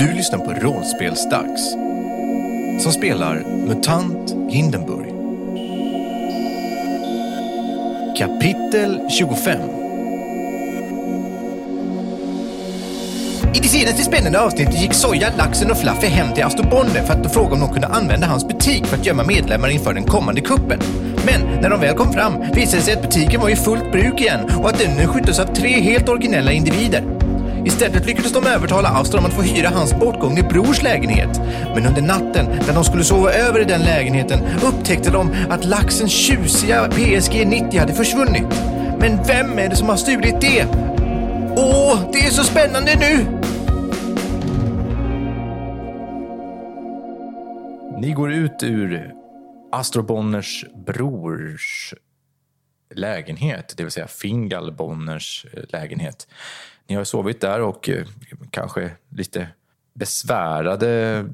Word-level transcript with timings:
Du 0.00 0.12
lyssnar 0.12 0.38
på 0.38 0.52
Rollspelsdags 0.52 1.70
som 2.82 2.92
spelar 2.92 3.42
MUTANT 3.66 4.34
Hindenburg. 4.50 5.06
Kapitel 8.18 9.00
25 9.10 9.60
I 13.54 13.58
det 13.58 13.68
senaste 13.68 14.02
spännande 14.02 14.40
avsnittet 14.40 14.80
gick 14.80 14.94
Soja, 14.94 15.32
Laxen 15.38 15.70
och 15.70 15.76
Fluffy 15.76 16.06
hem 16.06 16.34
till 16.34 16.44
Astor 16.44 17.04
för 17.06 17.14
att 17.14 17.32
fråga 17.32 17.54
om 17.54 17.60
de 17.60 17.72
kunde 17.72 17.86
använda 17.86 18.26
hans 18.26 18.48
butik 18.48 18.86
för 18.86 18.96
att 18.96 19.06
gömma 19.06 19.24
medlemmar 19.24 19.68
inför 19.68 19.94
den 19.94 20.04
kommande 20.04 20.40
kuppen. 20.40 20.80
Men 21.26 21.60
när 21.60 21.70
de 21.70 21.80
väl 21.80 21.96
kom 21.96 22.12
fram 22.12 22.40
visade 22.54 22.76
det 22.76 22.82
sig 22.82 22.94
att 22.94 23.02
butiken 23.02 23.40
var 23.40 23.48
i 23.48 23.56
fullt 23.56 23.92
bruk 23.92 24.20
igen 24.20 24.40
och 24.58 24.68
att 24.68 24.78
den 24.78 24.96
nu 24.96 25.06
sköttes 25.06 25.40
av 25.40 25.54
tre 25.54 25.80
helt 25.80 26.08
originella 26.08 26.52
individer. 26.52 27.19
Istället 27.64 28.06
lyckades 28.06 28.32
de 28.32 28.46
övertala 28.46 28.88
Astor 28.88 29.18
om 29.18 29.24
att 29.24 29.32
få 29.32 29.42
hyra 29.42 29.68
hans 29.68 29.94
bortgångne 29.94 30.42
brors 30.42 30.82
lägenhet. 30.82 31.40
Men 31.74 31.86
under 31.86 32.02
natten, 32.02 32.46
när 32.66 32.74
de 32.74 32.84
skulle 32.84 33.04
sova 33.04 33.32
över 33.32 33.60
i 33.60 33.64
den 33.64 33.80
lägenheten, 33.80 34.40
upptäckte 34.62 35.10
de 35.10 35.30
att 35.50 35.64
laxens 35.64 36.12
tjusiga 36.12 36.88
PSG 36.88 37.46
90 37.46 37.80
hade 37.80 37.94
försvunnit. 37.94 38.46
Men 38.98 39.22
vem 39.26 39.58
är 39.58 39.68
det 39.68 39.76
som 39.76 39.88
har 39.88 39.96
stulit 39.96 40.40
det? 40.40 40.66
Åh, 41.56 42.10
det 42.12 42.18
är 42.18 42.30
så 42.30 42.44
spännande 42.44 42.94
nu! 42.94 43.40
Ni 48.00 48.12
går 48.12 48.32
ut 48.32 48.62
ur 48.62 49.14
Astro 49.72 50.02
Bonners 50.02 50.64
brors 50.86 51.94
lägenhet, 52.94 53.74
det 53.76 53.82
vill 53.82 53.92
säga 53.92 54.06
Fingal 54.06 54.72
Bonners 54.72 55.46
lägenhet. 55.68 56.28
Ni 56.90 56.96
har 56.96 57.04
sovit 57.04 57.40
där 57.40 57.60
och 57.60 57.88
eh, 57.88 58.06
kanske 58.50 58.90
lite 59.08 59.48
besvärade 59.94 61.24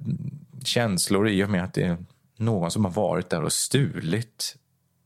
känslor 0.65 1.29
i 1.29 1.45
och 1.45 1.51
med 1.51 1.65
att 1.65 1.75
det 1.75 1.83
är 1.83 1.97
någon 2.37 2.71
som 2.71 2.85
har 2.85 2.93
varit 2.93 3.31
där 3.31 3.43
och 3.43 3.53
stulit 3.53 4.57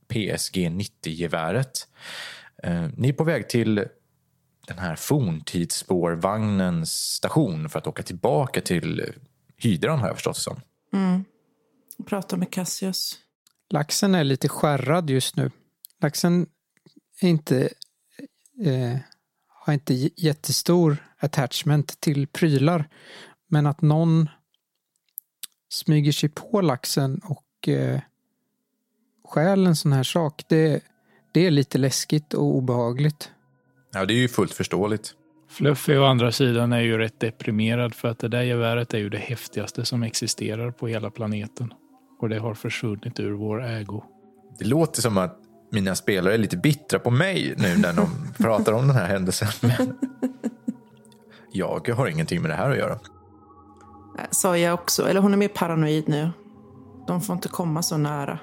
PSG 0.09 0.57
90-geväret. 0.57 1.89
Eh, 2.63 2.89
ni 2.97 3.09
är 3.09 3.13
på 3.13 3.25
väg 3.25 3.49
till 3.49 3.75
den 4.67 4.79
här 4.79 4.97
forntidsspårvagnens 4.97 6.93
station 6.93 7.69
för 7.69 7.79
att 7.79 7.87
åka 7.87 8.03
tillbaka 8.03 8.61
till 8.61 9.13
hydran 9.57 9.99
har 9.99 10.07
jag 10.07 10.17
förstått 10.17 10.37
det 10.37 10.41
som. 10.41 10.61
Mm. 10.93 11.25
Prata 12.07 12.37
med 12.37 12.53
Cassius. 12.53 13.19
Laxen 13.69 14.15
är 14.15 14.25
lite 14.25 14.49
skärrad 14.49 15.11
just 15.11 15.37
nu. 15.37 15.51
Laxen 16.01 16.47
är 17.21 17.29
inte 17.29 17.69
eh, 18.65 18.97
har 19.71 19.75
inte 19.75 20.11
jättestor 20.17 20.97
attachment 21.19 22.01
till 22.01 22.27
prylar. 22.27 22.89
Men 23.49 23.67
att 23.67 23.83
någon 23.83 24.29
smyger 25.69 26.13
sig 26.13 26.29
på 26.29 26.61
laxen 26.61 27.21
och 27.25 27.69
eh, 27.69 28.01
stjäl 29.25 29.67
en 29.67 29.77
sån 29.77 29.93
här 29.93 30.03
sak, 30.03 30.45
det, 30.49 30.85
det 31.33 31.47
är 31.47 31.51
lite 31.51 31.79
läskigt 31.79 32.35
och 32.35 32.45
obehagligt. 32.45 33.31
Ja, 33.93 34.05
det 34.05 34.15
är 34.15 34.19
ju 34.19 34.29
fullt 34.29 34.55
förståeligt. 34.55 35.15
Fluffy 35.49 35.97
å 35.97 36.05
andra 36.05 36.33
sidan 36.33 36.73
är 36.73 36.81
ju 36.81 36.99
rätt 36.99 37.21
deprimerad 37.21 37.95
för 37.95 38.09
att 38.09 38.19
det 38.19 38.29
där 38.29 38.43
geväret 38.43 38.95
är 38.95 38.99
ju 38.99 39.09
det 39.09 39.19
häftigaste 39.19 39.85
som 39.85 40.03
existerar 40.03 40.71
på 40.71 40.89
hela 40.89 41.11
planeten. 41.11 41.73
Och 42.21 42.29
det 42.29 42.39
har 42.39 42.55
försvunnit 42.55 43.21
ur 43.21 43.33
vår 43.33 43.65
ägo. 43.65 44.05
Det 44.59 44.65
låter 44.65 45.03
som 45.03 45.19
att 45.19 45.40
mina 45.71 45.95
spelare 45.95 46.35
är 46.35 46.39
lite 46.39 46.57
bittra 46.57 46.99
på 46.99 47.11
mig 47.11 47.55
nu 47.57 47.77
när 47.77 47.93
de 47.93 48.33
pratar 48.39 48.73
om 48.73 48.87
den 48.87 48.97
här 48.97 49.07
händelsen. 49.07 49.49
Men 49.61 49.99
jag 51.53 51.89
har 51.89 52.07
ingenting 52.07 52.43
med 52.43 52.51
det 52.51 52.55
här 52.55 52.71
att 52.71 52.77
göra. 52.77 52.99
Sa 54.31 54.57
jag 54.57 54.75
också. 54.75 55.09
Eller 55.09 55.21
hon 55.21 55.33
är 55.33 55.37
mer 55.37 55.49
paranoid 55.49 56.09
nu. 56.09 56.31
De 57.07 57.21
får 57.21 57.35
inte 57.35 57.49
komma 57.49 57.83
så 57.83 57.97
nära. 57.97 58.39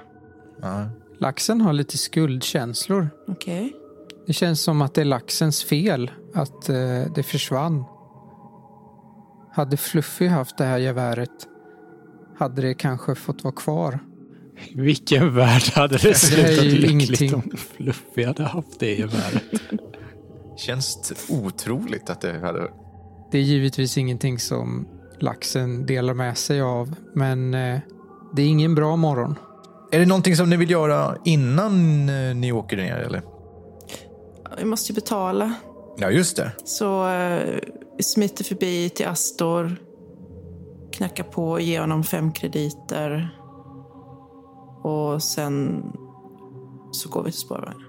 Ja. 0.61 0.89
Laxen 1.19 1.61
har 1.61 1.73
lite 1.73 1.97
skuldkänslor. 1.97 3.09
Okej. 3.27 3.65
Okay. 3.65 3.79
Det 4.27 4.33
känns 4.33 4.61
som 4.61 4.81
att 4.81 4.93
det 4.93 5.01
är 5.01 5.05
laxens 5.05 5.63
fel 5.63 6.11
att 6.33 6.69
eh, 6.69 6.75
det 7.15 7.23
försvann. 7.23 7.83
Hade 9.51 9.77
Fluffy 9.77 10.27
haft 10.27 10.57
det 10.57 10.65
här 10.65 10.77
geväret 10.77 11.47
hade 12.37 12.61
det 12.61 12.73
kanske 12.73 13.15
fått 13.15 13.43
vara 13.43 13.55
kvar. 13.55 13.99
Vilken 14.75 15.35
värld 15.35 15.63
hade 15.73 15.97
det 15.97 16.15
slutat 16.15 16.65
lyckligt 16.65 16.91
ingenting. 16.91 17.35
om 17.35 17.51
Fluffy 17.77 18.23
hade 18.23 18.43
haft 18.43 18.79
det 18.79 18.95
i 18.95 19.01
världen? 19.01 19.41
Känns 20.57 21.13
otroligt 21.29 22.09
att 22.09 22.21
det 22.21 22.39
hade... 22.39 22.71
Det 23.31 23.37
är 23.37 23.41
givetvis 23.41 23.97
ingenting 23.97 24.39
som 24.39 24.87
laxen 25.19 25.85
delar 25.85 26.13
med 26.13 26.37
sig 26.37 26.61
av, 26.61 26.95
men 27.15 27.53
eh, 27.53 27.79
det 28.35 28.41
är 28.41 28.47
ingen 28.47 28.75
bra 28.75 28.95
morgon. 28.95 29.35
Är 29.91 29.99
det 29.99 30.05
någonting 30.05 30.35
som 30.35 30.49
ni 30.49 30.57
vill 30.57 30.71
göra 30.71 31.17
innan 31.25 32.09
eh, 32.09 32.35
ni 32.35 32.51
åker 32.51 32.77
ner 32.77 32.95
eller? 32.95 33.21
Vi 34.57 34.65
måste 34.65 34.91
ju 34.91 34.95
betala. 34.95 35.53
Ja, 35.97 36.11
just 36.11 36.37
det. 36.37 36.51
Så 36.65 37.09
vi 37.97 38.03
smiter 38.03 38.43
förbi 38.43 38.89
till 38.89 39.07
Astor, 39.07 39.75
knackar 40.91 41.23
på 41.23 41.59
ger 41.59 41.81
honom 41.81 42.03
fem 42.03 42.31
krediter. 42.31 43.29
Och 44.87 45.23
sen 45.23 45.83
så 46.91 47.09
går 47.09 47.23
vi 47.23 47.31
till 47.31 47.39
spårvagnen. 47.39 47.87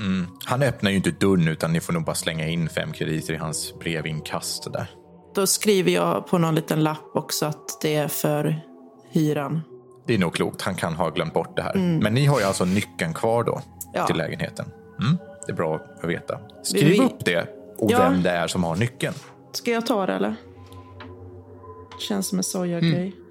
Mm. 0.00 0.26
Han 0.44 0.62
öppnar 0.62 0.90
ju 0.90 0.96
inte 0.96 1.10
dörren 1.10 1.48
utan 1.48 1.72
ni 1.72 1.80
får 1.80 1.92
nog 1.92 2.04
bara 2.04 2.14
slänga 2.14 2.48
in 2.48 2.68
fem 2.68 2.92
krediter 2.92 3.34
i 3.34 3.36
hans 3.36 3.74
brevinkast 3.78 4.72
där. 4.72 4.90
Då 5.34 5.46
skriver 5.46 5.90
jag 5.90 6.26
på 6.26 6.38
någon 6.38 6.54
liten 6.54 6.82
lapp 6.82 7.10
också 7.14 7.46
att 7.46 7.80
det 7.82 7.94
är 7.94 8.08
för 8.08 8.60
hyran. 9.10 9.60
Det 10.06 10.14
är 10.14 10.18
nog 10.18 10.34
klokt. 10.34 10.62
Han 10.62 10.74
kan 10.74 10.94
ha 10.94 11.10
glömt 11.10 11.34
bort 11.34 11.56
det 11.56 11.62
här. 11.62 11.74
Mm. 11.74 11.98
Men 11.98 12.14
ni 12.14 12.26
har 12.26 12.40
ju 12.40 12.44
alltså 12.44 12.64
nyckeln 12.64 13.14
kvar 13.14 13.44
då 13.44 13.62
ja. 13.94 14.06
till 14.06 14.16
lägenheten. 14.16 14.66
Mm. 15.00 15.16
Det 15.46 15.52
är 15.52 15.56
bra 15.56 15.80
att 16.02 16.08
veta. 16.08 16.40
Skriv 16.62 16.88
vi... 16.88 17.00
upp 17.00 17.24
det 17.24 17.48
och 17.78 17.90
ja. 17.90 17.98
vem 17.98 18.22
det 18.22 18.30
är 18.30 18.46
som 18.46 18.64
har 18.64 18.76
nyckeln. 18.76 19.14
Ska 19.52 19.70
jag 19.70 19.86
ta 19.86 20.06
det 20.06 20.12
eller? 20.12 20.34
Känns 21.98 22.26
som 22.26 22.38
en 22.38 22.44
soja-grej. 22.44 23.06
Mm. 23.06 23.27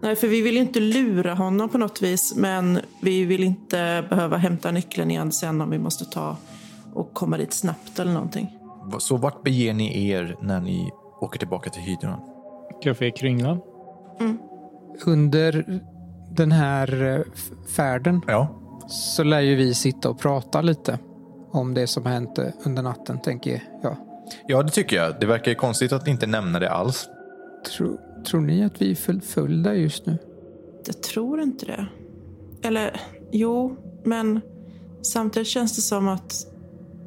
Nej, 0.00 0.16
för 0.16 0.26
vi 0.26 0.42
vill 0.42 0.56
inte 0.56 0.80
lura 0.80 1.34
honom 1.34 1.68
på 1.68 1.78
något 1.78 2.02
vis. 2.02 2.34
Men 2.36 2.80
vi 3.02 3.24
vill 3.24 3.44
inte 3.44 4.04
behöva 4.10 4.36
hämta 4.36 4.70
nyckeln 4.70 5.10
igen 5.10 5.32
sen 5.32 5.60
om 5.60 5.70
vi 5.70 5.78
måste 5.78 6.04
ta 6.04 6.36
och 6.94 7.14
komma 7.14 7.36
dit 7.36 7.52
snabbt 7.52 7.98
eller 7.98 8.12
någonting. 8.12 8.58
Så 8.98 9.16
vart 9.16 9.42
beger 9.42 9.74
ni 9.74 10.08
er 10.10 10.36
när 10.42 10.60
ni 10.60 10.90
åker 11.20 11.38
tillbaka 11.38 11.70
till 11.70 11.82
hydran? 11.82 12.20
Café 12.82 13.10
Kringlan. 13.10 13.60
Mm. 14.20 14.38
Under 15.06 15.80
den 16.30 16.52
här 16.52 17.02
eh, 17.02 17.20
färden 17.76 18.20
ja. 18.26 18.48
så 18.88 19.22
lär 19.22 19.40
ju 19.40 19.54
vi 19.54 19.74
sitta 19.74 20.10
och 20.10 20.18
prata 20.18 20.60
lite 20.60 20.98
om 21.52 21.74
det 21.74 21.86
som 21.86 22.06
hänt 22.06 22.38
under 22.64 22.82
natten, 22.82 23.20
tänker 23.20 23.62
jag. 23.82 23.96
Ja, 24.46 24.62
det 24.62 24.70
tycker 24.70 24.96
jag. 24.96 25.20
Det 25.20 25.26
verkar 25.26 25.50
ju 25.50 25.54
konstigt 25.54 25.92
att 25.92 26.08
inte 26.08 26.26
nämna 26.26 26.58
det 26.58 26.70
alls. 26.70 27.08
Tror, 27.76 28.00
Tror 28.30 28.40
ni 28.40 28.64
att 28.64 28.82
vi 28.82 28.90
är 28.90 28.94
förföljda 28.94 29.74
just 29.74 30.06
nu? 30.06 30.18
Jag 30.86 31.02
tror 31.02 31.40
inte 31.40 31.66
det. 31.66 31.86
Eller, 32.62 33.00
jo, 33.32 33.76
men 34.04 34.40
samtidigt 35.02 35.48
känns 35.48 35.76
det 35.76 35.82
som 35.82 36.08
att 36.08 36.46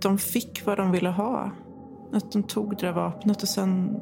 de 0.01 0.17
fick 0.17 0.65
vad 0.65 0.77
de 0.77 0.91
ville 0.91 1.09
ha. 1.09 1.51
Att 2.13 2.31
de 2.31 2.43
tog 2.43 2.77
det 2.77 2.85
där 2.85 2.93
vapnet 2.93 3.43
och 3.43 3.49
sen 3.49 4.01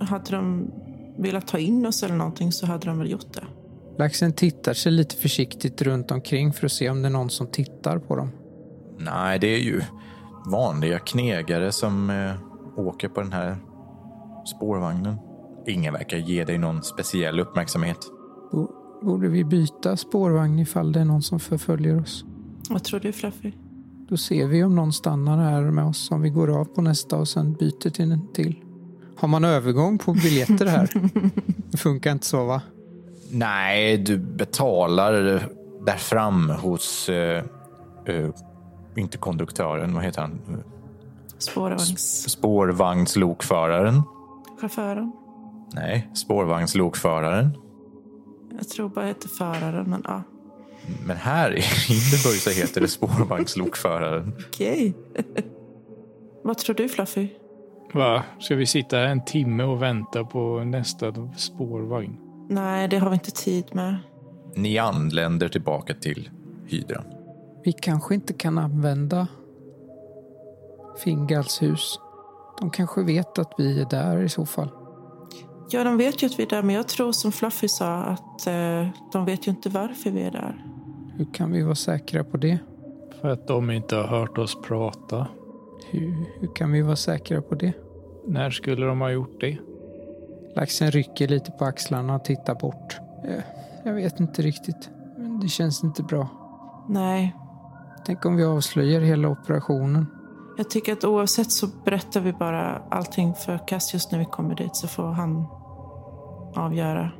hade 0.00 0.30
de 0.30 0.70
velat 1.18 1.46
ta 1.46 1.58
in 1.58 1.86
oss 1.86 2.02
eller 2.02 2.14
någonting 2.14 2.52
så 2.52 2.66
hade 2.66 2.86
de 2.86 2.98
väl 2.98 3.10
gjort 3.10 3.34
det. 3.34 3.44
Laxen 3.98 4.32
tittar 4.32 4.74
sig 4.74 4.92
lite 4.92 5.16
försiktigt 5.16 5.82
runt 5.82 6.10
omkring 6.10 6.52
för 6.52 6.66
att 6.66 6.72
se 6.72 6.90
om 6.90 7.02
det 7.02 7.08
är 7.08 7.12
någon 7.12 7.30
som 7.30 7.46
tittar 7.46 7.98
på 7.98 8.16
dem. 8.16 8.30
Nej, 8.98 9.38
det 9.38 9.46
är 9.46 9.58
ju 9.58 9.82
vanliga 10.46 10.98
knegare 10.98 11.72
som 11.72 12.10
eh, 12.10 12.32
åker 12.86 13.08
på 13.08 13.20
den 13.20 13.32
här 13.32 13.56
spårvagnen. 14.56 15.16
Ingen 15.66 15.92
verkar 15.92 16.16
ge 16.16 16.44
dig 16.44 16.58
någon 16.58 16.82
speciell 16.82 17.40
uppmärksamhet. 17.40 17.98
Borde 19.02 19.28
vi 19.28 19.44
byta 19.44 19.96
spårvagn 19.96 20.58
ifall 20.58 20.92
det 20.92 21.00
är 21.00 21.04
någon 21.04 21.22
som 21.22 21.40
förföljer 21.40 22.00
oss? 22.00 22.24
Vad 22.70 22.84
tror 22.84 23.00
du 23.00 23.12
Fluffy? 23.12 23.52
Då 24.08 24.16
ser 24.16 24.46
vi 24.46 24.64
om 24.64 24.74
någon 24.74 24.92
stannar 24.92 25.38
här 25.38 25.62
med 25.62 25.84
oss, 25.84 26.10
om 26.10 26.22
vi 26.22 26.30
går 26.30 26.60
av 26.60 26.64
på 26.64 26.82
nästa 26.82 27.16
och 27.16 27.28
sen 27.28 27.52
byter 27.52 27.90
till 27.90 28.12
en 28.12 28.32
till. 28.32 28.64
Har 29.16 29.28
man 29.28 29.44
övergång 29.44 29.98
på 29.98 30.12
biljetter 30.12 30.66
här? 30.66 30.90
det 31.70 31.76
funkar 31.76 32.12
inte 32.12 32.26
så 32.26 32.44
va? 32.44 32.62
Nej, 33.30 33.98
du 33.98 34.18
betalar 34.18 35.12
där 35.86 35.96
fram 35.96 36.50
hos, 36.50 37.08
uh, 37.08 37.14
uh, 38.14 38.30
inte 38.96 39.18
konduktören, 39.18 39.94
vad 39.94 40.04
heter 40.04 40.20
han? 40.20 40.62
Spårvagns... 41.38 42.30
Spårvagnslokföraren. 42.30 44.02
Chauffören. 44.60 45.12
Nej, 45.72 46.10
spårvagnslokföraren. 46.14 47.56
Jag 48.58 48.68
tror 48.68 48.88
bara 48.88 49.06
heter 49.06 49.28
föraren, 49.28 49.90
men 49.90 50.02
ja. 50.04 50.22
Men 51.06 51.16
här 51.16 51.50
i 51.56 51.60
Hindenburg 51.60 52.40
så 52.40 52.50
heter 52.50 52.80
det 52.80 52.88
spårvagnslokföraren. 52.88 54.32
Okej. 54.48 54.94
Vad 56.44 56.58
tror 56.58 56.76
du, 56.76 56.88
Fluffy? 56.88 57.28
Va? 57.92 58.22
Ska 58.40 58.54
vi 58.54 58.66
sitta 58.66 58.96
här 58.96 59.04
en 59.04 59.24
timme 59.24 59.64
och 59.64 59.82
vänta 59.82 60.24
på 60.24 60.64
nästa 60.64 61.12
spårvagn? 61.36 62.16
Nej, 62.48 62.88
det 62.88 62.98
har 62.98 63.10
vi 63.10 63.14
inte 63.14 63.30
tid 63.30 63.64
med. 63.72 63.96
Ni 64.54 64.78
anländer 64.78 65.48
tillbaka 65.48 65.94
till 65.94 66.30
hydran. 66.66 67.04
Vi 67.64 67.72
kanske 67.72 68.14
inte 68.14 68.32
kan 68.32 68.58
använda 68.58 69.26
Fingals 71.04 71.62
hus. 71.62 72.00
De 72.60 72.70
kanske 72.70 73.02
vet 73.02 73.38
att 73.38 73.52
vi 73.58 73.80
är 73.80 73.90
där 73.90 74.22
i 74.22 74.28
så 74.28 74.46
fall. 74.46 74.68
Ja, 75.70 75.84
de 75.84 75.96
vet 75.96 76.22
ju 76.22 76.26
att 76.26 76.38
vi 76.38 76.42
är 76.42 76.46
där, 76.48 76.62
men 76.62 76.74
jag 76.74 76.88
tror 76.88 77.12
som 77.12 77.32
Fluffy 77.32 77.68
sa 77.68 77.94
att 77.94 78.46
eh, 78.46 78.86
de 79.12 79.24
vet 79.24 79.46
ju 79.46 79.50
inte 79.50 79.68
varför 79.68 80.10
vi 80.10 80.22
är 80.22 80.30
där. 80.30 80.64
Hur 81.16 81.24
kan 81.32 81.52
vi 81.52 81.62
vara 81.62 81.74
säkra 81.74 82.24
på 82.24 82.36
det? 82.36 82.58
För 83.20 83.28
att 83.28 83.46
de 83.48 83.70
inte 83.70 83.96
har 83.96 84.06
hört 84.06 84.38
oss 84.38 84.62
prata. 84.62 85.26
Hur, 85.90 86.14
hur 86.40 86.54
kan 86.54 86.72
vi 86.72 86.82
vara 86.82 86.96
säkra 86.96 87.42
på 87.42 87.54
det? 87.54 87.72
När 88.26 88.50
skulle 88.50 88.86
de 88.86 89.00
ha 89.00 89.10
gjort 89.10 89.40
det? 89.40 89.58
Laxen 90.56 90.90
rycker 90.90 91.28
lite 91.28 91.50
på 91.50 91.64
axlarna 91.64 92.14
och 92.14 92.24
tittar 92.24 92.54
bort. 92.54 92.96
Eh, 93.24 93.42
Jag 93.84 93.92
vet 93.92 94.20
inte 94.20 94.42
riktigt, 94.42 94.90
men 95.18 95.40
det 95.40 95.48
känns 95.48 95.84
inte 95.84 96.02
bra. 96.02 96.28
Nej, 96.88 97.36
Tänk 98.06 98.24
om 98.24 98.36
vi 98.36 98.44
avslöjar 98.44 99.00
hela 99.00 99.28
operationen. 99.28 100.06
Jag 100.56 100.70
tycker 100.70 100.92
att 100.92 101.04
oavsett 101.04 101.52
så 101.52 101.66
berättar 101.84 102.20
vi 102.20 102.32
bara 102.32 102.82
allting 102.90 103.34
för 103.34 103.68
Cassius 103.68 104.10
när 104.10 104.18
vi 104.18 104.24
kommer 104.24 104.54
dit 104.54 104.76
så 104.76 104.88
får 104.88 105.02
han 105.02 105.46
avgöra. 106.54 107.10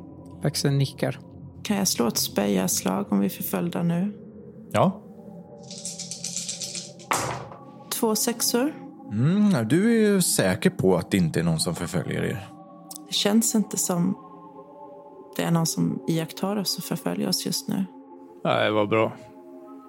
Laxen 0.42 0.78
nickar. 0.78 1.18
Kan 1.62 1.76
jag 1.76 1.88
slå 1.88 2.06
ett 2.06 2.16
spejaslag 2.16 3.12
om 3.12 3.20
vi 3.20 3.26
är 3.26 3.30
förföljda 3.30 3.82
nu? 3.82 4.12
Ja. 4.72 5.02
Två 8.00 8.16
sexor. 8.16 8.72
Mm, 9.12 9.68
du 9.68 9.94
är 9.94 10.10
ju 10.10 10.22
säker 10.22 10.70
på 10.70 10.96
att 10.96 11.10
det 11.10 11.16
inte 11.16 11.40
är 11.40 11.44
någon 11.44 11.60
som 11.60 11.74
förföljer 11.74 12.22
er. 12.22 12.48
Det 13.06 13.14
känns 13.14 13.54
inte 13.54 13.76
som 13.76 14.16
det 15.36 15.42
är 15.42 15.50
någon 15.50 15.66
som 15.66 16.02
iakttar 16.08 16.56
oss 16.56 16.78
och 16.78 16.84
förföljer 16.84 17.28
oss 17.28 17.46
just 17.46 17.68
nu. 17.68 17.84
Nej, 18.44 18.72
vad 18.72 18.88
bra. 18.88 19.12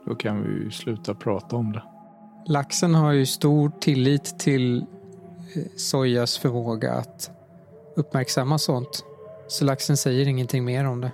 Då 0.06 0.16
kan 0.16 0.44
vi 0.44 0.50
ju 0.50 0.72
sluta 0.72 1.14
prata 1.14 1.56
om 1.56 1.72
det. 1.72 1.84
Laxen 2.50 2.96
har 2.96 3.12
ju 3.12 3.26
stor 3.26 3.72
tillit 3.80 4.40
till 4.40 4.78
eh, 5.56 5.64
Sojas 5.76 6.38
förmåga 6.38 6.94
att 6.94 7.32
uppmärksamma 7.96 8.58
sånt. 8.58 9.04
Så 9.48 9.66
laxen 9.66 9.98
säger 9.98 10.28
ingenting 10.28 10.66
mer 10.66 10.86
om 10.86 11.02
det. 11.02 11.12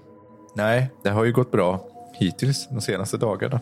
Nej, 0.56 0.92
det 1.04 1.10
har 1.10 1.24
ju 1.24 1.32
gått 1.34 1.52
bra 1.52 1.88
hittills 2.14 2.68
de 2.70 2.82
senaste 2.82 3.18
dagarna. 3.18 3.60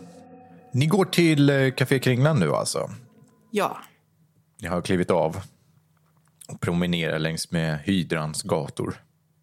Ni 0.72 0.86
går 0.86 1.04
till 1.04 1.50
eh, 1.50 1.70
Café 1.70 1.98
Kringlan 1.98 2.40
nu 2.40 2.52
alltså. 2.52 2.90
Ja, 3.50 3.76
Ni 4.60 4.68
har 4.68 4.80
klivit 4.82 5.10
av 5.10 5.36
och 6.48 6.60
promenerar 6.60 7.18
längs 7.18 7.50
med 7.50 7.78
Hydrans 7.78 8.42
gator. 8.42 8.94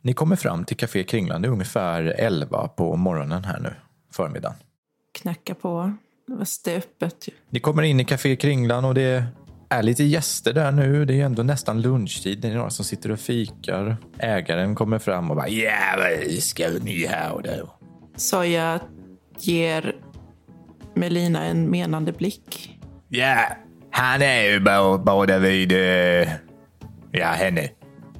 Ni 0.01 0.13
kommer 0.13 0.35
fram 0.35 0.65
till 0.65 0.77
Café 0.77 1.03
Kringlan, 1.03 1.41
det 1.41 1.47
är 1.47 1.51
ungefär 1.51 2.03
11 2.03 2.67
på 2.67 2.95
morgonen 2.95 3.43
här 3.43 3.59
nu, 3.59 3.75
förmiddagen. 4.11 4.57
knacka 5.21 5.55
på. 5.55 5.93
Det 6.29 6.35
var 6.35 6.47
det 6.65 6.73
är 6.73 6.77
öppet 6.77 7.27
ju. 7.27 7.33
Ni 7.49 7.59
kommer 7.59 7.83
in 7.83 7.99
i 7.99 8.05
Café 8.05 8.35
Kringlan 8.35 8.85
och 8.85 8.93
det 8.93 9.23
är 9.69 9.83
lite 9.83 10.03
gäster 10.03 10.53
där 10.53 10.71
nu. 10.71 11.05
Det 11.05 11.21
är 11.21 11.25
ändå 11.25 11.43
nästan 11.43 11.81
lunchtid. 11.81 12.39
Det 12.41 12.47
är 12.47 12.55
några 12.55 12.69
som 12.69 12.85
sitter 12.85 13.11
och 13.11 13.19
fikar. 13.19 13.97
Ägaren 14.19 14.75
kommer 14.75 14.99
fram 14.99 15.29
och 15.29 15.35
bara 15.35 15.49
Ja, 15.49 15.71
vad 15.97 16.43
ska 16.43 16.69
ni 16.83 17.05
här 17.05 17.41
då? 17.43 17.75
Soja 18.15 18.79
ger 19.39 19.95
Melina 20.93 21.45
en 21.45 21.69
menande 21.69 22.11
blick. 22.11 22.79
Ja, 23.07 23.45
han 23.91 24.21
är 24.21 24.41
ju 24.43 24.59
bara, 24.59 25.39
vid... 25.39 25.71
eh, 25.71 26.29
ja, 27.11 27.27
henne. 27.27 27.69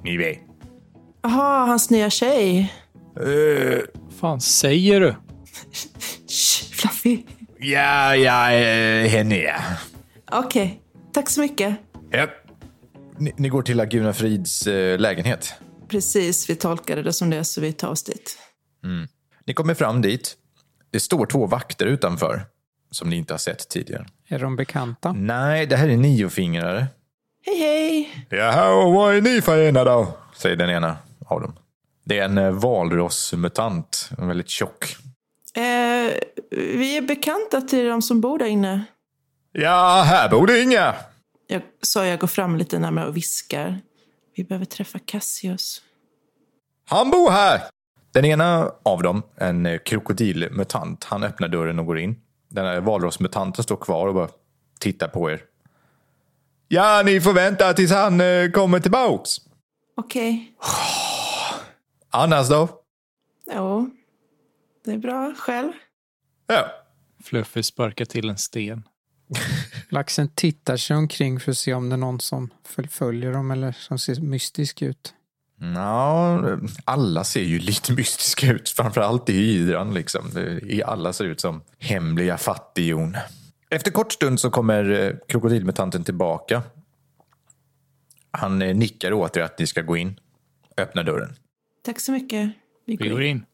Ni 0.04 0.18
vet. 0.18 0.38
Jaha, 1.22 1.66
hans 1.66 1.90
nya 1.90 2.10
tjej. 2.10 2.74
Eh, 3.20 3.80
fan 4.20 4.42
säger 4.42 5.02
du? 5.02 5.08
Shh, 6.28 6.74
Fluffy. 6.74 7.24
Ja, 7.60 8.16
ja, 8.16 8.52
eh, 8.52 9.08
henne 9.10 9.38
ja. 9.38 9.56
Okej, 10.32 10.82
tack 11.14 11.30
så 11.30 11.42
mycket. 11.42 11.76
ja. 12.12 12.28
Ni, 13.18 13.34
ni 13.38 13.50
går 13.50 13.62
till 13.62 13.78
Laguna 13.78 14.14
Frids 14.14 14.68
eh, 14.68 15.00
lägenhet. 15.00 15.54
Precis, 15.88 16.50
vi 16.50 16.56
tolkade 16.56 17.02
det 17.04 17.14
som 17.14 17.30
det 17.30 17.44
så 17.44 17.62
vi 17.62 17.74
tar 17.74 17.90
oss 17.90 18.04
dit. 18.04 18.38
Ni 19.46 19.54
kommer 19.54 19.74
fram 19.74 20.02
dit. 20.02 20.36
Det 20.92 21.00
står 21.00 21.26
två 21.26 21.48
vakter 21.48 21.86
utanför 21.86 22.42
som 22.92 23.10
ni 23.10 23.16
inte 23.16 23.34
har 23.34 23.38
sett 23.40 23.70
tidigare. 23.70 24.06
Är 24.28 24.40
de 24.40 24.56
bekanta? 24.56 25.12
Nej, 25.12 25.66
det 25.66 25.76
här 25.76 25.88
är 25.90 25.98
niofingrare. 25.98 26.88
Hej, 27.46 27.58
hej! 27.60 28.26
Jaha, 28.30 28.86
och 28.86 28.94
vad 28.94 29.16
är 29.16 29.22
ni 29.22 29.42
för 29.42 29.62
ena 29.62 29.84
då? 29.84 30.18
Säger 30.36 30.56
den 30.56 30.70
ena 30.70 30.98
av 31.26 31.42
dem. 31.42 31.56
Det 32.06 32.20
är 32.20 32.26
en 32.26 32.38
eh, 32.38 32.52
valrossmutant. 32.52 34.10
Väldigt 34.18 34.50
tjock. 34.50 34.96
Eh, 35.60 36.14
vi 36.50 36.98
är 36.98 37.02
bekanta 37.02 37.62
till 37.62 37.86
de 37.86 38.02
som 38.02 38.22
bor 38.22 38.40
där 38.40 38.46
inne. 38.46 38.86
Ja, 39.52 40.04
här 40.06 40.30
bor 40.30 40.48
det 40.48 40.62
inga. 40.62 40.96
Jag, 41.48 41.62
så 41.82 42.04
jag 42.04 42.20
går 42.20 42.28
fram 42.28 42.56
lite 42.56 42.80
närmare 42.80 43.08
och 43.08 43.18
viskar. 43.18 43.80
Vi 44.36 44.44
behöver 44.44 44.66
träffa 44.66 45.00
Cassius. 45.00 45.82
Han 46.86 47.12
bor 47.12 47.30
här! 47.32 47.62
Den 48.14 48.26
ena 48.26 48.72
av 48.84 49.04
dem, 49.04 49.22
en 49.36 49.80
krokodilmutant, 49.86 51.04
han 51.04 51.24
öppnar 51.24 51.48
dörren 51.48 51.80
och 51.80 51.86
går 51.86 52.00
in. 52.00 52.16
Den 52.50 52.66
här 52.66 52.82
valrossmutanten 52.82 53.64
står 53.64 53.76
kvar 53.76 54.08
och 54.08 54.14
bara 54.14 54.30
tittar 54.80 55.08
på 55.08 55.32
er. 55.32 55.42
Ja, 56.68 57.02
ni 57.06 57.22
får 57.22 57.34
vänta 57.34 57.74
tills 57.74 57.92
han 57.92 58.22
eh, 58.22 58.52
kommer 58.52 58.80
tillbaks. 58.80 59.30
Okej. 59.98 60.54
Annars 62.10 62.50
då? 62.50 62.68
Jo, 63.56 63.90
det 64.90 64.96
är 64.96 64.98
bra. 64.98 65.34
Själv? 65.38 65.72
Ja. 66.48 66.72
Fluffy 67.24 67.64
sparkar 67.64 68.06
till 68.06 68.30
en 68.30 68.38
sten. 68.38 68.84
Laxen 69.90 70.30
tittar 70.36 70.78
sig 70.78 70.96
omkring 70.98 71.40
för 71.40 71.52
att 71.52 71.58
se 71.58 71.74
om 71.74 71.90
det 71.90 71.96
är 71.96 71.98
någon 71.98 72.20
som 72.20 72.50
följer 72.90 73.34
dem 73.34 73.52
eller 73.52 73.72
som 73.72 74.00
ser 74.00 74.22
mystisk 74.22 74.82
ut. 74.82 75.14
Ja, 75.76 76.44
alla 76.86 77.24
ser 77.24 77.44
ju 77.44 77.60
lite 77.60 77.94
mystiska 77.94 78.52
ut. 78.52 78.70
Framförallt 78.70 79.30
i 79.30 79.34
hydran. 79.34 79.94
Liksom. 79.94 80.32
Alla 80.86 81.14
ser 81.14 81.26
ut 81.26 81.42
som 81.42 81.62
hemliga 81.80 82.38
fattighjon. 82.38 83.18
Efter 83.70 83.92
kort 83.92 84.12
stund 84.12 84.40
så 84.40 84.50
kommer 84.50 84.90
eh, 84.90 85.16
krokodilmutanten 85.28 86.04
tillbaka. 86.04 86.64
Han 88.32 88.62
eh, 88.62 88.76
nickar 88.76 89.14
åt 89.14 89.38
er 89.38 89.42
att 89.42 89.60
ni 89.60 89.68
ska 89.68 89.82
gå 89.82 89.98
in. 89.98 90.20
Öppna 90.78 91.04
dörren. 91.04 91.36
Tack 91.84 92.00
så 92.00 92.12
mycket. 92.12 92.52
Vi 92.86 92.96
går 92.96 93.24
in. 93.24 93.46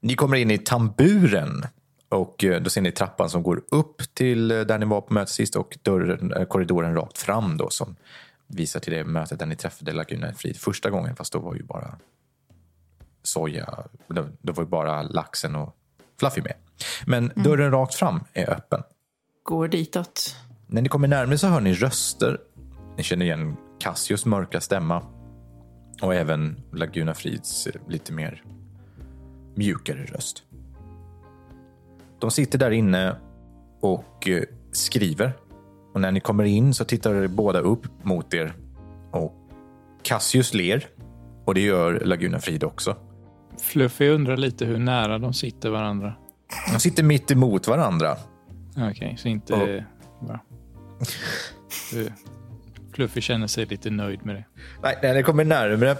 Ni 0.00 0.14
kommer 0.14 0.36
in 0.36 0.50
i 0.50 0.58
tamburen. 0.58 1.62
Och 2.08 2.44
eh, 2.44 2.62
då 2.62 2.70
ser 2.70 2.80
ni 2.80 2.92
trappan 2.92 3.30
som 3.30 3.42
går 3.42 3.62
upp 3.70 4.14
till 4.14 4.50
eh, 4.50 4.60
där 4.60 4.78
ni 4.78 4.86
var 4.86 5.00
på 5.00 5.14
mötet 5.14 5.28
sist 5.28 5.56
och 5.56 5.78
dörren, 5.82 6.32
eh, 6.32 6.44
korridoren 6.44 6.94
rakt 6.94 7.18
fram 7.18 7.56
då 7.56 7.70
som 7.70 7.96
visar 8.46 8.80
till 8.80 8.92
det 8.92 9.04
mötet 9.04 9.38
där 9.38 9.46
ni 9.46 9.56
träffade 9.56 9.92
Laguna 9.92 10.32
Frid 10.32 10.56
första 10.56 10.90
gången 10.90 11.16
fast 11.16 11.32
då 11.32 11.38
var 11.38 11.54
ju 11.54 11.62
bara 11.62 11.98
soja, 13.22 13.84
då, 14.08 14.28
då 14.42 14.52
var 14.52 14.64
ju 14.64 14.68
bara 14.68 15.02
laxen 15.02 15.56
och 15.56 15.76
Fluffy 16.20 16.42
med. 16.42 16.54
Men 17.06 17.32
dörren 17.34 17.70
rakt 17.70 17.94
fram 17.94 18.20
är 18.32 18.50
öppen. 18.50 18.82
Går 19.42 19.68
ditåt. 19.68 20.36
När 20.66 20.82
ni 20.82 20.88
kommer 20.88 21.08
närmare 21.08 21.38
så 21.38 21.46
hör 21.46 21.60
ni 21.60 21.74
röster. 21.74 22.38
Ni 22.96 23.02
känner 23.02 23.26
igen 23.26 23.56
Cassius 23.80 24.24
mörka 24.24 24.60
stämma 24.60 25.02
och 26.02 26.14
även 26.14 26.62
Laguna 26.72 27.14
Frids 27.14 27.68
lite 27.88 28.12
mer 28.12 28.42
mjukare 29.54 30.04
röst. 30.04 30.42
De 32.20 32.30
sitter 32.30 32.58
där 32.58 32.70
inne 32.70 33.16
och 33.80 34.28
eh, 34.28 34.42
skriver. 34.72 35.32
Och 35.94 36.00
när 36.00 36.12
ni 36.12 36.20
kommer 36.20 36.44
in 36.44 36.74
så 36.74 36.84
tittar 36.84 37.26
båda 37.26 37.58
upp 37.60 37.86
mot 38.02 38.34
er 38.34 38.52
och 39.10 39.32
Cassius 40.02 40.54
ler 40.54 40.86
och 41.44 41.54
det 41.54 41.60
gör 41.60 42.00
Laguna 42.04 42.38
Frid 42.38 42.64
också. 42.64 42.96
Fluffy 43.62 44.08
undrar 44.08 44.36
lite 44.36 44.64
hur 44.64 44.78
nära 44.78 45.18
de 45.18 45.32
sitter 45.32 45.70
varandra. 45.70 46.14
De 46.72 46.80
sitter 46.80 47.02
mitt 47.02 47.30
emot 47.30 47.68
varandra. 47.68 48.16
Okej, 48.90 49.16
så 49.18 49.28
inte... 49.28 49.84
Ja. 50.28 50.38
Du- 51.92 52.12
Fluffy 52.92 53.20
känner 53.20 53.46
sig 53.46 53.66
lite 53.66 53.90
nöjd 53.90 54.26
med 54.26 54.34
det. 54.34 54.44
Nej, 54.82 54.98
när 55.02 55.14
ni 55.14 55.22
kommer 55.22 55.44
närmare 55.44 55.96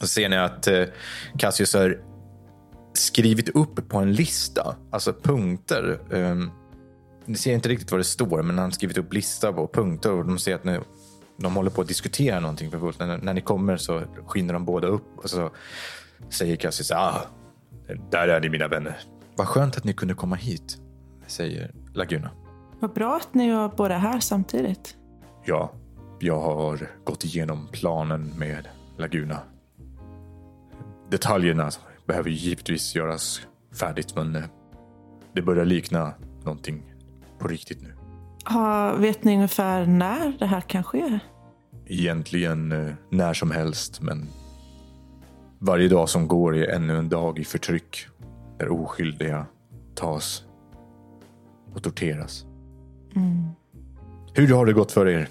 så 0.00 0.06
ser 0.06 0.28
ni 0.28 0.36
att 0.36 0.66
eh, 0.66 0.84
Cassius 1.38 1.74
har 1.74 2.00
skrivit 2.96 3.48
upp 3.48 3.88
på 3.88 3.98
en 3.98 4.12
lista, 4.12 4.76
alltså 4.90 5.12
punkter. 5.12 6.00
Um, 6.10 6.50
ni 7.24 7.36
ser 7.36 7.54
inte 7.54 7.68
riktigt 7.68 7.90
vad 7.90 8.00
det 8.00 8.04
står, 8.04 8.42
men 8.42 8.58
han 8.58 8.64
har 8.64 8.70
skrivit 8.70 8.98
upp 8.98 9.12
lista 9.12 9.52
på 9.52 9.68
punkter 9.68 10.12
och 10.12 10.26
de 10.26 10.38
ser 10.38 10.54
att 10.54 10.64
ni, 10.64 10.78
de 11.36 11.56
håller 11.56 11.70
på 11.70 11.80
att 11.80 11.88
diskutera 11.88 12.40
någonting 12.40 12.70
för 12.70 12.78
fullt. 12.78 12.98
När, 12.98 13.18
när 13.18 13.34
ni 13.34 13.40
kommer 13.40 13.76
så 13.76 14.02
skiner 14.26 14.52
de 14.54 14.64
båda 14.64 14.88
upp 14.88 15.18
och 15.18 15.30
så 15.30 15.50
säger 16.30 16.56
Cassius 16.56 16.90
ah, 16.90 17.20
där 18.10 18.28
är 18.28 18.40
ni 18.40 18.48
mina 18.48 18.68
vänner. 18.68 18.96
Vad 19.36 19.48
skönt 19.48 19.76
att 19.76 19.84
ni 19.84 19.92
kunde 19.92 20.14
komma 20.14 20.36
hit, 20.36 20.78
säger 21.26 21.74
Laguna. 21.94 22.30
Vad 22.80 22.92
bra 22.92 23.16
att 23.16 23.34
ni 23.34 23.52
var 23.52 23.68
båda 23.68 23.98
här 23.98 24.20
samtidigt. 24.20 24.96
Ja, 25.44 25.72
jag 26.18 26.40
har 26.40 26.90
gått 27.04 27.24
igenom 27.24 27.68
planen 27.72 28.32
med 28.36 28.68
Laguna. 28.98 29.38
Detaljerna 31.10 31.70
behöver 32.06 32.30
givetvis 32.30 32.94
göras 32.94 33.40
färdigt, 33.80 34.14
men 34.16 34.36
eh, 34.36 34.44
det 35.32 35.42
börjar 35.42 35.64
likna 35.64 36.12
någonting 36.44 36.82
på 37.38 37.48
riktigt 37.48 37.82
nu. 37.82 37.94
Ha, 38.44 38.96
vet 38.96 39.24
ni 39.24 39.34
ungefär 39.34 39.86
när 39.86 40.36
det 40.38 40.46
här 40.46 40.60
kan 40.60 40.84
ske? 40.84 41.18
Egentligen 41.86 42.72
eh, 42.72 42.94
när 43.10 43.34
som 43.34 43.50
helst, 43.50 44.00
men 44.00 44.28
varje 45.58 45.88
dag 45.88 46.08
som 46.08 46.28
går 46.28 46.56
är 46.56 46.74
ännu 46.74 46.98
en 46.98 47.08
dag 47.08 47.38
i 47.38 47.44
förtryck 47.44 48.06
där 48.58 48.68
oskyldiga 48.68 49.46
tas 49.94 50.44
och 51.74 51.82
torteras. 51.82 52.44
Hur 54.34 54.54
har 54.54 54.66
det 54.66 54.72
gått 54.72 54.92
för 54.92 55.08
er? 55.08 55.28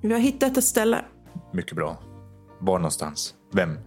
Vi 0.00 0.12
har 0.12 0.20
hittat 0.20 0.56
ett 0.56 0.64
ställe 0.64 1.04
Mycket 1.52 1.76
bra. 1.76 1.98
Var 2.58 2.78
någonstans? 2.78 3.34
Vem? 3.52 3.78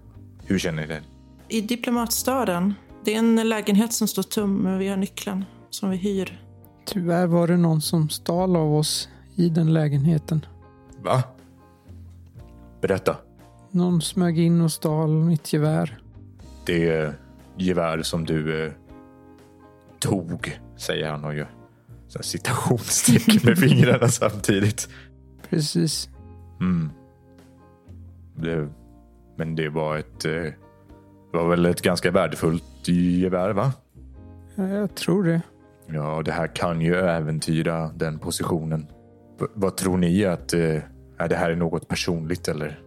Hur 0.45 0.59
känner 0.59 0.81
ni 0.81 0.87
det? 0.87 1.01
I 1.47 1.61
diplomatstaden. 1.61 2.73
Det 3.05 3.13
är 3.13 3.19
en 3.19 3.49
lägenhet 3.49 3.93
som 3.93 4.07
står 4.07 4.23
tom, 4.23 4.55
men 4.55 4.79
vi 4.79 4.87
har 4.87 4.97
nyckeln 4.97 5.45
som 5.69 5.89
vi 5.89 5.97
hyr. 5.97 6.41
Tyvärr 6.85 7.27
var 7.27 7.47
det 7.47 7.57
någon 7.57 7.81
som 7.81 8.09
stal 8.09 8.55
av 8.55 8.75
oss 8.75 9.09
i 9.35 9.49
den 9.49 9.73
lägenheten. 9.73 10.45
Va? 11.01 11.23
Berätta. 12.81 13.17
Någon 13.71 14.01
smög 14.01 14.39
in 14.39 14.61
och 14.61 14.71
stal 14.71 15.09
mitt 15.09 15.53
gevär. 15.53 16.01
Det 16.65 17.13
gevär 17.57 18.01
som 18.01 18.25
du 18.25 18.65
eh, 18.65 18.71
tog, 19.99 20.59
säger 20.77 21.09
han 21.09 21.25
och 21.25 21.35
gör 21.35 21.49
citationstecken 22.21 23.39
med 23.43 23.57
fingrarna 23.57 24.07
samtidigt. 24.07 24.89
Precis. 25.49 26.09
Mm. 26.59 26.91
Det, 28.35 28.69
men 29.37 29.55
det 29.55 29.69
var 29.69 29.97
ett... 29.97 30.25
Eh, 30.25 30.45
det 31.33 31.37
var 31.39 31.49
väl 31.49 31.65
ett 31.65 31.81
ganska 31.81 32.11
värdefullt 32.11 32.87
gevär, 32.87 33.49
va? 33.53 33.73
Ja, 34.55 34.67
jag 34.67 34.95
tror 34.95 35.23
det. 35.23 35.41
Ja, 35.87 36.21
det 36.25 36.31
här 36.31 36.55
kan 36.55 36.81
ju 36.81 36.95
äventyra 36.95 37.87
den 37.95 38.19
positionen. 38.19 38.87
V- 39.39 39.45
vad 39.53 39.77
tror 39.77 39.97
ni 39.97 40.25
att... 40.25 40.53
Eh, 40.53 40.77
är 41.17 41.27
det 41.29 41.35
här 41.35 41.49
är 41.49 41.55
något 41.55 41.87
personligt 41.87 42.47
eller? 42.47 42.79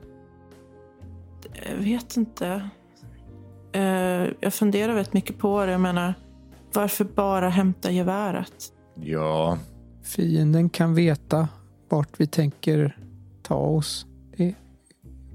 Jag 1.71 1.77
vet 1.77 2.17
inte. 2.17 2.69
Eh, 3.73 3.83
jag 4.41 4.55
funderar 4.55 4.95
väldigt 4.95 5.13
mycket 5.13 5.39
på 5.39 5.67
det. 5.67 5.73
Jag 5.73 5.81
menar, 5.81 6.15
varför 6.75 7.05
bara 7.05 7.49
hämta 7.49 7.91
geväret? 7.91 8.73
Ja, 8.95 9.59
Fienden 10.03 10.69
kan 10.69 10.95
veta 10.95 11.49
vart 11.89 12.21
vi 12.21 12.27
tänker 12.27 12.99
ta 13.43 13.55
oss. 13.55 14.07
Det 14.37 14.55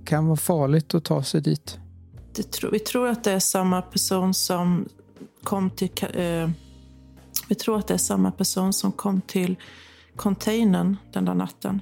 kan 0.05 0.25
vara 0.25 0.37
farligt 0.37 0.95
att 0.95 1.03
ta 1.05 1.23
sig 1.23 1.41
dit. 1.41 1.79
Det 2.35 2.63
vi 2.71 2.79
tror 2.79 3.07
att 3.07 3.23
det 3.23 3.31
är 3.31 3.39
samma 3.39 3.81
person 3.81 4.33
som 4.33 4.85
kom 5.43 5.69
till... 5.69 5.89
Eh, 6.13 6.49
vi 7.47 7.55
tror 7.55 7.77
att 7.77 7.87
det 7.87 7.93
är 7.93 7.97
samma 7.97 8.31
person 8.31 8.73
som 8.73 8.91
kom 8.91 9.21
till 9.21 9.55
containern 10.15 10.97
den 11.13 11.25
där 11.25 11.33
natten. 11.33 11.81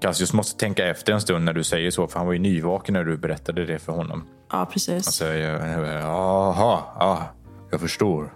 Cassius 0.00 0.32
måste 0.32 0.58
tänka 0.58 0.86
efter 0.86 1.12
en 1.12 1.20
stund 1.20 1.44
när 1.44 1.52
du 1.52 1.64
säger 1.64 1.90
så, 1.90 2.06
för 2.06 2.18
han 2.18 2.26
var 2.26 2.32
ju 2.32 2.38
nyvaken 2.38 2.92
när 2.92 3.04
du 3.04 3.16
berättade 3.16 3.66
det 3.66 3.78
för 3.78 3.92
honom. 3.92 4.24
Ja, 4.50 4.66
precis. 4.72 5.06
Han 5.06 5.12
säger, 5.12 5.98
jaha, 5.98 6.82
ja, 6.98 7.22
jag 7.70 7.80
förstår. 7.80 8.34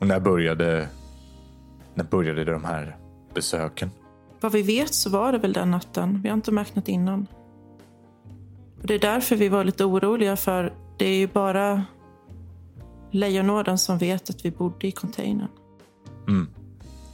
Och 0.00 0.06
när 0.06 0.20
började, 0.20 0.88
när 1.94 2.04
började 2.04 2.44
de 2.44 2.64
här 2.64 2.96
besöken? 3.34 3.90
Vad 4.40 4.52
vi 4.52 4.62
vet 4.62 4.94
så 4.94 5.10
var 5.10 5.32
det 5.32 5.38
väl 5.38 5.52
den 5.52 5.70
natten. 5.70 6.20
Vi 6.22 6.28
har 6.28 6.34
inte 6.34 6.52
märkt 6.52 6.76
något 6.76 6.88
innan. 6.88 7.26
Och 8.80 8.86
det 8.86 8.94
är 8.94 8.98
därför 8.98 9.36
vi 9.36 9.48
var 9.48 9.64
lite 9.64 9.84
oroliga 9.84 10.36
för 10.36 10.72
det 10.96 11.04
är 11.04 11.18
ju 11.18 11.26
bara 11.26 11.84
Lejonorden 13.10 13.78
som 13.78 13.98
vet 13.98 14.30
att 14.30 14.44
vi 14.44 14.50
bodde 14.50 14.86
i 14.86 14.92
containern. 14.92 15.48
Mm. 16.28 16.48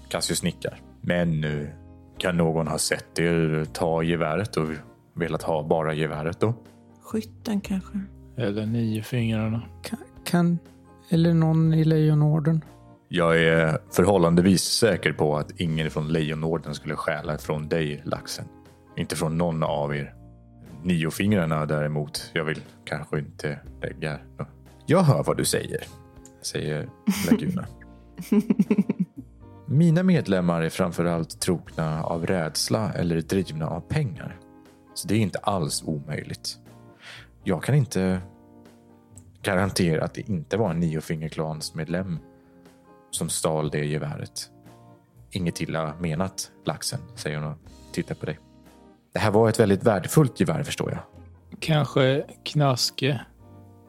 Cassius 0.09 0.43
nickar. 0.43 0.81
Men 1.01 1.41
nu 1.41 1.71
kan 2.19 2.37
någon 2.37 2.69
ha 2.69 2.79
sett 2.79 3.19
er 3.19 3.65
ta 3.73 4.03
geväret 4.03 4.57
och 4.57 4.69
velat 5.15 5.43
ha 5.43 5.63
bara 5.63 5.95
geväret 5.95 6.41
då? 6.41 6.55
Skytten 7.03 7.61
kanske. 7.61 8.01
Eller 8.37 8.67
nio 8.67 9.03
fingrarna. 9.03 9.63
Kan, 9.83 9.99
kan 10.25 10.59
eller 11.09 11.35
någon 11.35 11.75
i 11.75 11.85
Lejonorden. 11.85 12.65
Jag 13.09 13.43
är 13.43 13.79
förhållandevis 13.91 14.63
säker 14.63 15.13
på 15.13 15.37
att 15.37 15.61
ingen 15.61 15.91
från 15.91 16.09
Lejonorden 16.09 16.75
skulle 16.75 16.97
stjäla 16.97 17.39
från 17.39 17.69
dig, 17.69 18.03
laxen. 18.05 18.45
Inte 18.97 19.17
från 19.17 19.39
någon 19.39 19.63
av 19.63 19.97
er. 19.97 20.15
Niofingrarna 20.83 21.67
däremot, 21.67 22.31
jag 22.33 22.45
vill 22.45 22.61
kanske 22.85 23.19
inte 23.19 23.59
lägga... 23.83 24.19
Jag 24.87 25.03
hör 25.03 25.23
vad 25.23 25.37
du 25.37 25.45
säger, 25.45 25.85
säger 26.43 26.89
Laguna. 27.31 27.67
Mina 29.67 30.03
medlemmar 30.03 30.63
är 30.63 30.71
framförallt 30.71 31.41
trogna 31.41 32.05
av 32.05 32.27
rädsla 32.27 32.93
eller 32.93 33.21
drivna 33.21 33.69
av 33.69 33.81
pengar. 33.81 34.37
Så 34.95 35.09
det 35.09 35.15
är 35.15 35.19
inte 35.19 35.39
alls 35.39 35.83
omöjligt. 35.87 36.59
Jag 37.45 37.63
kan 37.63 37.75
inte 37.75 38.21
garantera 39.43 40.05
att 40.05 40.15
det 40.15 40.29
inte 40.29 40.57
var 40.57 40.71
en 40.71 40.81
niofingerklansmedlem 40.81 42.19
som 43.11 43.29
stal 43.29 43.71
det 43.71 43.85
geväret. 43.85 44.51
Inget 45.31 45.61
illa 45.61 45.95
menat, 46.01 46.51
laxen, 46.65 47.01
säger 47.15 47.39
hon 47.39 47.53
och 47.53 47.59
tittar 47.93 48.15
på 48.15 48.27
dig. 48.27 48.39
Det 49.13 49.19
här 49.19 49.31
var 49.31 49.49
ett 49.49 49.61
väldigt 49.61 49.85
värdefullt 49.85 50.41
gevär, 50.41 50.63
förstår 50.63 50.91
jag. 50.91 51.01
Kanske 51.61 52.25
Knaske 52.43 53.21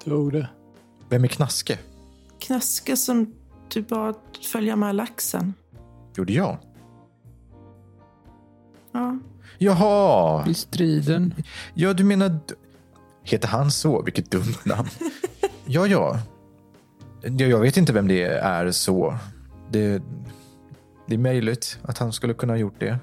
tog 0.03 0.33
det. 0.33 0.49
Vem 1.09 1.23
är 1.23 1.27
Knaske? 1.27 1.79
Knaske 2.39 2.97
som 2.97 3.33
du 3.73 3.81
bad 3.81 4.15
följa 4.51 4.75
med 4.75 4.95
laxen. 4.95 5.53
Gjorde 6.15 6.33
jag? 6.33 6.57
Ja, 8.91 9.17
Jaha! 9.57 10.45
I 10.47 10.53
striden. 10.53 11.33
Ja, 11.73 11.93
du 11.93 12.03
menar... 12.03 12.39
Heter 13.23 13.47
han 13.47 13.71
så? 13.71 14.01
Vilket 14.01 14.31
dumt 14.31 14.55
namn. 14.63 14.89
ja, 15.65 15.87
ja. 15.87 16.19
Ja, 17.21 17.45
Jag 17.45 17.59
vet 17.59 17.77
inte 17.77 17.93
vem 17.93 18.07
det 18.07 18.23
är 18.23 18.71
så. 18.71 19.17
Det, 19.69 20.03
det 21.07 21.13
är 21.15 21.17
möjligt 21.19 21.79
att 21.81 21.97
han 21.97 22.13
skulle 22.13 22.33
kunna 22.33 22.53
ha 22.53 22.57
gjort 22.57 22.79
det. 22.79 22.97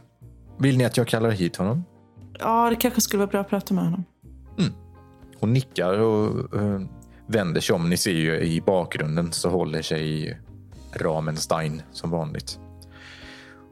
Vill 0.58 0.78
ni 0.78 0.84
att 0.84 0.96
jag 0.96 1.08
kallar 1.08 1.30
hit 1.30 1.56
honom? 1.56 1.84
Ja 2.38 2.70
det 2.70 2.76
kanske 2.76 3.00
skulle 3.00 3.18
vara 3.18 3.30
bra 3.30 3.40
att 3.40 3.48
prata 3.48 3.74
med 3.74 3.84
honom. 3.84 4.04
Hon 5.40 5.52
nickar 5.52 5.98
och 5.98 6.54
eh, 6.60 6.80
vänder 7.26 7.60
sig 7.60 7.74
om. 7.76 7.90
Ni 7.90 7.96
ser 7.96 8.12
ju 8.12 8.40
i 8.40 8.60
bakgrunden 8.60 9.32
så 9.32 9.50
håller 9.50 9.82
sig 9.82 10.38
Ramenstein 10.92 11.82
som 11.92 12.10
vanligt. 12.10 12.58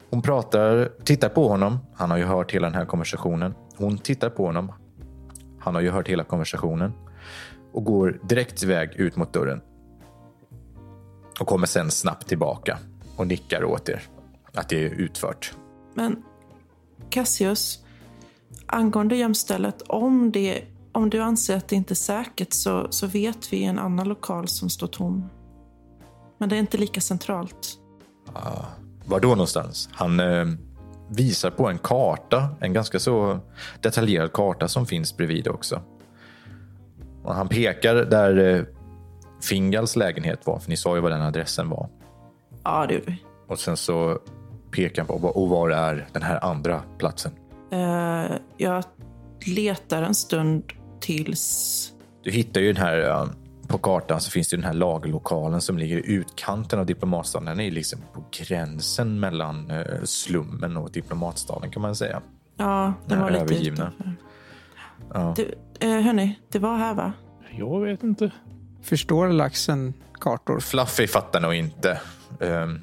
Hon 0.09 0.21
pratar, 0.21 0.91
tittar 1.03 1.29
på 1.29 1.47
honom. 1.47 1.79
Han 1.95 2.11
har 2.11 2.17
ju 2.17 2.23
hört 2.23 2.51
hela 2.51 2.67
den 2.67 2.75
här 2.75 2.85
konversationen. 2.85 3.53
Hon 3.75 3.97
tittar 3.97 4.29
på 4.29 4.45
honom. 4.45 4.71
Han 5.59 5.75
har 5.75 5.81
ju 5.81 5.89
hört 5.89 6.07
hela 6.07 6.23
konversationen. 6.23 6.93
Och 7.71 7.83
går 7.83 8.19
direkt 8.23 8.63
iväg 8.63 8.93
ut 8.95 9.15
mot 9.15 9.33
dörren. 9.33 9.61
Och 11.39 11.47
kommer 11.47 11.67
sen 11.67 11.91
snabbt 11.91 12.27
tillbaka 12.27 12.77
och 13.15 13.27
nickar 13.27 13.63
åt 13.63 13.89
er. 13.89 14.01
Att 14.53 14.69
det 14.69 14.85
är 14.85 14.89
utfört. 14.89 15.53
Men 15.93 16.23
Cassius, 17.09 17.85
angående 18.65 19.15
gömstället, 19.15 19.81
om, 19.81 20.31
det, 20.31 20.63
om 20.91 21.09
du 21.09 21.21
anser 21.21 21.57
att 21.57 21.67
det 21.67 21.75
inte 21.75 21.93
är 21.93 21.95
säkert 21.95 22.53
så, 22.53 22.87
så 22.89 23.07
vet 23.07 23.53
vi 23.53 23.63
en 23.63 23.79
annan 23.79 24.07
lokal 24.07 24.47
som 24.47 24.69
står 24.69 24.87
tom. 24.87 25.29
Men 26.37 26.49
det 26.49 26.55
är 26.55 26.59
inte 26.59 26.77
lika 26.77 27.01
centralt. 27.01 27.79
Var 29.05 29.19
då 29.19 29.27
någonstans? 29.27 29.89
Han 29.91 30.19
eh, 30.19 30.45
visar 31.09 31.49
på 31.49 31.67
en 31.67 31.77
karta, 31.77 32.49
en 32.59 32.73
ganska 32.73 32.99
så 32.99 33.39
detaljerad 33.81 34.33
karta 34.33 34.67
som 34.67 34.85
finns 34.85 35.17
bredvid 35.17 35.47
också. 35.47 35.81
Och 37.23 37.35
han 37.35 37.47
pekar 37.47 37.95
där 37.95 38.55
eh, 38.55 38.63
Fingals 39.49 39.95
lägenhet 39.95 40.45
var, 40.45 40.59
för 40.59 40.69
ni 40.69 40.77
sa 40.77 40.95
ju 40.95 41.01
vad 41.01 41.11
den 41.11 41.21
adressen 41.21 41.69
var. 41.69 41.89
Ja, 42.63 42.85
det 42.87 42.93
gjorde 42.93 43.05
vi. 43.05 43.23
Och 43.47 43.59
sen 43.59 43.77
så 43.77 44.19
pekar 44.71 45.01
han 45.01 45.21
på 45.21 45.27
och 45.27 45.49
var 45.49 45.69
är 45.69 46.07
den 46.13 46.23
här 46.23 46.43
andra 46.45 46.81
platsen. 46.97 47.31
Eh, 47.71 48.37
jag 48.57 48.83
letar 49.45 50.01
en 50.03 50.15
stund 50.15 50.63
tills... 50.99 51.93
Du 52.23 52.31
hittar 52.31 52.61
ju 52.61 52.73
den 52.73 52.83
här, 52.83 53.09
eh, 53.09 53.25
på 53.67 53.77
kartan 53.77 54.21
så 54.21 54.31
finns 54.31 54.49
det 54.49 54.55
den 54.55 54.65
här 54.65 54.73
lagerlokalen 54.73 55.61
som 55.61 55.77
ligger 55.77 55.97
i 55.97 56.13
utkanten 56.13 56.79
av 56.79 56.85
diplomatstaden. 56.85 57.45
Den 57.45 57.59
är 57.59 57.71
liksom 57.71 57.99
på 58.13 58.23
gränsen 58.31 59.19
mellan 59.19 59.71
eh, 59.71 60.03
slummen 60.03 60.77
och 60.77 60.91
diplomatstaden 60.91 61.71
kan 61.71 61.81
man 61.81 61.95
säga. 61.95 62.21
Ja, 62.57 62.93
den 63.05 63.19
Den 63.19 63.19
var 63.19 63.31
lite 63.31 63.67
utanför. 63.67 64.15
Ja. 65.13 65.33
Du, 65.35 65.53
eh, 65.79 66.01
hörni, 66.01 66.39
det 66.51 66.59
var 66.59 66.77
här 66.77 66.93
va? 66.93 67.13
Jag 67.51 67.81
vet 67.81 68.03
inte. 68.03 68.31
Förstår 68.81 69.27
laxen 69.27 69.93
kartor? 70.19 70.59
Fluffy 70.59 71.07
fattar 71.07 71.41
nog 71.41 71.53
inte. 71.53 72.01
Ehm, 72.39 72.79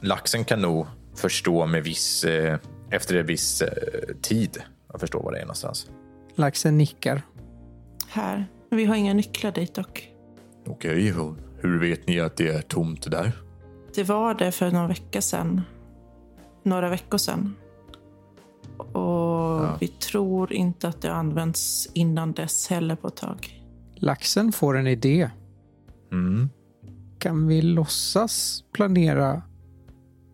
laxen 0.00 0.44
kan 0.44 0.60
nog 0.60 0.86
förstå 1.16 1.66
med 1.66 1.84
viss, 1.84 2.24
eh, 2.24 2.58
efter 2.90 3.16
en 3.16 3.26
viss 3.26 3.62
eh, 3.62 3.68
tid 4.22 4.62
Jag 4.92 5.00
förstår 5.00 5.22
var 5.22 5.32
det 5.32 5.38
är 5.38 5.42
någonstans. 5.42 5.90
Laxen 6.34 6.78
nickar. 6.78 7.22
Här. 8.08 8.46
Men 8.68 8.76
vi 8.76 8.84
har 8.84 8.96
inga 8.96 9.14
nycklar 9.14 9.52
dit 9.52 9.74
dock. 9.74 10.10
Okej, 10.66 11.14
och 11.14 11.36
hur 11.58 11.80
vet 11.80 12.06
ni 12.06 12.20
att 12.20 12.36
det 12.36 12.48
är 12.48 12.62
tomt 12.62 13.10
där? 13.10 13.32
Det 13.94 14.02
var 14.02 14.34
det 14.34 14.52
för 14.52 14.70
någon 14.70 14.88
vecka 14.88 15.22
sedan. 15.22 15.60
Några 16.62 16.90
veckor 16.90 17.18
sedan. 17.18 17.54
Och 18.76 19.82
vi 19.82 19.88
tror 19.88 20.52
inte 20.52 20.88
att 20.88 21.02
det 21.02 21.08
har 21.08 21.16
använts 21.16 21.88
innan 21.94 22.32
dess 22.32 22.68
heller 22.68 22.96
på 22.96 23.08
ett 23.08 23.16
tag. 23.16 23.62
Laxen 23.94 24.52
får 24.52 24.78
en 24.78 24.86
idé. 24.86 25.30
Mm. 26.12 26.48
Kan 27.18 27.46
vi 27.46 27.62
låtsas 27.62 28.64
planera 28.72 29.42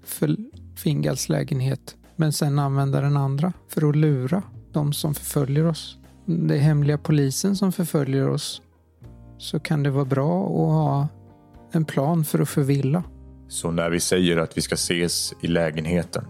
för 0.05 0.37
Fingals 0.77 1.29
lägenhet 1.29 1.97
men 2.21 2.33
sen 2.33 2.59
använda 2.59 3.01
den 3.01 3.17
andra 3.17 3.53
för 3.69 3.89
att 3.89 3.97
lura 3.97 4.43
de 4.73 4.93
som 4.93 5.15
förföljer 5.15 5.67
oss? 5.67 5.99
Det 6.25 6.55
är 6.55 6.59
hemliga 6.59 6.99
polisen 6.99 7.57
som 7.57 7.73
förföljer 7.73 8.29
oss. 8.29 8.63
Så 9.39 9.61
kan 9.61 9.83
det 9.83 9.91
vara 9.91 10.05
bra 10.05 10.45
att 10.45 10.73
ha 10.73 11.09
en 11.73 11.85
plan 11.85 12.25
för 12.25 12.39
att 12.39 12.49
förvilla. 12.49 13.03
Så 13.49 13.71
när 13.71 13.91
vi 13.91 14.01
säger 14.01 14.37
att 14.37 14.57
vi 14.57 14.63
ska 14.63 14.75
ses 14.75 15.33
i 15.43 15.47
lägenheten 15.47 16.25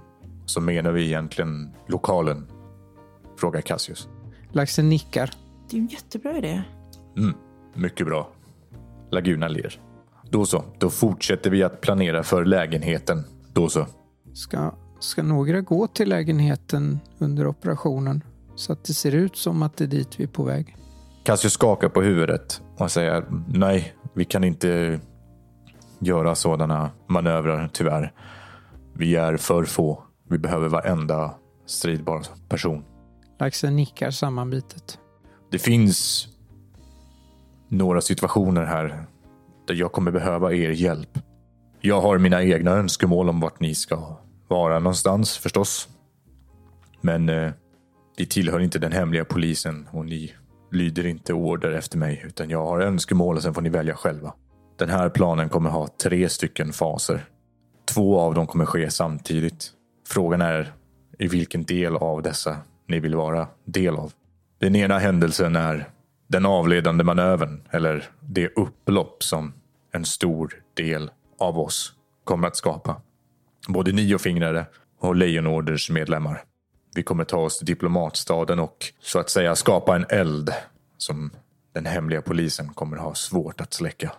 så 0.47 0.61
menar 0.61 0.93
vi 0.93 1.07
egentligen 1.07 1.71
lokalen? 1.89 2.47
Frågar 3.37 3.61
Cassius. 3.61 4.09
Laxen 4.53 4.89
nickar. 4.89 5.31
Det 5.71 5.77
är 5.77 5.81
en 5.81 5.87
jättebra 5.87 6.39
idé. 6.39 6.63
Mm, 7.17 7.35
mycket 7.75 8.07
bra. 8.07 8.29
Laguna 9.11 9.49
ler. 9.49 9.81
Då 10.31 10.47
så, 10.47 10.65
då 10.79 10.91
fortsätter 10.91 11.51
vi 11.51 11.63
att 11.63 11.81
planera 11.81 12.23
för 12.23 12.45
lägenheten. 12.45 13.25
Då 13.53 13.69
så. 13.69 13.87
Ska, 14.33 14.73
ska 15.01 15.23
några 15.23 15.61
gå 15.61 15.87
till 15.87 16.09
lägenheten 16.09 17.01
under 17.19 17.47
operationen 17.47 18.25
så 18.55 18.73
att 18.73 18.85
det 18.85 18.95
ser 18.95 19.15
ut 19.15 19.37
som 19.37 19.63
att 19.63 19.77
det 19.77 19.85
är 19.85 19.89
dit 19.89 20.21
vi 20.21 20.25
är 20.25 20.29
på 20.29 20.43
väg? 20.43 20.77
Cassius 21.23 21.53
skakar 21.53 21.89
på 21.89 22.03
huvudet 22.03 22.63
och 22.77 22.91
säger 22.91 23.25
nej, 23.49 23.95
vi 24.15 24.25
kan 24.25 24.45
inte 24.45 25.01
göra 25.99 26.35
sådana 26.35 26.91
manövrar 27.07 27.71
tyvärr. 27.73 28.13
Vi 28.93 29.17
är 29.17 29.37
för 29.37 29.65
få. 29.65 30.03
Vi 30.29 30.39
behöver 30.39 30.69
varenda 30.69 31.35
stridbar 31.67 32.23
person. 32.49 32.85
Laxen 33.39 33.77
nickar 33.77 34.11
sammanbitet. 34.11 34.99
Det 35.51 35.59
finns 35.59 36.29
några 37.69 38.01
situationer 38.01 38.65
här 38.65 39.05
där 39.67 39.75
jag 39.75 39.93
kommer 39.93 40.11
behöva 40.11 40.53
er 40.53 40.71
hjälp. 40.71 41.19
Jag 41.81 42.01
har 42.01 42.19
mina 42.19 42.43
egna 42.43 42.71
önskemål 42.71 43.29
om 43.29 43.41
vart 43.41 43.61
ni 43.61 43.75
ska 43.75 44.20
vara 44.51 44.79
någonstans 44.79 45.39
förstås. 45.39 45.89
Men 47.01 47.29
eh, 47.29 47.53
vi 48.17 48.27
tillhör 48.27 48.61
inte 48.61 48.79
den 48.79 48.93
hemliga 48.93 49.25
polisen 49.25 49.89
och 49.93 50.07
ni 50.07 50.35
lyder 50.73 51.07
inte 51.07 51.33
order 51.33 51.71
efter 51.71 51.99
mig 51.99 52.23
utan 52.27 52.51
jag 52.51 52.67
har 52.67 52.81
önskemål 52.81 53.37
och 53.37 53.43
sen 53.43 53.55
får 53.55 53.63
ni 53.63 53.69
välja 53.69 53.95
själva. 53.95 54.35
Den 54.79 54.91
här 54.91 55.09
planen 55.09 55.49
kommer 55.49 55.71
ha 55.71 55.89
tre 56.03 56.29
stycken 56.29 56.73
faser. 56.73 57.25
Två 57.95 58.21
av 58.21 58.35
dem 58.35 58.47
kommer 58.47 58.67
ske 58.67 58.91
samtidigt. 58.91 59.71
Frågan 60.09 60.41
är 60.41 60.73
i 61.19 61.29
vilken 61.29 61.65
del 61.65 61.97
av 61.97 62.23
dessa 62.23 62.57
ni 62.89 63.01
vill 63.01 63.15
vara 63.15 63.49
del 63.65 63.97
av. 63.97 64.13
Den 64.59 64.77
ena 64.77 64.99
händelsen 64.99 65.57
är 65.57 65.89
den 66.29 66.47
avledande 66.47 67.05
manövern 67.05 67.63
eller 67.71 68.11
det 68.21 68.49
upplopp 68.49 69.23
som 69.23 69.53
en 69.93 70.05
stor 70.05 70.63
del 70.75 71.11
av 71.39 71.59
oss 71.59 71.93
kommer 72.25 72.49
att 72.49 72.57
skapa. 72.57 73.03
Både 73.73 73.93
niofingrare 73.93 74.15
och 74.15 74.21
fingrare 74.21 74.67
och 74.99 75.17
Lejonorders 75.17 75.91
medlemmar. 75.91 76.45
Vi 76.95 77.03
kommer 77.03 77.25
ta 77.25 77.37
oss 77.37 77.59
till 77.59 77.67
diplomatstaden 77.67 78.59
och 78.59 78.93
så 79.01 79.19
att 79.19 79.31
säga 79.31 79.57
skapa 79.57 79.97
en 79.97 80.07
eld 80.09 80.53
som 80.97 81.31
den 81.73 81.87
hemliga 81.87 82.23
polisen 82.23 82.69
kommer 82.69 82.97
ha 82.97 83.15
svårt 83.15 83.61
att 83.61 83.73
släcka. 83.73 84.13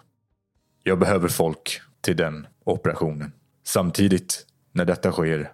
Jag 0.84 1.00
behöver 1.00 1.28
folk 1.28 1.82
till 2.02 2.18
den 2.18 2.48
operationen. 2.64 3.32
Samtidigt, 3.64 4.46
när 4.72 4.86
detta 4.86 5.12
sker, 5.12 5.52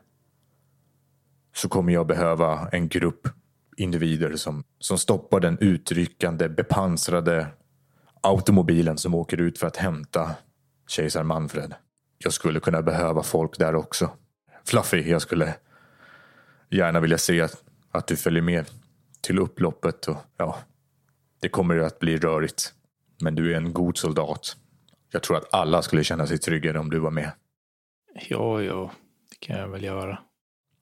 så 1.55 1.69
kommer 1.69 1.93
jag 1.93 2.07
behöva 2.07 2.69
en 2.71 2.87
grupp 2.87 3.27
individer 3.77 4.35
som, 4.35 4.63
som 4.79 4.97
stoppar 4.97 5.39
den 5.39 5.57
utryckande, 5.59 6.49
bepansrade 6.49 7.47
automobilen 8.21 8.97
som 8.97 9.15
åker 9.15 9.41
ut 9.41 9.59
för 9.59 9.67
att 9.67 9.77
hämta 9.77 10.35
kejsar 10.87 11.23
Manfred. 11.23 11.73
Jag 12.17 12.33
skulle 12.33 12.59
kunna 12.59 12.81
behöva 12.81 13.23
folk 13.23 13.57
där 13.57 13.75
också. 13.75 14.09
Fluffy, 14.65 15.09
jag 15.09 15.21
skulle 15.21 15.55
gärna 16.69 16.99
vilja 16.99 17.17
se 17.17 17.41
att, 17.41 17.63
att 17.91 18.07
du 18.07 18.15
följer 18.15 18.41
med 18.41 18.65
till 19.21 19.39
upploppet 19.39 20.07
och 20.07 20.17
ja, 20.37 20.57
det 21.39 21.49
kommer 21.49 21.75
ju 21.75 21.85
att 21.85 21.99
bli 21.99 22.17
rörigt. 22.17 22.73
Men 23.21 23.35
du 23.35 23.53
är 23.53 23.57
en 23.57 23.73
god 23.73 23.97
soldat. 23.97 24.57
Jag 25.11 25.23
tror 25.23 25.37
att 25.37 25.53
alla 25.53 25.81
skulle 25.81 26.03
känna 26.03 26.27
sig 26.27 26.37
tryggare 26.37 26.79
om 26.79 26.89
du 26.89 26.99
var 26.99 27.11
med. 27.11 27.31
Ja, 28.29 28.61
ja, 28.61 28.91
det 29.29 29.35
kan 29.39 29.59
jag 29.59 29.67
väl 29.67 29.83
göra. 29.83 30.19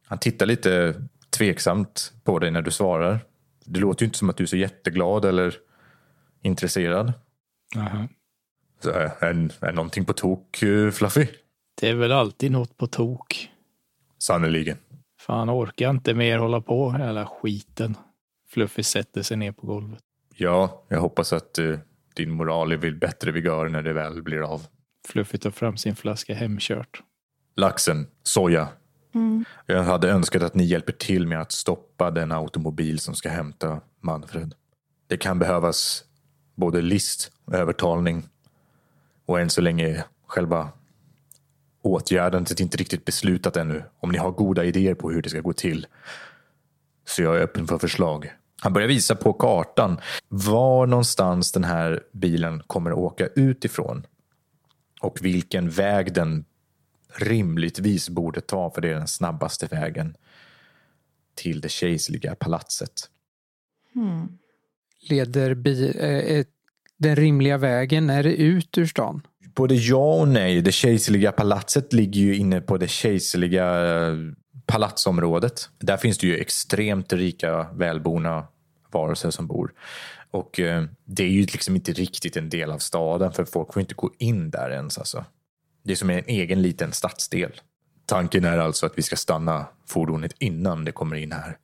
Han 0.06 0.20
tittar 0.20 0.46
lite 0.46 1.02
tveksamt 1.30 2.14
på 2.24 2.40
dig 2.40 2.52
när 2.52 2.62
du 2.62 2.72
svarar. 2.72 3.20
Det 3.66 3.80
låter 3.80 4.04
ju 4.04 4.06
inte 4.06 4.18
som 4.18 4.30
att 4.30 4.38
du 4.38 4.44
är 4.44 4.48
så 4.48 4.58
jätteglad 4.58 5.26
eller 5.26 5.56
intresserad. 6.42 7.14
Aha. 7.78 8.08
Är, 8.84 9.24
är, 9.24 9.52
är 9.62 9.74
någonting 9.74 10.06
på 10.06 10.14
tok, 10.14 10.64
eh, 10.64 10.92
Fluffy? 10.92 11.28
Det 11.82 11.90
är 11.90 11.96
väl 11.96 12.12
alltid 12.12 12.52
något 12.52 12.78
på 12.78 12.88
tok. 12.88 13.50
Sannerligen. 14.18 14.78
Fan, 15.20 15.50
orkar 15.50 15.90
inte 15.90 16.14
mer 16.14 16.38
hålla 16.38 16.62
på 16.62 16.92
med 16.92 17.08
hela 17.08 17.26
skiten. 17.26 17.98
Fluffy 18.50 18.84
sätter 18.84 19.22
sig 19.22 19.38
ner 19.38 19.52
på 19.52 19.68
golvet. 19.68 20.00
Ja, 20.36 20.84
jag 20.88 21.02
hoppas 21.02 21.34
att 21.34 21.58
eh, 21.58 21.80
din 22.14 22.32
moral 22.32 22.72
är 22.72 22.78
vid 22.78 23.00
bättre 23.00 23.32
vigör 23.32 23.70
när 23.70 23.82
det 23.82 23.94
väl 23.94 24.24
blir 24.24 24.42
av. 24.42 24.62
Fluffy 25.08 25.38
tar 25.38 25.52
fram 25.52 25.78
sin 25.78 25.96
flaska 25.96 26.36
hemkört. 26.36 27.04
Laxen, 27.56 28.08
soja. 28.24 28.68
Jag 29.66 29.84
hade 29.84 30.10
önskat 30.10 30.44
att 30.44 30.56
ni 30.56 30.64
hjälper 30.64 30.94
till 30.94 31.28
med 31.28 31.42
att 31.42 31.52
stoppa 31.52 32.12
den 32.12 32.32
automobil 32.32 33.00
som 33.00 33.16
ska 33.16 33.30
hämta 33.30 33.82
Manfred. 34.02 34.54
Det 35.08 35.18
kan 35.18 35.40
behövas 35.40 36.04
både 36.56 36.82
list, 36.82 37.32
övertalning 37.52 38.24
och 39.26 39.40
än 39.40 39.50
så 39.50 39.62
länge 39.62 40.04
själva 40.28 40.70
åtgärden. 41.82 42.44
Det 42.44 42.60
är 42.60 42.62
inte 42.62 42.78
riktigt 42.78 43.06
beslutat 43.06 43.58
ännu. 43.58 43.84
Om 44.00 44.12
ni 44.12 44.18
har 44.18 44.32
goda 44.32 44.64
idéer 44.64 44.96
på 44.96 45.12
hur 45.12 45.22
det 45.22 45.30
ska 45.30 45.42
gå 45.42 45.54
till 45.54 45.88
så 47.06 47.22
jag 47.22 47.38
är 47.38 47.42
öppen 47.42 47.68
för 47.68 47.78
förslag. 47.78 48.34
Han 48.62 48.74
börjar 48.74 48.88
visa 48.88 49.16
på 49.16 49.34
kartan 49.34 50.00
var 50.28 50.88
någonstans 50.88 51.52
den 51.52 51.64
här 51.64 52.04
bilen 52.12 52.64
kommer 52.68 52.92
att 52.92 52.98
åka 52.98 53.28
utifrån 53.28 54.06
och 55.02 55.26
vilken 55.26 55.70
väg 55.70 56.14
den 56.14 56.46
rimligtvis 57.16 58.10
borde 58.10 58.42
ta 58.42 58.70
för 58.70 58.82
det 58.82 58.90
är 58.90 58.96
den 58.96 59.08
snabbaste 59.08 59.68
vägen 59.68 60.18
till 61.36 61.62
det 61.62 61.70
kejserliga 61.70 62.36
palatset. 62.36 63.10
Hmm. 63.94 64.38
Leder 65.10 65.54
bi, 65.54 65.98
eh, 66.00 66.38
eh, 66.38 66.46
den 66.98 67.16
rimliga 67.16 67.58
vägen, 67.58 68.10
är 68.10 68.24
det 68.24 68.36
ut 68.36 68.78
ur 68.78 68.86
stan? 68.86 69.22
Både 69.56 69.76
ja 69.76 70.14
och 70.20 70.28
nej. 70.28 70.62
Det 70.62 70.72
kejserliga 70.72 71.32
palatset 71.32 71.94
ligger 71.94 72.22
ju 72.22 72.36
inne 72.36 72.62
på 72.62 72.78
det 72.78 72.88
kejserliga 72.88 73.98
eh, 73.98 74.16
palatsområdet. 74.66 75.70
Där 75.80 75.98
finns 75.98 76.18
det 76.18 76.28
ju 76.28 76.38
extremt 76.38 77.14
rika, 77.14 77.68
välborna 77.74 78.48
varelser 78.92 79.30
som 79.30 79.48
bor. 79.48 79.74
Och 80.32 80.60
eh, 80.60 80.84
det 81.06 81.24
är 81.24 81.28
ju 81.28 81.42
liksom 81.42 81.76
inte 81.76 81.92
riktigt 81.92 82.38
en 82.38 82.50
del 82.50 82.72
av 82.72 82.78
staden 82.78 83.32
för 83.32 83.46
folk 83.46 83.74
får 83.74 83.80
inte 83.80 83.94
gå 83.94 84.12
in 84.18 84.50
där 84.50 84.72
ens. 84.72 84.98
Alltså. 84.98 85.26
Det 85.84 85.92
är 85.92 85.96
som 85.96 86.10
en 86.10 86.24
egen 86.28 86.62
liten 86.62 86.92
stadsdel. 86.92 87.52
Tanken 88.06 88.46
är 88.46 88.58
alltså 88.58 88.86
att 88.86 88.98
vi 88.98 89.02
ska 89.02 89.16
stanna 89.16 89.66
fordonet 89.88 90.36
innan 90.40 90.86
det 90.86 90.92
kommer 90.92 91.16
in 91.16 91.32
här. 91.32 91.58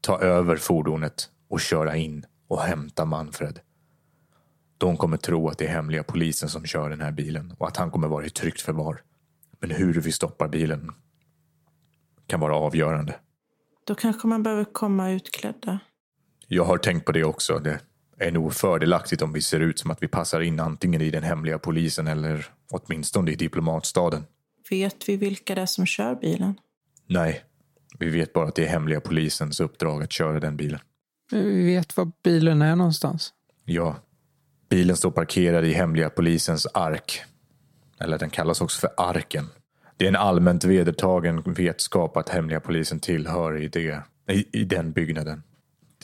Ta 0.00 0.20
över 0.20 0.56
fordonet 0.56 1.28
och 1.48 1.60
köra 1.60 1.96
in 1.96 2.24
och 2.48 2.62
hämta 2.62 3.04
Manfred. 3.04 3.60
De 4.82 4.96
kommer 4.96 5.16
tro 5.16 5.48
att 5.48 5.58
det 5.58 5.64
är 5.64 5.68
hemliga 5.68 6.02
polisen 6.02 6.48
som 6.48 6.66
kör 6.66 6.90
den 6.90 7.00
här 7.00 7.12
bilen 7.12 7.54
och 7.58 7.68
att 7.68 7.76
han 7.76 7.90
kommer 7.90 8.08
vara 8.08 8.26
i 8.26 8.30
tryggt 8.30 8.60
förvar. 8.60 9.02
Men 9.60 9.70
hur 9.70 10.00
vi 10.00 10.12
stoppar 10.12 10.48
bilen 10.48 10.90
kan 12.26 12.40
vara 12.40 12.56
avgörande. 12.56 13.14
Då 13.86 13.94
kanske 13.94 14.28
man 14.28 14.42
behöver 14.42 14.64
komma 14.64 15.10
utklädda. 15.10 15.78
Jag 16.48 16.64
har 16.64 16.78
tänkt 16.78 17.06
på 17.06 17.12
det 17.12 17.24
också. 17.24 17.58
Det 17.58 17.80
är 18.18 18.30
nog 18.30 18.54
fördelaktigt 18.54 19.22
om 19.22 19.32
vi 19.32 19.40
ser 19.40 19.60
ut 19.60 19.78
som 19.78 19.90
att 19.90 20.02
vi 20.02 20.08
passar 20.08 20.40
in 20.40 20.60
antingen 20.60 21.00
i 21.00 21.10
den 21.10 21.22
hemliga 21.22 21.58
polisen 21.58 22.06
eller 22.06 22.46
åtminstone 22.70 23.30
i 23.30 23.34
diplomatstaden. 23.34 24.24
Vet 24.70 25.08
vi 25.08 25.16
vilka 25.16 25.54
det 25.54 25.60
är 25.60 25.66
som 25.66 25.86
kör 25.86 26.14
bilen? 26.14 26.54
Nej, 27.06 27.44
vi 27.98 28.10
vet 28.10 28.32
bara 28.32 28.48
att 28.48 28.54
det 28.54 28.64
är 28.64 28.68
hemliga 28.68 29.00
polisens 29.00 29.60
uppdrag 29.60 30.02
att 30.02 30.12
köra 30.12 30.40
den 30.40 30.56
bilen. 30.56 30.80
Vi 31.30 31.66
vet 31.66 31.96
var 31.96 32.12
bilen 32.22 32.62
är 32.62 32.76
någonstans. 32.76 33.32
Ja, 33.64 33.96
bilen 34.72 34.96
står 34.96 35.10
parkerad 35.10 35.64
i 35.64 35.72
hemliga 35.72 36.10
polisens 36.10 36.66
ark. 36.66 37.22
Eller 38.00 38.18
den 38.18 38.30
kallas 38.30 38.60
också 38.60 38.80
för 38.80 38.90
arken. 38.96 39.46
Det 39.96 40.04
är 40.04 40.08
en 40.08 40.16
allmänt 40.16 40.64
vedertagen 40.64 41.42
vetskap 41.46 42.16
att 42.16 42.28
hemliga 42.28 42.60
polisen 42.60 43.00
tillhör 43.00 43.62
i 43.62 43.68
det 43.68 44.02
I, 44.28 44.60
I 44.60 44.64
den 44.64 44.92
byggnaden. 44.92 45.42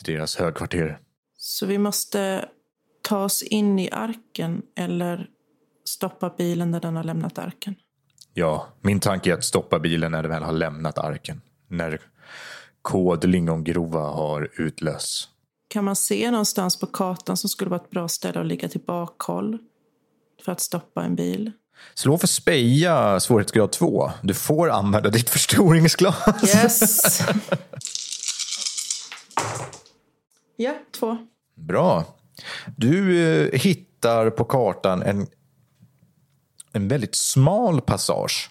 Till 0.03 0.13
deras 0.13 0.35
högkvarter. 0.35 0.99
Så 1.37 1.65
vi 1.65 1.77
måste 1.77 2.45
ta 3.01 3.23
oss 3.23 3.41
in 3.41 3.79
i 3.79 3.89
arken 3.91 4.61
eller 4.75 5.27
stoppa 5.85 6.33
bilen 6.37 6.71
när 6.71 6.79
den 6.79 6.95
har 6.95 7.03
lämnat 7.03 7.37
arken. 7.37 7.75
Ja, 8.33 8.67
min 8.81 8.99
tanke 8.99 9.29
är 9.29 9.33
att 9.33 9.43
stoppa 9.43 9.79
bilen 9.79 10.11
när 10.11 10.21
den 10.23 10.31
väl 10.31 10.43
har 10.43 10.53
lämnat 10.53 10.97
arken. 10.97 11.41
När 11.67 11.99
kod 12.81 13.25
lingongrova 13.25 13.99
har 13.99 14.49
utlösts. 14.57 15.29
Kan 15.69 15.83
man 15.83 15.95
se 15.95 16.31
någonstans 16.31 16.79
på 16.79 16.85
kartan 16.85 17.37
som 17.37 17.49
skulle 17.49 17.69
vara 17.69 17.81
ett 17.81 17.89
bra 17.89 18.07
ställe 18.07 18.39
att 18.39 18.45
ligga 18.45 18.69
till 18.69 18.81
bakhåll 18.81 19.57
för 20.45 20.51
att 20.51 20.59
stoppa 20.59 21.03
en 21.03 21.15
bil? 21.15 21.51
Slå 21.93 22.17
för 22.17 22.27
speja 22.27 23.19
svårighetsgrad 23.19 23.71
2. 23.71 24.11
Du 24.21 24.33
får 24.33 24.69
använda 24.69 25.09
ditt 25.09 25.29
förstoringsglas. 25.29 26.55
Yes! 26.55 27.21
ja, 30.55 30.73
två. 30.99 31.17
Bra. 31.55 32.05
Du 32.77 33.23
eh, 33.23 33.59
hittar 33.59 34.29
på 34.29 34.43
kartan 34.43 35.01
en, 35.01 35.27
en 36.71 36.87
väldigt 36.87 37.15
smal 37.15 37.81
passage 37.81 38.49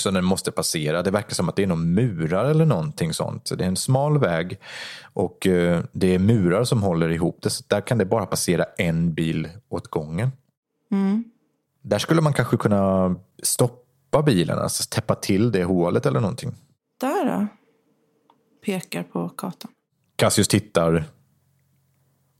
som 0.00 0.14
den 0.14 0.24
måste 0.24 0.52
passera. 0.52 1.02
Det 1.02 1.10
verkar 1.10 1.34
som 1.34 1.48
att 1.48 1.56
det 1.56 1.62
är 1.62 1.66
någon 1.66 1.94
murar 1.94 2.44
eller 2.44 2.66
någonting 2.66 3.12
sånt. 3.14 3.50
Det 3.58 3.64
är 3.64 3.68
en 3.68 3.76
smal 3.76 4.18
väg 4.18 4.60
och 5.02 5.46
eh, 5.46 5.84
det 5.92 6.14
är 6.14 6.18
murar 6.18 6.64
som 6.64 6.82
håller 6.82 7.08
ihop 7.08 7.38
det. 7.42 7.50
Så 7.50 7.64
där 7.68 7.80
kan 7.80 7.98
det 7.98 8.04
bara 8.04 8.26
passera 8.26 8.64
en 8.78 9.14
bil 9.14 9.48
åt 9.68 9.88
gången. 9.88 10.30
Mm. 10.90 11.24
Där 11.82 11.98
skulle 11.98 12.20
man 12.20 12.32
kanske 12.32 12.56
kunna 12.56 13.14
stoppa 13.42 14.22
bilen, 14.22 14.58
alltså 14.58 14.84
täppa 14.90 15.14
till 15.14 15.52
det 15.52 15.64
hålet 15.64 16.06
eller 16.06 16.20
någonting. 16.20 16.54
Där 17.00 17.24
då? 17.24 17.46
Pekar 18.64 19.02
på 19.02 19.28
kartan. 19.28 19.70
Cassius 20.16 20.48
tittar 20.48 21.04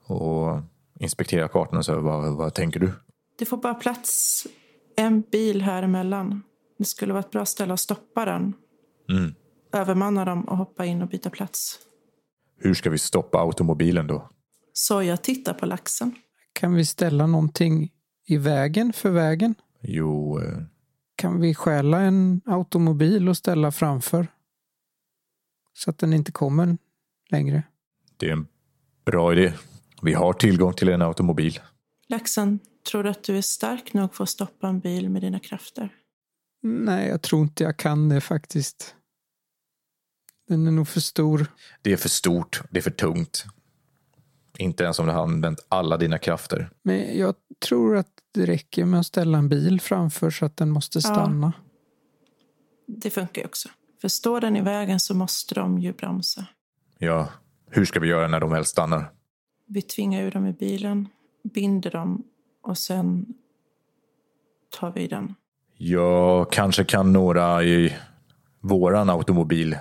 och 0.06 0.60
inspekterar 1.00 1.48
kartan 1.48 1.78
och 1.78 1.84
säger 1.84 1.98
vad, 1.98 2.36
vad 2.36 2.54
tänker 2.54 2.80
du? 2.80 2.92
Det 3.38 3.44
får 3.44 3.56
bara 3.56 3.74
plats 3.74 4.46
en 4.96 5.20
bil 5.20 5.62
här 5.62 5.82
emellan. 5.82 6.42
Det 6.78 6.84
skulle 6.84 7.12
vara 7.12 7.20
ett 7.20 7.30
bra 7.30 7.44
ställe 7.46 7.72
att 7.72 7.80
stoppa 7.80 8.24
den. 8.24 8.54
Mm. 9.10 9.34
Övermanna 9.72 10.24
dem 10.24 10.44
och 10.48 10.56
hoppa 10.56 10.84
in 10.86 11.02
och 11.02 11.08
byta 11.08 11.30
plats. 11.30 11.78
Hur 12.58 12.74
ska 12.74 12.90
vi 12.90 12.98
stoppa 12.98 13.38
automobilen 13.38 14.06
då? 14.06 14.30
Så 14.72 15.02
jag 15.02 15.22
tittar 15.22 15.54
på 15.54 15.66
laxen. 15.66 16.14
Kan 16.52 16.74
vi 16.74 16.84
ställa 16.84 17.26
någonting 17.26 17.92
i 18.26 18.36
vägen 18.36 18.92
för 18.92 19.10
vägen? 19.10 19.54
Jo, 19.80 20.40
eh, 20.40 20.58
Kan 21.16 21.40
vi 21.40 21.54
stjäla 21.54 22.00
en 22.00 22.40
automobil 22.46 23.28
och 23.28 23.36
ställa 23.36 23.72
framför? 23.72 24.26
Så 25.72 25.90
att 25.90 25.98
den 25.98 26.12
inte 26.12 26.32
kommer 26.32 26.78
längre. 27.30 27.62
det 28.16 28.28
är 28.28 28.32
en 28.32 28.46
bra 29.04 29.32
idé. 29.32 29.52
Vi 30.02 30.12
har 30.12 30.32
tillgång 30.32 30.74
till 30.74 30.88
en 30.88 31.02
automobil. 31.02 31.60
Laxen, 32.08 32.58
tror 32.90 33.02
du 33.02 33.10
att 33.10 33.22
du 33.24 33.38
är 33.38 33.42
stark 33.42 33.92
nog 33.94 34.14
för 34.14 34.24
att 34.24 34.30
stoppa 34.30 34.68
en 34.68 34.80
bil 34.80 35.10
med 35.10 35.22
dina 35.22 35.38
krafter? 35.40 35.90
Nej, 36.66 37.08
jag 37.08 37.22
tror 37.22 37.42
inte 37.42 37.64
jag 37.64 37.76
kan 37.76 38.08
det 38.08 38.20
faktiskt. 38.20 38.94
Den 40.48 40.66
är 40.66 40.70
nog 40.70 40.88
för 40.88 41.00
stor. 41.00 41.46
Det 41.82 41.92
är 41.92 41.96
för 41.96 42.08
stort, 42.08 42.62
det 42.70 42.78
är 42.78 42.82
för 42.82 42.90
tungt. 42.90 43.44
Inte 44.58 44.84
ens 44.84 44.98
om 44.98 45.06
du 45.06 45.12
har 45.12 45.22
använt 45.22 45.66
alla 45.68 45.96
dina 45.96 46.18
krafter. 46.18 46.70
Men 46.82 47.18
jag 47.18 47.34
tror 47.68 47.96
att 47.96 48.08
det 48.32 48.46
räcker 48.46 48.84
med 48.84 49.00
att 49.00 49.06
ställa 49.06 49.38
en 49.38 49.48
bil 49.48 49.80
framför 49.80 50.30
så 50.30 50.46
att 50.46 50.56
den 50.56 50.70
måste 50.70 51.02
stanna. 51.02 51.52
Det 52.86 53.10
funkar 53.10 53.42
ju 53.42 53.46
också. 53.46 53.68
För 54.00 54.08
står 54.08 54.40
den 54.40 54.56
i 54.56 54.60
vägen 54.60 55.00
så 55.00 55.14
måste 55.14 55.54
de 55.54 55.78
ju 55.78 55.92
bromsa. 55.92 56.46
Ja, 56.98 57.28
hur 57.70 57.84
ska 57.84 58.00
vi 58.00 58.08
göra 58.08 58.28
när 58.28 58.40
de 58.40 58.50
väl 58.50 58.64
stannar? 58.64 59.12
Vi 59.66 59.82
tvingar 59.82 60.22
ur 60.22 60.30
dem 60.30 60.46
i 60.46 60.52
bilen, 60.52 61.08
binder 61.54 61.90
dem 61.90 62.24
och 62.62 62.78
sen 62.78 63.26
tar 64.70 64.92
vi 64.92 65.06
den. 65.06 65.34
Jag 65.78 66.52
kanske 66.52 66.84
kan 66.84 67.12
några 67.12 67.64
i 67.64 67.96
våran 68.60 69.10
automobil 69.10 69.76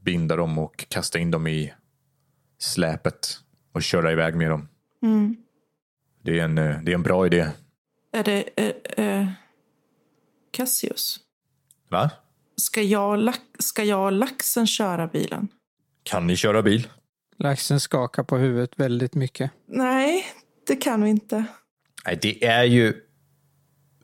binda 0.00 0.36
dem 0.36 0.58
och 0.58 0.84
kasta 0.88 1.18
in 1.18 1.30
dem 1.30 1.46
i 1.46 1.72
släpet 2.58 3.38
och 3.72 3.82
köra 3.82 4.12
iväg 4.12 4.36
med 4.36 4.50
dem. 4.50 4.68
Mm. 5.02 5.36
Det 6.22 6.38
är 6.38 6.44
en, 6.44 6.58
eh, 6.58 6.82
det 6.82 6.92
är 6.92 6.94
en 6.94 7.02
bra 7.02 7.26
idé. 7.26 7.48
Är 8.12 8.24
det 8.24 8.48
eh, 8.56 9.06
eh, 9.06 9.28
Cassius? 10.50 11.20
Va? 11.88 12.10
Ska 12.56 12.82
jag, 12.82 13.34
ska 13.58 13.84
jag 13.84 14.04
och 14.04 14.12
laxen 14.12 14.66
köra 14.66 15.06
bilen? 15.06 15.48
Kan 16.02 16.26
ni 16.26 16.36
köra 16.36 16.62
bil? 16.62 16.88
Laxen 17.36 17.80
skakar 17.80 18.22
på 18.22 18.36
huvudet 18.36 18.70
väldigt 18.76 19.14
mycket. 19.14 19.50
Nej, 19.66 20.26
det 20.66 20.76
kan 20.76 21.02
vi 21.02 21.10
inte. 21.10 21.44
Nej, 22.06 22.18
det 22.22 22.44
är 22.44 22.64
ju 22.64 22.94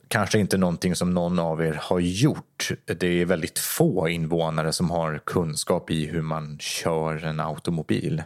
kanske 0.08 0.38
inte 0.38 0.56
någonting 0.56 0.94
som 0.94 1.14
någon 1.14 1.38
av 1.38 1.62
er 1.62 1.78
har 1.82 2.00
gjort. 2.00 2.70
Det 2.84 3.06
är 3.06 3.24
väldigt 3.24 3.58
få 3.58 4.08
invånare 4.08 4.72
som 4.72 4.90
har 4.90 5.20
kunskap 5.24 5.90
i 5.90 6.06
hur 6.06 6.22
man 6.22 6.58
kör 6.58 7.24
en 7.24 7.40
automobil. 7.40 8.22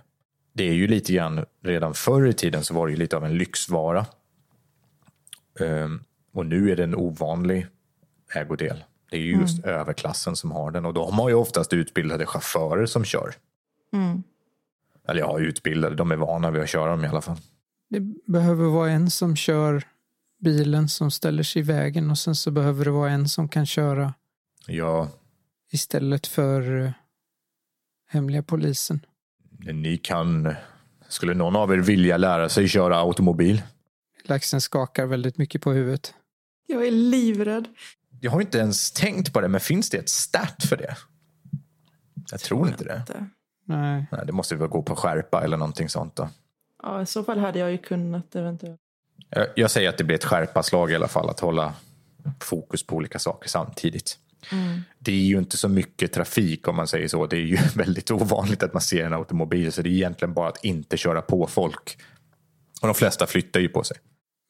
Det 0.53 0.69
är 0.69 0.75
ju 0.75 0.87
lite 0.87 1.13
grann, 1.13 1.45
redan 1.65 1.95
förr 1.95 2.27
i 2.27 2.33
tiden 2.33 2.65
så 2.65 2.75
var 2.75 2.87
det 2.87 2.93
ju 2.93 2.99
lite 2.99 3.17
av 3.17 3.25
en 3.25 3.39
lyxvara. 3.39 4.07
Ehm, 5.61 6.01
och 6.33 6.47
nu 6.47 6.71
är 6.71 6.77
det 6.77 6.85
en 6.85 6.95
ovanlig 6.95 7.67
ägodel. 8.35 8.85
Det 9.11 9.17
är 9.17 9.21
ju 9.21 9.33
just 9.33 9.65
överklassen 9.65 10.37
som 10.37 10.51
har 10.51 10.71
den 10.71 10.87
och 10.87 10.95
de 10.95 11.19
har 11.19 11.29
ju 11.29 11.35
oftast 11.35 11.73
utbildade 11.73 12.27
chaufförer 12.27 12.87
som 12.87 13.05
kör. 13.05 13.35
Mm. 13.93 14.23
Eller 15.09 15.21
ja, 15.21 15.39
utbildade, 15.39 15.95
de 15.95 16.13
är 16.13 16.17
vana 16.17 16.51
vid 16.51 16.63
att 16.63 16.69
köra 16.69 16.91
dem 16.91 17.05
i 17.05 17.09
alla 17.09 17.21
fall. 17.21 17.37
Det 17.89 18.01
behöver 18.27 18.65
vara 18.65 18.91
en 18.91 19.11
som 19.11 19.37
kör 19.37 19.83
bilen 20.43 20.89
som 20.89 21.11
ställer 21.11 21.43
sig 21.43 21.61
i 21.61 21.65
vägen 21.65 22.11
och 22.11 22.19
sen 22.19 22.35
så 22.35 22.51
behöver 22.51 22.85
det 22.85 22.91
vara 22.91 23.11
en 23.11 23.29
som 23.29 23.49
kan 23.49 23.67
köra 23.67 24.15
Ja, 24.67 25.09
istället 25.73 26.27
för 26.27 26.81
eh, 26.85 26.91
hemliga 28.09 28.43
polisen. 28.43 29.01
ni 29.59 29.97
kan... 29.99 30.55
Skulle 31.09 31.35
någon 31.35 31.57
av 31.57 31.73
er 31.73 31.77
vilja 31.79 32.17
lära 32.17 32.49
sig 32.49 32.69
köra 32.69 32.97
automobil? 32.97 33.63
Laxen 34.25 34.61
skakar 34.61 35.07
väldigt 35.07 35.39
mycket 35.39 35.63
på 35.63 35.73
huvudet. 35.73 36.15
Jag 36.67 36.87
är 36.87 36.91
livrädd. 36.91 37.69
Jag 38.21 38.31
har 38.31 38.41
inte 38.41 38.59
ens 38.59 38.93
tänkt 38.93 39.33
på 39.33 39.41
det, 39.41 39.49
men 39.49 39.61
finns 39.61 39.91
det 39.91 39.99
ett 39.99 40.09
stat 40.09 40.65
för 40.69 40.77
det? 40.77 40.97
Jag 42.31 42.41
tror 42.41 42.69
inte 42.69 42.85
det. 42.85 42.97
Inte. 42.97 43.27
Nej, 43.65 44.07
Nej, 44.13 44.21
det 44.27 44.33
måste 44.33 44.57
väl 44.57 44.69
gå 44.69 44.83
på 44.83 44.97
skärpa 44.97 45.45
eller 45.45 45.57
någonting 45.57 45.89
sånt 45.89 46.17
då. 46.17 46.29
Ja, 46.83 47.03
i 47.03 47.07
så 47.07 47.25
fall 47.25 47.39
hade 47.39 47.59
jag 47.59 47.71
ju 47.71 47.79
kunnat 47.79 48.37
eventuellt. 48.37 48.81
Jag- 49.31 49.47
Jag 49.57 49.71
säger 49.71 49.89
att 49.89 49.99
det 49.99 50.05
blir 50.05 50.17
ett 50.17 50.25
skärpaslag 50.25 50.91
i 50.91 50.95
alla 50.95 51.09
fall, 51.09 51.31
att 51.31 51.41
hålla 51.41 51.75
fokus 52.41 52.87
på 52.87 52.97
olika 52.97 53.19
saker 53.19 53.49
samtidigt. 53.49 54.19
Det 54.99 55.13
är 55.13 55.17
ju 55.25 55.39
inte 55.39 55.57
så 55.57 55.69
mycket 55.69 56.13
trafik 56.13 56.69
om 56.69 56.77
man 56.77 56.87
säger 56.89 57.09
så. 57.09 57.27
Det 57.27 57.37
är 57.37 57.41
ju 57.41 57.57
väldigt 57.75 58.11
ovanligt 58.11 58.63
att 58.63 58.73
man 58.73 58.83
ser 58.83 59.05
en 59.07 59.13
automobil, 59.13 59.73
så 59.73 59.83
det 59.83 59.89
är 59.89 59.93
egentligen 59.93 60.35
bara 60.35 60.49
att 60.49 60.65
inte 60.65 60.97
köra 60.97 61.23
på 61.23 61.47
folk. 61.47 61.99
Och 62.81 62.89
de 62.89 62.95
flesta 62.95 63.27
flyttar 63.27 63.61
ju 63.61 63.69
på 63.69 63.85
sig. 63.85 63.97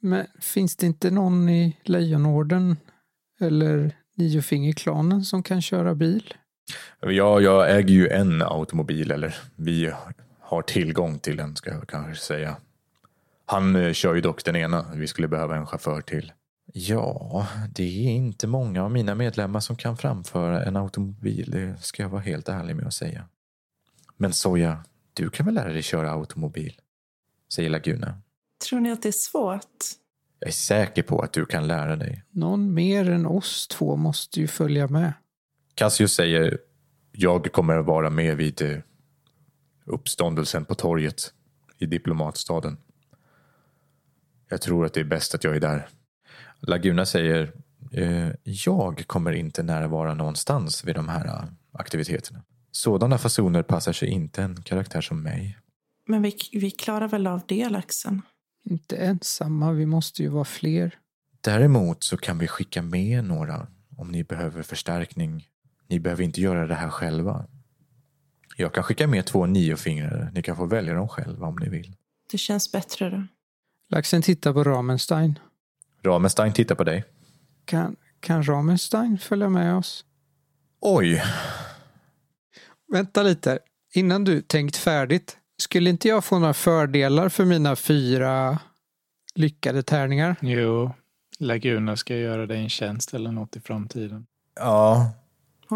men 0.02 0.26
finns 0.40 0.76
det 0.76 0.86
inte 0.86 1.10
någon 1.10 1.48
i 1.48 1.76
Lejonorden 1.84 2.76
eller 3.40 3.96
Niofingerklanen 4.16 5.24
som 5.24 5.42
kan 5.42 5.62
köra 5.62 5.94
bil? 5.94 6.34
Ja, 7.00 7.40
jag 7.40 7.70
äger 7.76 7.94
ju 7.94 8.08
en 8.08 8.42
automobil, 8.42 9.10
eller 9.10 9.34
vi 9.56 9.90
har 10.40 10.62
tillgång 10.62 11.18
till 11.18 11.40
en 11.40 11.56
ska 11.56 11.70
jag 11.70 11.88
kanske 11.88 12.24
säga. 12.24 12.56
Han 13.52 13.76
eh, 13.76 13.92
kör 13.92 14.14
ju 14.14 14.20
dock 14.20 14.44
den 14.44 14.56
ena, 14.56 14.92
vi 14.94 15.06
skulle 15.06 15.28
behöva 15.28 15.56
en 15.56 15.66
chaufför 15.66 16.00
till. 16.00 16.32
Ja, 16.72 17.46
det 17.74 18.06
är 18.06 18.10
inte 18.10 18.46
många 18.46 18.84
av 18.84 18.90
mina 18.90 19.14
medlemmar 19.14 19.60
som 19.60 19.76
kan 19.76 19.96
framföra 19.96 20.64
en 20.64 20.76
automobil, 20.76 21.50
det 21.50 21.76
ska 21.82 22.02
jag 22.02 22.10
vara 22.10 22.22
helt 22.22 22.48
ärlig 22.48 22.76
med 22.76 22.86
att 22.86 22.94
säga. 22.94 23.24
Men 24.16 24.32
Soja, 24.32 24.84
du 25.14 25.30
kan 25.30 25.46
väl 25.46 25.54
lära 25.54 25.72
dig 25.72 25.82
köra 25.82 26.12
automobil? 26.12 26.80
Säger 27.54 27.70
Laguna. 27.70 28.18
Tror 28.68 28.80
ni 28.80 28.92
att 28.92 29.02
det 29.02 29.08
är 29.08 29.12
svårt? 29.12 29.76
Jag 30.38 30.48
är 30.48 30.52
säker 30.52 31.02
på 31.02 31.20
att 31.20 31.32
du 31.32 31.46
kan 31.46 31.66
lära 31.66 31.96
dig. 31.96 32.24
Någon 32.30 32.74
mer 32.74 33.10
än 33.10 33.26
oss 33.26 33.68
två 33.68 33.96
måste 33.96 34.40
ju 34.40 34.46
följa 34.46 34.88
med. 34.88 35.12
Cassius 35.74 36.14
säger 36.14 36.58
jag 37.12 37.52
kommer 37.52 37.78
att 37.78 37.86
vara 37.86 38.10
med 38.10 38.36
vid 38.36 38.62
eh, 38.62 38.78
uppståndelsen 39.84 40.64
på 40.64 40.74
torget 40.74 41.32
i 41.78 41.86
diplomatstaden. 41.86 42.76
Jag 44.52 44.60
tror 44.60 44.86
att 44.86 44.94
det 44.94 45.00
är 45.00 45.04
bäst 45.04 45.34
att 45.34 45.44
jag 45.44 45.56
är 45.56 45.60
där. 45.60 45.88
Laguna 46.60 47.06
säger 47.06 47.52
eh, 47.92 48.28
jag 48.42 49.04
kommer 49.06 49.32
inte 49.32 49.62
närvara 49.62 50.14
någonstans 50.14 50.84
vid 50.84 50.94
de 50.94 51.08
här 51.08 51.26
eh, 51.26 51.44
aktiviteterna. 51.72 52.42
Sådana 52.70 53.18
fasoner 53.18 53.62
passar 53.62 53.92
sig 53.92 54.08
inte 54.08 54.42
en 54.42 54.62
karaktär 54.62 55.00
som 55.00 55.22
mig. 55.22 55.58
Men 56.06 56.22
vi, 56.22 56.36
vi 56.52 56.70
klarar 56.70 57.08
väl 57.08 57.26
av 57.26 57.40
det, 57.46 57.68
laxen? 57.68 58.22
Inte 58.64 58.96
ensamma, 58.96 59.72
vi 59.72 59.86
måste 59.86 60.22
ju 60.22 60.28
vara 60.28 60.44
fler. 60.44 60.98
Däremot 61.40 62.04
så 62.04 62.16
kan 62.16 62.38
vi 62.38 62.48
skicka 62.48 62.82
med 62.82 63.24
några 63.24 63.66
om 63.96 64.08
ni 64.08 64.24
behöver 64.24 64.62
förstärkning. 64.62 65.48
Ni 65.88 66.00
behöver 66.00 66.24
inte 66.24 66.40
göra 66.40 66.66
det 66.66 66.74
här 66.74 66.90
själva. 66.90 67.46
Jag 68.56 68.74
kan 68.74 68.84
skicka 68.84 69.06
med 69.06 69.26
två 69.26 69.46
niofingrar. 69.46 70.30
Ni 70.34 70.42
kan 70.42 70.56
få 70.56 70.66
välja 70.66 70.94
dem 70.94 71.08
själva 71.08 71.46
om 71.46 71.56
ni 71.56 71.68
vill. 71.68 71.96
Det 72.30 72.38
känns 72.38 72.72
bättre 72.72 73.10
då. 73.10 73.26
Laxen 73.92 74.22
tittar 74.22 74.52
på 74.52 74.64
Ramenstein. 74.64 75.38
Ramenstein 76.02 76.52
tittar 76.52 76.74
på 76.74 76.84
dig. 76.84 77.04
Kan, 77.64 77.96
kan 78.20 78.42
Ramenstein 78.42 79.18
följa 79.18 79.48
med 79.48 79.74
oss? 79.74 80.04
Oj, 80.80 81.22
Vänta 82.92 83.22
lite. 83.22 83.58
Innan 83.94 84.24
du 84.24 84.40
tänkt 84.42 84.76
färdigt. 84.76 85.38
Skulle 85.58 85.90
inte 85.90 86.08
jag 86.08 86.24
få 86.24 86.38
några 86.38 86.54
fördelar 86.54 87.28
för 87.28 87.44
mina 87.44 87.76
fyra 87.76 88.58
lyckade 89.34 89.82
tärningar? 89.82 90.36
Jo, 90.40 90.92
Laguna 91.38 91.96
ska 91.96 92.16
göra 92.16 92.46
dig 92.46 92.62
en 92.62 92.68
tjänst 92.68 93.14
eller 93.14 93.32
något 93.32 93.56
i 93.56 93.60
framtiden. 93.60 94.26
ja. 94.54 95.12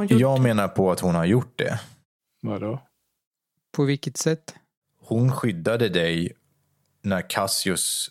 Jag 0.08 0.40
menar 0.42 0.68
på 0.68 0.90
att 0.92 1.00
hon 1.00 1.14
har 1.14 1.24
gjort 1.24 1.58
det. 1.58 1.80
Vadå? 2.42 2.80
På 3.72 3.84
vilket 3.84 4.16
sätt? 4.16 4.54
Hon 5.00 5.32
skyddade 5.32 5.88
dig 5.88 6.32
när 7.06 7.30
Cassius 7.30 8.10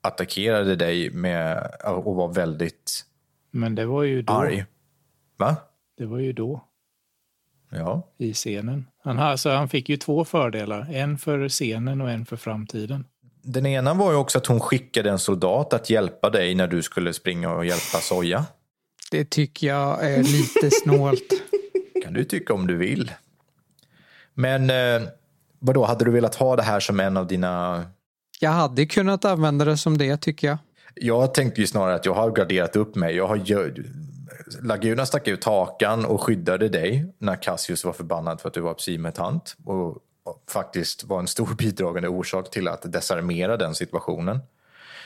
attackerade 0.00 0.76
dig 0.76 1.10
med 1.10 1.70
och 1.84 2.14
var 2.16 2.32
väldigt 2.32 3.04
Men 3.50 3.74
det 3.74 3.86
var 3.86 4.02
ju 4.02 4.22
då. 4.22 4.32
arg. 4.32 4.64
Va? 5.36 5.56
Det 5.98 6.06
var 6.06 6.18
ju 6.18 6.32
då. 6.32 6.64
Ja. 7.70 8.02
I 8.18 8.32
scenen. 8.34 8.86
Han, 9.04 9.18
har- 9.18 9.24
alltså, 9.26 9.50
han 9.50 9.68
fick 9.68 9.88
ju 9.88 9.96
två 9.96 10.24
fördelar. 10.24 10.88
En 10.94 11.18
för 11.18 11.48
scenen 11.48 12.00
och 12.00 12.10
en 12.10 12.26
för 12.26 12.36
framtiden. 12.36 13.04
Den 13.42 13.66
ena 13.66 13.94
var 13.94 14.10
ju 14.10 14.16
också 14.16 14.38
att 14.38 14.46
hon 14.46 14.60
skickade 14.60 15.10
en 15.10 15.18
soldat 15.18 15.72
att 15.72 15.90
hjälpa 15.90 16.30
dig 16.30 16.54
när 16.54 16.66
du 16.68 16.82
skulle 16.82 17.12
springa 17.12 17.52
och 17.52 17.66
hjälpa 17.66 17.98
Soja. 18.00 18.44
Det 19.10 19.30
tycker 19.30 19.66
jag 19.66 20.04
är 20.12 20.22
lite 20.22 20.70
snålt. 20.82 21.28
kan 22.04 22.12
du 22.12 22.24
tycka 22.24 22.54
om 22.54 22.66
du 22.66 22.76
vill. 22.76 23.12
Men 24.34 24.70
eh, 24.70 25.08
vadå, 25.58 25.84
hade 25.84 26.04
du 26.04 26.10
velat 26.10 26.34
ha 26.34 26.56
det 26.56 26.62
här 26.62 26.80
som 26.80 27.00
en 27.00 27.16
av 27.16 27.26
dina... 27.26 27.84
Jag 28.44 28.50
hade 28.50 28.86
kunnat 28.86 29.24
använda 29.24 29.64
det 29.64 29.76
som 29.76 29.98
det 29.98 30.16
tycker 30.16 30.48
jag. 30.48 30.58
Jag 30.94 31.34
tänkte 31.34 31.60
ju 31.60 31.66
snarare 31.66 31.94
att 31.94 32.06
jag 32.06 32.14
har 32.14 32.30
graderat 32.30 32.76
upp 32.76 32.94
mig. 32.94 33.16
Jag 33.16 33.26
har 33.26 33.36
Laguna 34.62 35.06
stack 35.06 35.28
ut 35.28 35.44
hakan 35.44 36.04
och 36.04 36.22
skyddade 36.22 36.68
dig 36.68 37.14
när 37.18 37.42
Cassius 37.42 37.84
var 37.84 37.92
förbannad 37.92 38.40
för 38.40 38.48
att 38.48 38.54
du 38.54 38.60
var 38.60 38.74
psimutant 38.74 39.56
och, 39.64 39.88
och 40.22 40.44
faktiskt 40.50 41.04
var 41.04 41.18
en 41.20 41.26
stor 41.26 41.54
bidragande 41.58 42.08
orsak 42.08 42.50
till 42.50 42.68
att 42.68 42.92
desarmera 42.92 43.56
den 43.56 43.74
situationen. 43.74 44.38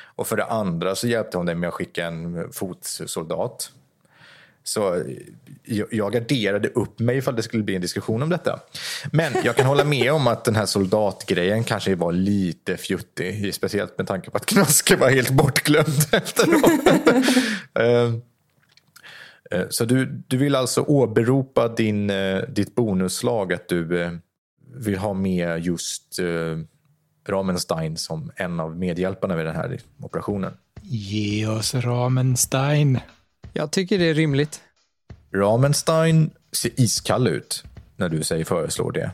Och 0.01 0.27
för 0.27 0.37
det 0.37 0.45
andra 0.45 0.95
så 0.95 1.07
hjälpte 1.07 1.37
hon 1.37 1.47
dig 1.47 1.55
med 1.55 1.69
att 1.69 1.75
skicka 1.75 2.07
en 2.07 2.53
fotsoldat. 2.53 3.73
Så 4.69 5.03
jag, 5.65 5.89
jag 5.91 6.13
garderade 6.13 6.69
upp 6.69 6.99
mig 6.99 7.17
ifall 7.17 7.37
det 7.37 7.43
skulle 7.43 7.63
bli 7.63 7.75
en 7.75 7.81
diskussion 7.81 8.23
om 8.23 8.29
detta. 8.29 8.61
Men 9.13 9.33
jag 9.45 9.57
kan 9.57 9.67
hålla 9.67 9.85
med 9.85 10.13
om 10.13 10.27
att 10.27 10.45
den 10.45 10.57
här 10.57 10.67
soldatgrejen 10.67 11.65
kanske 11.65 11.95
var 11.95 12.13
lite 12.13 12.77
fjuttig. 12.77 13.55
Speciellt 13.55 13.99
med 13.99 14.07
tanke 14.07 14.31
på 14.31 14.37
att 14.37 14.47
Knaske 14.47 14.97
var 14.97 15.11
helt 15.11 15.31
bortglömd 15.31 16.05
efteråt. 16.13 16.87
Ehm, 17.75 18.23
eh, 19.51 19.67
så 19.71 19.85
du, 19.85 20.23
du 20.29 20.37
vill 20.37 20.55
alltså 20.55 20.83
åberopa 20.83 21.69
din, 21.69 22.11
eh, 22.11 22.43
ditt 22.49 22.75
bonuslag 22.75 23.53
att 23.53 23.69
du 23.69 24.03
eh, 24.03 24.13
vill 24.75 24.99
ha 24.99 25.15
med 25.15 25.65
just 25.65 26.21
Ramenstein 27.29 27.97
som 27.97 28.31
en 28.37 28.61
av 28.61 28.77
medhjälparna 28.77 29.37
vid 29.37 29.47
den 29.47 29.57
här 29.57 29.81
operationen. 30.03 30.53
Ge 30.83 31.47
oss 31.47 31.75
Ramenstein. 31.75 32.99
Jag 33.53 33.71
tycker 33.71 33.99
det 33.99 34.11
är 34.11 34.15
rimligt. 34.15 34.61
Ramenstein 35.35 36.31
ser 36.53 36.81
iskall 36.81 37.27
ut 37.27 37.65
när 37.97 38.09
du 38.09 38.23
säger 38.23 38.45
föreslår 38.45 38.93
det. 38.93 39.11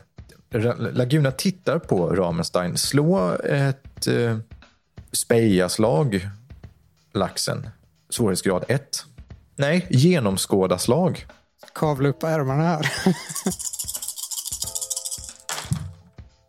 Laguna 0.93 1.31
tittar 1.31 1.79
på 1.79 2.07
Ramenstein. 2.07 2.77
Slå 2.77 3.37
ett 3.43 4.07
eh, 4.07 4.37
spejaslag, 5.11 6.29
laxen. 7.13 7.69
Svårighetsgrad 8.09 8.65
1. 8.67 9.05
Nej, 9.55 9.87
genomskådaslag. 9.89 11.25
Kavla 11.73 12.09
upp 12.09 12.23
ärmarna 12.23 12.63
här. 12.63 12.91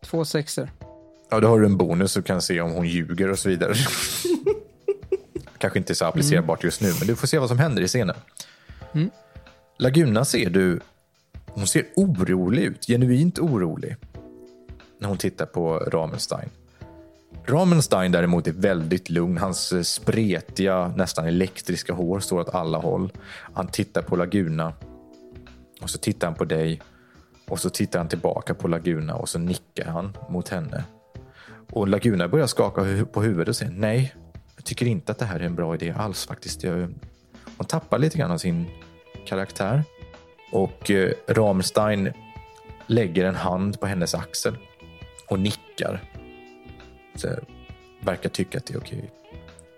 Två 0.05 0.25
sexer. 0.25 0.73
Ja, 1.31 1.41
då 1.41 1.49
har 1.49 1.61
du 1.61 1.67
en 1.67 1.77
bonus 1.77 2.15
du 2.15 2.23
kan 2.23 2.43
se 2.43 2.61
om 2.61 2.73
hon 2.73 2.89
ljuger 2.89 3.31
och 3.31 3.39
så 3.39 3.49
vidare. 3.49 3.75
Kanske 5.59 5.79
inte 5.79 5.95
så 5.95 6.05
applicerbart 6.05 6.65
just 6.65 6.81
nu, 6.81 6.93
men 6.99 7.09
du 7.09 7.17
får 7.17 7.27
se 7.27 7.39
vad 7.39 7.49
som 7.49 7.59
händer 7.59 7.83
i 7.83 7.89
scenen. 7.89 8.17
Laguna 9.79 10.25
ser 10.25 10.51
du, 10.51 10.81
hon 11.47 11.67
ser 11.67 11.87
orolig 11.97 12.63
ut, 12.63 12.87
genuint 12.87 13.39
orolig. 13.39 13.97
När 14.99 15.09
hon 15.09 15.19
tittar 15.19 15.47
på 15.47 15.79
Ramenstein. 15.79 16.51
Ramenstein 17.47 18.13
däremot 18.13 18.47
är 18.47 18.53
väldigt 18.53 19.11
lugn. 19.11 19.39
Hans 19.39 19.73
eh, 19.73 19.83
spretiga, 19.83 20.93
nästan 20.97 21.27
elektriska 21.27 21.93
hår 21.93 22.21
står 22.21 22.41
åt 22.41 22.55
alla 22.55 22.79
håll. 22.79 23.13
Han 23.55 23.69
tittar 23.69 24.03
på 24.03 24.17
Laguna. 24.17 24.73
Och 25.81 25.91
så 25.91 25.99
tittar 25.99 26.27
han 26.27 26.37
på 26.37 26.45
dig. 26.45 26.83
Och 27.49 27.59
så 27.59 27.71
tittar 27.71 27.99
han 27.99 28.09
tillbaka 28.09 28.55
på 28.55 28.69
Laguna 28.69 29.15
och 29.15 29.29
så 29.29 29.39
nickar 29.39 29.85
han 29.85 30.17
mot 30.29 30.49
henne. 30.49 30.85
Och 31.71 31.89
Laguna 31.89 32.29
börjar 32.29 32.47
skaka 32.47 33.05
på 33.13 33.23
huvudet 33.23 33.49
och 33.49 33.57
säger 33.57 33.73
nej, 33.73 34.15
tycker 34.67 34.87
inte 34.87 35.13
att 35.13 35.19
det 35.19 35.25
här 35.25 35.41
är 35.41 35.45
en 35.45 35.55
bra 35.55 35.75
idé 35.75 35.95
alls 35.97 36.27
faktiskt. 36.27 36.63
Jag, 36.63 36.95
hon 37.57 37.67
tappar 37.67 37.99
lite 37.99 38.19
grann 38.19 38.31
av 38.31 38.39
sin 38.39 38.67
karaktär. 39.27 39.85
Och 40.53 40.91
eh, 40.91 41.13
Ramstein 41.27 42.13
lägger 42.87 43.25
en 43.25 43.35
hand 43.35 43.81
på 43.81 43.87
hennes 43.87 44.15
axel 44.15 44.59
och 45.29 45.39
nickar. 45.39 46.03
Så, 47.15 47.29
verkar 48.01 48.29
tycka 48.29 48.59
att 48.59 48.67
det 48.67 48.75
är 48.75 48.79
okej. 48.79 49.11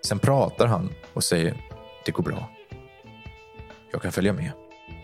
Sen 0.05 0.19
pratar 0.19 0.67
han 0.67 0.89
och 1.13 1.23
säger 1.23 1.53
det 2.05 2.11
går 2.11 2.23
bra. 2.23 2.49
Jag 3.91 4.01
kan 4.01 4.11
följa 4.11 4.33
med. 4.33 4.51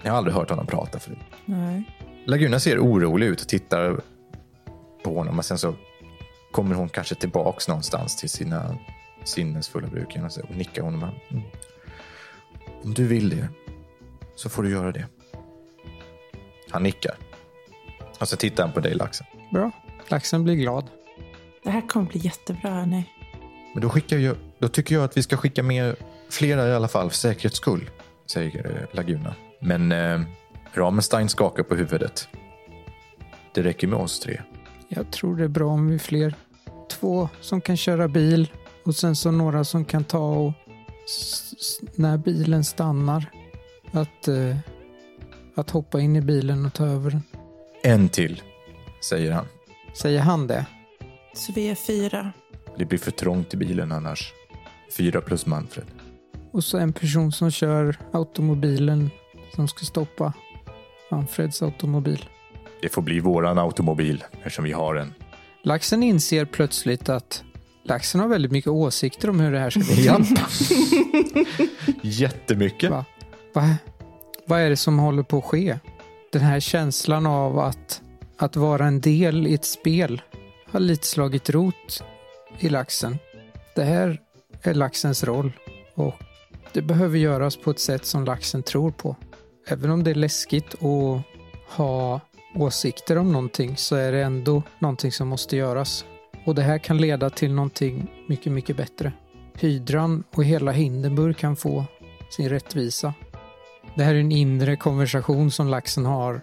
Jag 0.04 0.12
har 0.12 0.17
aldrig 0.17 0.36
hört 0.36 0.50
honom 0.50 0.67
prata 0.67 1.00
förut. 1.00 1.17
Nej. 1.45 1.84
Laguna 2.26 2.60
ser 2.60 2.80
orolig 2.80 3.28
ut 3.28 3.41
och 3.41 3.48
tittar 3.48 4.02
på 5.04 5.17
honom. 5.17 5.36
Men 5.36 5.43
sen 5.43 5.58
så 5.58 5.76
kommer 6.52 6.76
hon 6.76 6.89
kanske 6.89 7.15
tillbaks 7.15 7.67
någonstans 7.67 8.15
till 8.15 8.30
sina 8.30 8.78
sinnesfulla 9.26 9.88
bruk 9.88 10.16
igen 10.16 10.30
och 10.44 10.56
nickar 10.56 10.82
hon. 10.82 10.94
Och 10.94 11.00
bara, 11.00 11.14
mm. 11.30 11.44
Om 12.84 12.94
du 12.94 13.08
vill 13.08 13.30
det 13.30 13.48
så 14.36 14.50
får 14.50 14.64
du 14.64 14.70
göra 14.70 14.92
det. 14.92 15.06
Han 16.70 16.84
nickar. 16.84 17.16
Och 18.20 18.28
så 18.28 18.38
tittar 18.38 18.64
han 18.64 18.74
på 18.74 18.80
dig, 18.80 18.94
laxen. 18.94 19.28
Bra. 19.52 19.72
Laxen 20.08 20.44
blir 20.44 20.56
glad. 20.56 20.86
Det 21.64 21.70
här 21.70 21.88
kommer 21.88 22.06
bli 22.06 22.20
jättebra, 22.20 22.70
hörni. 22.70 23.06
Men 23.74 23.82
då, 23.82 23.90
skickar 23.90 24.18
jag, 24.18 24.36
då 24.60 24.68
tycker 24.68 24.96
jag 24.96 25.04
att 25.04 25.18
vi 25.18 25.24
ska 25.24 25.38
skicka 25.38 25.64
med 25.64 25.96
flera 26.30 26.68
i 26.68 26.74
alla 26.74 26.88
fall 26.88 27.10
för 27.10 27.18
säkerhets 27.18 27.58
skull, 27.58 27.90
säger 28.26 28.66
eh, 28.66 28.96
Laguna. 28.96 29.36
Men 29.60 29.92
eh, 29.92 30.22
Ramenstein 30.74 31.30
skakar 31.30 31.64
på 31.64 31.76
huvudet. 31.76 32.28
Det 33.54 33.64
räcker 33.64 33.88
med 33.88 34.00
oss 34.00 34.20
tre. 34.20 34.42
Jag 34.88 35.12
tror 35.12 35.36
det 35.36 35.44
är 35.44 35.48
bra 35.48 35.68
om 35.68 35.88
vi 35.88 35.96
är 35.96 36.00
fler. 36.00 36.34
Två 36.90 37.30
som 37.42 37.62
kan 37.62 37.78
köra 37.78 38.08
bil 38.08 38.52
och 38.86 38.95
sen 38.95 39.15
så 39.15 39.32
några 39.32 39.63
som 39.63 39.86
kan 39.86 40.04
ta 40.04 40.30
och 40.30 40.54
när 41.95 42.17
bilen 42.17 42.63
stannar 42.63 43.32
att, 43.91 44.28
eh, 44.28 44.58
att 45.56 45.69
hoppa 45.69 46.00
in 46.02 46.15
i 46.15 46.21
bilen 46.21 46.65
och 46.65 46.74
ta 46.74 46.86
över 46.86 47.12
den. 47.12 47.24
En 47.84 48.10
till, 48.10 48.41
säger 49.02 49.32
han. 49.32 49.45
Säger 49.93 50.19
han 50.19 50.48
det? 50.48 50.65
Så 51.34 51.54
vi 51.54 51.69
är 51.69 51.76
fyra. 51.76 52.32
Det 52.78 52.86
blir 52.86 53.00
för 53.00 53.12
trångt 53.12 53.54
i 53.54 53.58
bilen 53.58 53.91
annars. 53.91 54.34
Fyra 54.98 55.21
plus 55.21 55.45
Manfred. 55.45 55.86
Och 56.52 56.63
så 56.63 56.78
en 56.78 56.93
person 56.93 57.32
som 57.32 57.52
kör 57.52 57.98
automobilen 58.12 59.10
som 59.56 59.67
ska 59.67 59.86
stoppa 59.86 60.34
Manfreds 61.12 61.62
automobil. 61.62 62.26
Det 62.82 62.89
får 62.89 63.02
bli 63.02 63.19
våran 63.19 63.58
automobil 63.58 64.24
eftersom 64.34 64.65
vi 64.65 64.71
har 64.71 64.95
en. 64.95 65.13
Laxen 65.63 66.04
inser 66.04 66.45
plötsligt 66.45 67.10
att 67.10 67.43
laxen 67.86 68.21
har 68.21 68.28
väldigt 68.28 68.52
mycket 68.52 68.71
åsikter 68.71 69.30
om 69.30 69.39
hur 69.39 69.52
det 69.52 69.60
här 69.60 69.69
ska 69.69 69.80
gå 69.80 69.86
till. 70.26 71.45
Jättemycket. 72.02 72.91
Va? 72.91 73.06
Va? 73.54 73.76
Vad 74.45 74.60
är 74.60 74.69
det 74.69 74.78
som 74.78 75.00
håller 75.00 75.24
på 75.24 75.38
att 75.38 75.43
ske? 75.43 75.80
Den 76.32 76.41
här 76.41 76.60
känslan 76.60 77.26
av 77.26 77.60
att, 77.60 78.02
att 78.38 78.56
vara 78.56 78.86
en 78.86 79.02
del 79.02 79.48
i 79.48 79.54
ett 79.54 79.65
spel 79.65 80.21
har 80.71 80.80
lite 80.80 81.08
slagit 81.08 81.50
rot 81.50 82.04
i 82.60 82.69
laxen. 82.69 83.17
Det 83.76 83.84
här 83.84 84.21
är 84.62 84.74
laxens 84.74 85.24
roll 85.24 85.52
och 85.93 86.13
det 86.74 86.82
behöver 86.82 87.17
göras 87.17 87.58
på 87.58 87.71
ett 87.71 87.80
sätt 87.80 88.06
som 88.06 88.26
laxen 88.26 88.63
tror 88.63 88.91
på. 88.91 89.15
Även 89.67 89.91
om 89.91 90.04
det 90.04 90.12
är 90.12 90.15
läskigt 90.15 90.74
att 90.74 91.21
ha 91.69 92.21
åsikter 92.56 93.17
om 93.17 93.32
någonting 93.32 93.78
så 93.78 93.95
är 93.95 94.12
det 94.12 94.24
ändå 94.24 94.63
någonting 94.80 95.12
som 95.12 95.28
måste 95.28 95.58
göras. 95.58 96.06
Och 96.45 96.55
det 96.55 96.62
här 96.62 96.77
kan 96.77 96.97
leda 96.97 97.29
till 97.29 97.53
någonting 97.53 98.08
mycket, 98.27 98.51
mycket 98.51 98.77
bättre. 98.77 99.13
Hydran 99.53 100.23
och 100.36 100.43
hela 100.43 100.71
Hindenburg 100.71 101.38
kan 101.38 101.55
få 101.55 101.86
sin 102.29 102.49
rättvisa. 102.49 103.13
Det 103.95 104.03
här 104.03 104.15
är 104.15 104.19
en 104.19 104.31
inre 104.31 104.75
konversation 104.75 105.51
som 105.51 105.67
laxen 105.67 106.05
har 106.05 106.41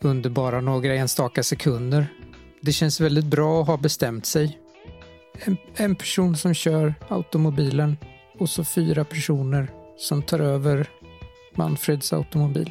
under 0.00 0.30
bara 0.30 0.60
några 0.60 0.94
enstaka 0.94 1.42
sekunder. 1.42 2.06
Det 2.60 2.72
känns 2.72 3.00
väldigt 3.00 3.24
bra 3.24 3.60
att 3.60 3.66
ha 3.66 3.76
bestämt 3.76 4.26
sig. 4.26 4.58
En, 5.44 5.56
en 5.76 5.94
person 5.94 6.36
som 6.36 6.54
kör 6.54 6.94
automobilen 7.08 7.96
och 8.38 8.50
så 8.50 8.64
fyra 8.64 9.04
personer 9.04 9.70
som 9.96 10.22
tar 10.22 10.40
över 10.40 10.88
Manfreds 11.54 12.12
automobil. 12.12 12.70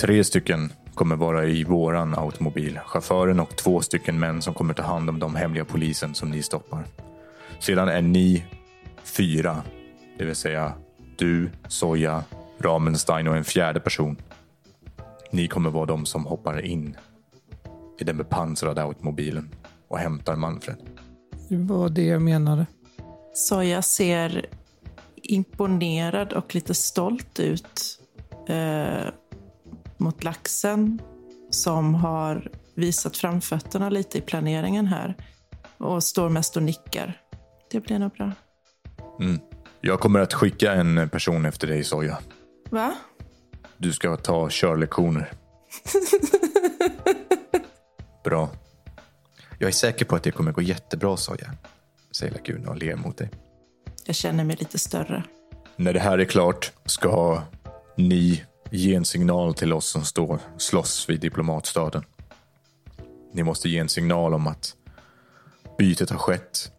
Tre 0.00 0.24
stycken 0.24 0.72
kommer 0.94 1.16
vara 1.16 1.44
i 1.44 1.64
våran 1.64 2.14
automobil. 2.18 2.78
Chauffören 2.86 3.40
och 3.40 3.56
två 3.56 3.80
stycken 3.80 4.18
män 4.18 4.42
som 4.42 4.54
kommer 4.54 4.74
ta 4.74 4.82
hand 4.82 5.08
om 5.08 5.18
de 5.18 5.34
hemliga 5.34 5.64
polisen 5.64 6.14
som 6.14 6.30
ni 6.30 6.42
stoppar. 6.42 6.84
Sedan 7.58 7.88
är 7.88 8.02
ni 8.02 8.44
fyra, 9.02 9.62
det 10.18 10.24
vill 10.24 10.36
säga 10.36 10.72
du, 11.16 11.50
Soja, 11.68 12.24
Ramenstein 12.58 13.28
och 13.28 13.36
en 13.36 13.44
fjärde 13.44 13.80
person. 13.80 14.16
Ni 15.30 15.48
kommer 15.48 15.70
vara 15.70 15.86
de 15.86 16.06
som 16.06 16.24
hoppar 16.26 16.64
in 16.64 16.96
i 17.98 18.04
den 18.04 18.16
bepansrade 18.16 18.82
automobilen 18.82 19.50
och 19.88 19.98
hämtar 19.98 20.36
Manfred. 20.36 20.76
Det 21.48 21.56
var 21.56 21.88
det 21.88 22.04
jag 22.04 22.22
menade. 22.22 22.66
Soja 23.34 23.82
ser 23.82 24.46
imponerad 25.16 26.32
och 26.32 26.54
lite 26.54 26.74
stolt 26.74 27.40
ut 27.40 28.00
eh, 28.48 29.12
mot 30.00 30.24
laxen 30.24 31.00
som 31.50 31.94
har 31.94 32.50
visat 32.74 33.16
framfötterna 33.16 33.88
lite 33.88 34.18
i 34.18 34.20
planeringen 34.20 34.86
här 34.86 35.14
och 35.78 36.04
står 36.04 36.28
mest 36.28 36.56
och 36.56 36.62
nickar. 36.62 37.20
Det 37.70 37.80
blir 37.80 37.98
nog 37.98 38.12
bra. 38.12 38.32
Mm. 39.20 39.38
Jag 39.80 40.00
kommer 40.00 40.20
att 40.20 40.34
skicka 40.34 40.72
en 40.72 41.08
person 41.08 41.46
efter 41.46 41.68
dig, 41.68 41.84
Soja. 41.84 42.18
Va? 42.70 42.94
Du 43.76 43.92
ska 43.92 44.16
ta 44.16 44.48
körlektioner. 44.50 45.32
Bra. 48.24 48.50
Jag 49.58 49.68
är 49.68 49.72
säker 49.72 50.04
på 50.04 50.16
att 50.16 50.22
det 50.22 50.30
kommer 50.30 50.52
gå 50.52 50.62
jättebra, 50.62 51.16
Soja. 51.16 51.52
Säger 52.12 52.32
Laguna 52.32 52.70
och 52.70 52.76
ler 52.76 52.96
mot 52.96 53.16
dig. 53.16 53.30
Jag 54.06 54.16
känner 54.16 54.44
mig 54.44 54.56
lite 54.56 54.78
större. 54.78 55.24
När 55.76 55.92
det 55.92 56.00
här 56.00 56.18
är 56.18 56.24
klart 56.24 56.72
ska 56.84 57.42
ni 57.96 58.44
ge 58.70 58.94
en 58.94 59.04
signal 59.04 59.54
till 59.54 59.72
oss 59.72 59.86
som 59.86 60.04
står 60.04 60.40
slåss 60.56 61.08
vid 61.08 61.20
diplomatstaden. 61.20 62.04
Ni 63.32 63.42
måste 63.42 63.68
ge 63.68 63.78
en 63.78 63.88
signal 63.88 64.34
om 64.34 64.46
att 64.46 64.76
bytet 65.78 66.10
har 66.10 66.18
skett. 66.18 66.72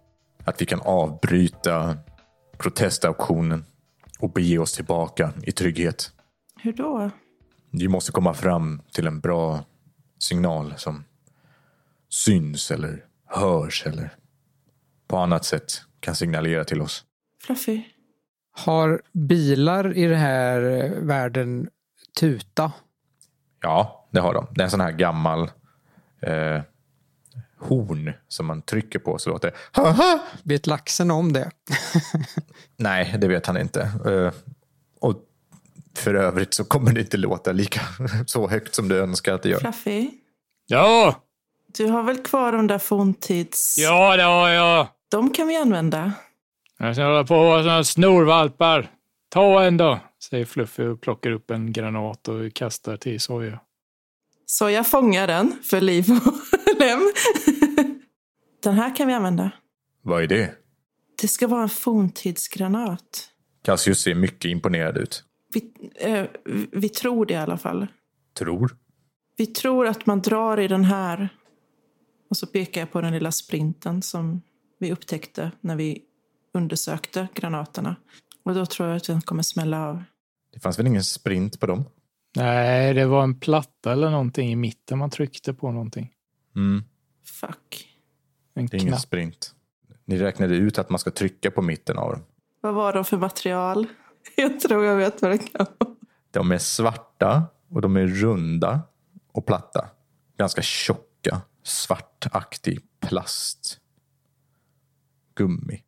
Att 0.46 0.62
vi 0.62 0.66
kan 0.66 0.82
avbryta 0.82 1.98
protestauktionen 2.58 3.66
och 4.20 4.32
bege 4.32 4.58
oss 4.58 4.74
tillbaka 4.74 5.34
i 5.44 5.52
trygghet. 5.52 6.12
Hur 6.62 6.74
då? 6.74 7.10
Vi 7.72 7.88
måste 7.88 8.12
komma 8.12 8.34
fram 8.34 8.82
till 8.92 9.08
en 9.08 9.20
bra 9.20 9.66
signal 10.20 10.74
som 10.78 11.04
syns 12.10 12.72
eller 12.72 13.06
hörs 13.26 13.86
eller 13.86 14.10
på 15.08 15.18
annat 15.18 15.46
sätt 15.46 15.82
kan 16.00 16.16
signalera 16.16 16.64
till 16.64 16.82
oss. 16.82 17.06
Fluffy? 17.44 17.84
Har 18.52 19.02
bilar 19.14 19.98
i 19.98 20.08
den 20.08 20.20
här 20.20 20.62
världen 21.02 21.70
tuta? 22.20 22.72
Ja, 23.62 24.08
det 24.12 24.20
har 24.20 24.34
de. 24.34 24.48
Det 24.52 24.62
är 24.62 24.66
en 24.66 24.72
sån 24.72 24.82
här 24.82 24.92
gammal 24.92 25.42
eh, 26.22 26.62
horn 27.60 28.14
som 28.28 28.46
man 28.46 28.62
trycker 28.62 29.00
på 29.00 29.18
så 29.18 29.30
låter 29.30 29.52
det. 29.52 29.58
Haha! 29.82 30.20
Vet 30.44 30.68
laxen 30.68 31.12
om 31.12 31.34
det? 31.34 31.52
Nej, 32.78 33.16
det 33.18 33.28
vet 33.28 33.46
han 33.46 33.58
inte. 33.58 33.82
Eh, 33.82 34.34
och 35.00 35.16
för 35.98 36.14
övrigt 36.14 36.54
så 36.54 36.64
kommer 36.64 36.92
det 36.94 37.02
inte 37.02 37.18
låta 37.18 37.52
lika 37.52 37.82
så 38.26 38.48
högt 38.48 38.76
som 38.76 38.88
du 38.88 38.98
önskar 39.00 39.34
att 39.34 39.44
det 39.44 39.50
gör. 39.50 39.60
Fluffy? 39.60 40.10
Ja, 40.68 41.16
Du 41.78 41.88
har 41.88 42.04
väl 42.04 42.18
kvar 42.24 42.52
de 42.52 42.68
där 42.68 42.78
forntids... 42.80 43.76
ja 43.78 44.18
det 44.18 44.24
har 44.24 44.50
jag. 44.50 44.88
De 45.12 45.34
kan 45.34 45.48
vi 45.48 45.58
använda. 45.58 46.12
Jag 46.78 46.96
ska 46.96 47.06
hålla 47.06 47.24
på 47.24 47.36
och 47.36 47.46
vara 47.46 47.64
såna 47.64 47.84
snorvalpar. 47.84 48.92
Ta 49.30 49.64
en 49.64 49.78
då, 49.78 50.00
säger 50.24 50.46
Fluffy 50.46 50.84
och 50.84 51.02
plockar 51.02 51.32
upp 51.32 51.52
en 51.52 51.74
granat 51.74 52.28
och 52.28 52.54
kastar 52.54 52.98
till 52.98 53.20
Soja. 53.20 53.60
Så 54.46 54.70
jag 54.70 54.88
fångar 54.88 55.28
den 55.28 55.54
för 55.64 55.82
liv 55.82 56.06
och 56.12 56.34
lem. 56.80 57.12
Den 58.64 58.74
här 58.74 58.96
kan 58.96 59.08
vi 59.08 59.14
använda. 59.14 59.52
Vad 60.02 60.24
är 60.24 60.28
det? 60.28 60.56
Det 61.22 61.28
ska 61.28 61.48
vara 61.48 61.64
en 61.64 61.70
forntidsgranat. 61.70 63.30
Cassius 63.64 64.02
ser 64.02 64.16
mycket 64.16 64.52
imponerad 64.52 64.98
ut. 64.98 65.24
Vi, 65.54 65.72
eh, 65.96 66.26
vi 66.72 66.90
tror 66.90 67.26
det 67.26 67.34
i 67.34 67.38
alla 67.38 67.58
fall. 67.58 67.88
Tror? 68.38 68.78
Vi 69.38 69.46
tror 69.46 69.88
att 69.88 70.06
man 70.06 70.22
drar 70.22 70.60
i 70.60 70.68
den 70.68 70.84
här. 70.84 71.30
Och 72.30 72.38
så 72.38 72.48
pekar 72.48 72.82
jag 72.82 72.92
på 72.92 73.02
den 73.02 73.14
lilla 73.14 73.32
sprinten 73.32 74.02
som 74.02 74.42
vi 74.80 74.92
upptäckte 74.92 75.52
när 75.62 75.76
vi 75.76 76.02
undersökte 76.54 77.28
granaterna. 77.34 77.96
Och 78.44 78.56
då 78.56 78.66
tror 78.66 78.90
jag 78.90 78.98
att 78.98 79.04
den 79.04 79.22
kommer 79.22 79.44
smälla 79.44 79.88
av. 79.88 80.04
Det 80.54 80.60
fanns 80.60 80.80
väl 80.80 80.88
ingen 80.88 81.04
sprint 81.04 81.60
på 81.60 81.66
dem? 81.66 81.86
Nej, 82.36 82.94
det 82.94 83.06
var 83.06 83.24
en 83.24 83.40
platta 83.40 83.92
eller 83.92 84.10
någonting 84.10 84.52
i 84.52 84.56
mitten 84.56 84.98
man 84.98 85.10
tryckte 85.10 85.54
på 85.54 85.72
någonting. 85.72 86.14
Mm, 86.56 86.84
Fuck. 87.26 87.88
En 88.54 88.66
det 88.66 88.78
är 88.78 88.82
ingen 88.82 89.00
sprint. 89.00 89.56
Ni 90.06 90.18
räknade 90.18 90.56
ut 90.56 90.80
att 90.80 90.90
man 90.90 91.00
ska 91.00 91.12
trycka 91.12 91.52
på 91.52 91.62
mitten 91.62 91.98
av 91.98 92.12
dem. 92.12 92.24
Vad 92.62 92.74
var 92.74 92.94
de 92.94 93.06
för 93.06 93.18
material? 93.18 93.88
Jag 94.36 94.60
tror 94.60 94.86
jag 94.86 94.96
vet 94.96 95.22
vad 95.22 95.32
det 95.32 95.38
kan 95.38 95.66
vara. 95.80 95.96
De 96.32 96.52
är 96.52 96.58
svarta 96.58 97.44
och 97.70 97.82
de 97.82 97.96
är 97.98 98.08
runda 98.08 98.82
och 99.32 99.46
platta. 99.46 99.90
Ganska 100.38 100.62
tjocka, 100.62 101.42
svartaktig 101.64 102.80
plast. 103.00 103.80
Gummi. 105.36 105.84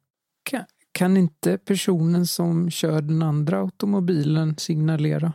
Kan, 0.94 1.18
inte 1.18 1.58
personen 1.58 2.28
som 2.28 2.70
kör 2.70 3.02
den 3.02 3.22
andra 3.22 3.60
automobilen 3.60 4.58
signalera? 4.58 5.34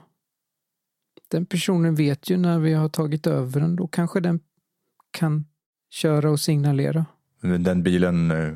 Den 1.30 1.46
personen 1.46 1.94
vet 1.94 2.30
ju 2.30 2.36
när 2.36 2.58
vi 2.58 2.74
har 2.74 2.88
tagit 2.88 3.26
över 3.26 3.60
den. 3.60 3.76
Då 3.76 3.86
kanske 3.86 4.20
den 4.20 4.40
kan 5.10 5.44
köra 5.90 6.30
och 6.30 6.40
signalera. 6.40 7.06
Men 7.40 7.62
Den 7.62 7.82
bilen 7.82 8.30
eh, 8.30 8.54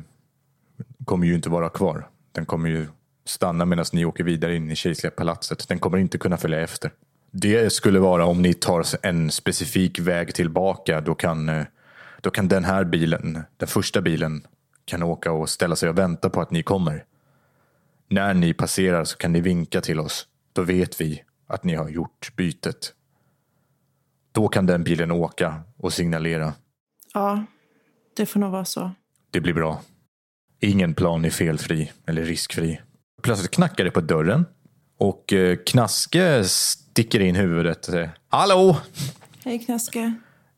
kommer 1.05 1.27
ju 1.27 1.35
inte 1.35 1.49
vara 1.49 1.69
kvar. 1.69 2.09
Den 2.31 2.45
kommer 2.45 2.69
ju 2.69 2.87
stanna 3.25 3.65
medan 3.65 3.85
ni 3.93 4.05
åker 4.05 4.23
vidare 4.23 4.55
in 4.55 4.71
i 4.71 4.75
kejserliga 4.75 5.11
palatset. 5.11 5.67
Den 5.67 5.79
kommer 5.79 5.97
inte 5.97 6.17
kunna 6.17 6.37
följa 6.37 6.59
efter. 6.61 6.91
Det 7.31 7.73
skulle 7.73 7.99
vara 7.99 8.25
om 8.25 8.41
ni 8.41 8.53
tar 8.53 8.85
en 9.01 9.31
specifik 9.31 9.99
väg 9.99 10.33
tillbaka. 10.33 11.01
Då 11.01 11.15
kan, 11.15 11.49
eh, 11.49 11.65
då 12.21 12.29
kan 12.29 12.47
den 12.47 12.63
här 12.63 12.83
bilen, 12.83 13.39
den 13.57 13.67
första 13.67 14.01
bilen, 14.01 14.47
kan 14.85 15.03
åka 15.03 15.31
och 15.31 15.49
ställa 15.49 15.75
sig 15.75 15.89
och 15.89 15.97
vänta 15.97 16.29
på 16.29 16.41
att 16.41 16.51
ni 16.51 16.63
kommer. 16.63 17.05
När 18.09 18.33
ni 18.33 18.53
passerar 18.53 19.03
så 19.03 19.17
kan 19.17 19.31
ni 19.31 19.41
vinka 19.41 19.81
till 19.81 19.99
oss. 19.99 20.27
Då 20.53 20.61
vet 20.61 21.01
vi 21.01 21.23
att 21.47 21.63
ni 21.63 21.75
har 21.75 21.89
gjort 21.89 22.35
bytet. 22.35 22.93
Då 24.31 24.47
kan 24.47 24.65
den 24.65 24.83
bilen 24.83 25.11
åka 25.11 25.61
och 25.77 25.93
signalera. 25.93 26.53
Ja, 27.13 27.45
det 28.15 28.25
får 28.25 28.39
nog 28.39 28.51
vara 28.51 28.65
så. 28.65 28.91
Det 29.31 29.41
blir 29.41 29.53
bra. 29.53 29.81
Ingen 30.59 30.93
plan 30.93 31.25
är 31.25 31.29
felfri 31.29 31.91
eller 32.07 32.23
riskfri. 32.23 32.81
Plötsligt 33.21 33.51
knackar 33.51 33.83
det 33.83 33.91
på 33.91 34.01
dörren 34.01 34.45
och 34.97 35.33
eh, 35.33 35.57
Knaske 35.65 36.43
sticker 36.43 37.19
in 37.19 37.35
huvudet 37.35 37.87
och 37.87 37.93
säger 37.93 38.11
Hallå! 38.29 38.77
Hej 39.45 39.59
Knaske. 39.59 40.13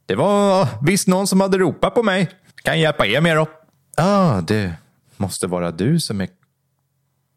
Det 0.06 0.16
var 0.16 0.68
visst 0.86 1.08
någon 1.08 1.28
som 1.28 1.42
hade 1.42 1.58
ropat 1.58 1.96
på 1.96 2.04
mig. 2.04 2.30
Kan 2.56 2.74
jag 2.74 2.82
hjälpa 2.82 3.06
er 3.06 3.22
med 3.22 3.38
då? 3.38 3.48
Ja, 3.98 4.38
ah, 4.38 4.42
det 4.42 4.74
måste 5.18 5.48
vara 5.48 5.72
du 5.72 6.00
som 6.00 6.22
är 6.22 6.30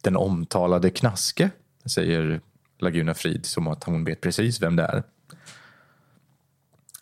den 0.02 0.16
omtalade 0.16 0.90
Knaske, 0.90 1.50
säger 1.86 2.40
Laguna 2.78 3.14
Frid 3.14 3.46
som 3.46 3.68
att 3.68 3.84
hon 3.84 4.04
vet 4.04 4.20
precis 4.20 4.62
vem 4.62 4.76
det 4.76 4.82
är. 4.82 5.02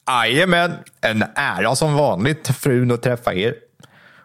Jajamän, 0.07 0.73
en 1.01 1.25
ära 1.35 1.77
som 1.77 1.95
vanligt 1.95 2.49
frun 2.49 2.91
att 2.91 3.03
träffa 3.03 3.35
er. 3.35 3.55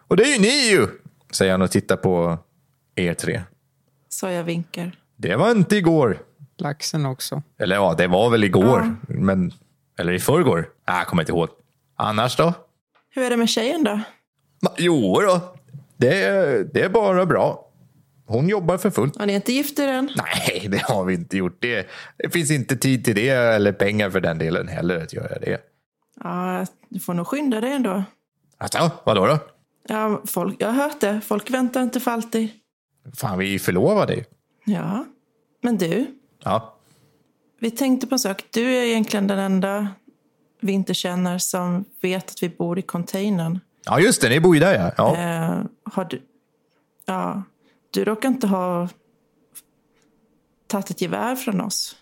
Och 0.08 0.16
det 0.16 0.22
är 0.22 0.34
ju 0.34 0.40
ni 0.40 0.70
ju, 0.70 0.88
säger 1.30 1.52
han 1.52 1.62
och 1.62 1.70
tittar 1.70 1.96
på 1.96 2.38
er 2.94 3.14
tre. 3.14 3.42
Så 4.08 4.28
jag 4.28 4.44
vinkar. 4.44 4.92
Det 5.16 5.36
var 5.36 5.50
inte 5.50 5.76
igår. 5.76 6.18
Laxen 6.58 7.06
också. 7.06 7.42
Eller 7.58 7.76
ja, 7.76 7.94
det 7.98 8.06
var 8.06 8.30
väl 8.30 8.44
igår. 8.44 8.96
Men, 9.08 9.52
eller 9.98 10.12
i 10.12 10.18
förrgår. 10.18 10.68
Ah, 10.84 10.98
jag 10.98 11.06
kommer 11.06 11.22
inte 11.22 11.32
ihåg. 11.32 11.48
Annars 11.96 12.36
då? 12.36 12.54
Hur 13.10 13.22
är 13.22 13.30
det 13.30 13.36
med 13.36 13.48
tjejen 13.48 13.84
då? 13.84 14.00
Jo 14.78 15.20
då. 15.20 15.54
Det, 15.96 16.22
är- 16.24 16.64
det 16.74 16.82
är 16.82 16.88
bara 16.88 17.26
bra. 17.26 17.68
Hon 18.26 18.48
jobbar 18.48 18.78
för 18.78 18.90
fullt. 18.90 19.16
Har 19.18 19.26
ni 19.26 19.32
inte 19.34 19.52
gift 19.52 19.78
er 19.78 19.88
än? 19.88 20.10
Nej, 20.16 20.68
det 20.68 20.82
har 20.82 21.04
vi 21.04 21.14
inte 21.14 21.36
gjort. 21.36 21.56
Det, 21.62 21.86
det 22.18 22.30
finns 22.30 22.50
inte 22.50 22.76
tid 22.76 23.04
till 23.04 23.14
det 23.14 23.28
eller 23.28 23.72
pengar 23.72 24.10
för 24.10 24.20
den 24.20 24.38
delen 24.38 24.68
heller 24.68 25.02
att 25.02 25.12
göra 25.12 25.38
det. 25.38 25.60
Ja, 26.24 26.66
du 26.88 27.00
får 27.00 27.14
nog 27.14 27.26
skynda 27.26 27.60
dig 27.60 27.72
ändå. 27.72 28.04
Alltså, 28.58 28.90
vadå 29.04 29.26
då? 29.26 29.38
Ja, 29.88 30.22
folk, 30.26 30.56
jag 30.58 30.68
har 30.68 30.74
hört 30.82 31.00
det. 31.00 31.20
Folk 31.24 31.50
väntar 31.50 31.82
inte 31.82 32.00
för 32.00 32.10
alltid. 32.10 32.48
Fan, 33.16 33.38
vi 33.38 33.54
är 33.54 33.58
förlovade. 33.58 34.24
Ja, 34.64 35.04
men 35.62 35.76
du. 35.78 36.06
Ja, 36.44 36.78
Vi 37.60 37.70
tänkte 37.70 38.06
på 38.06 38.14
en 38.14 38.18
sak. 38.18 38.44
Du 38.50 38.62
är 38.76 38.82
egentligen 38.82 39.26
den 39.26 39.38
enda 39.38 39.88
vi 40.60 40.72
inte 40.72 40.94
känner 40.94 41.38
som 41.38 41.84
vet 42.02 42.30
att 42.30 42.42
vi 42.42 42.48
bor 42.48 42.78
i 42.78 42.82
containern. 42.82 43.60
Ja, 43.84 44.00
just 44.00 44.20
det. 44.20 44.28
Ni 44.28 44.40
bor 44.40 44.54
ju 44.54 44.60
där, 44.60 44.74
ja. 44.74 44.92
ja. 44.96 45.16
Eh, 45.16 45.62
har 45.84 46.04
du, 46.04 46.22
ja, 47.06 47.42
du 47.90 48.04
råkar 48.04 48.28
inte 48.28 48.46
ha 48.46 48.88
tagit 50.66 50.90
ett 50.90 51.00
gevär 51.00 51.36
från 51.36 51.60
oss. 51.60 51.96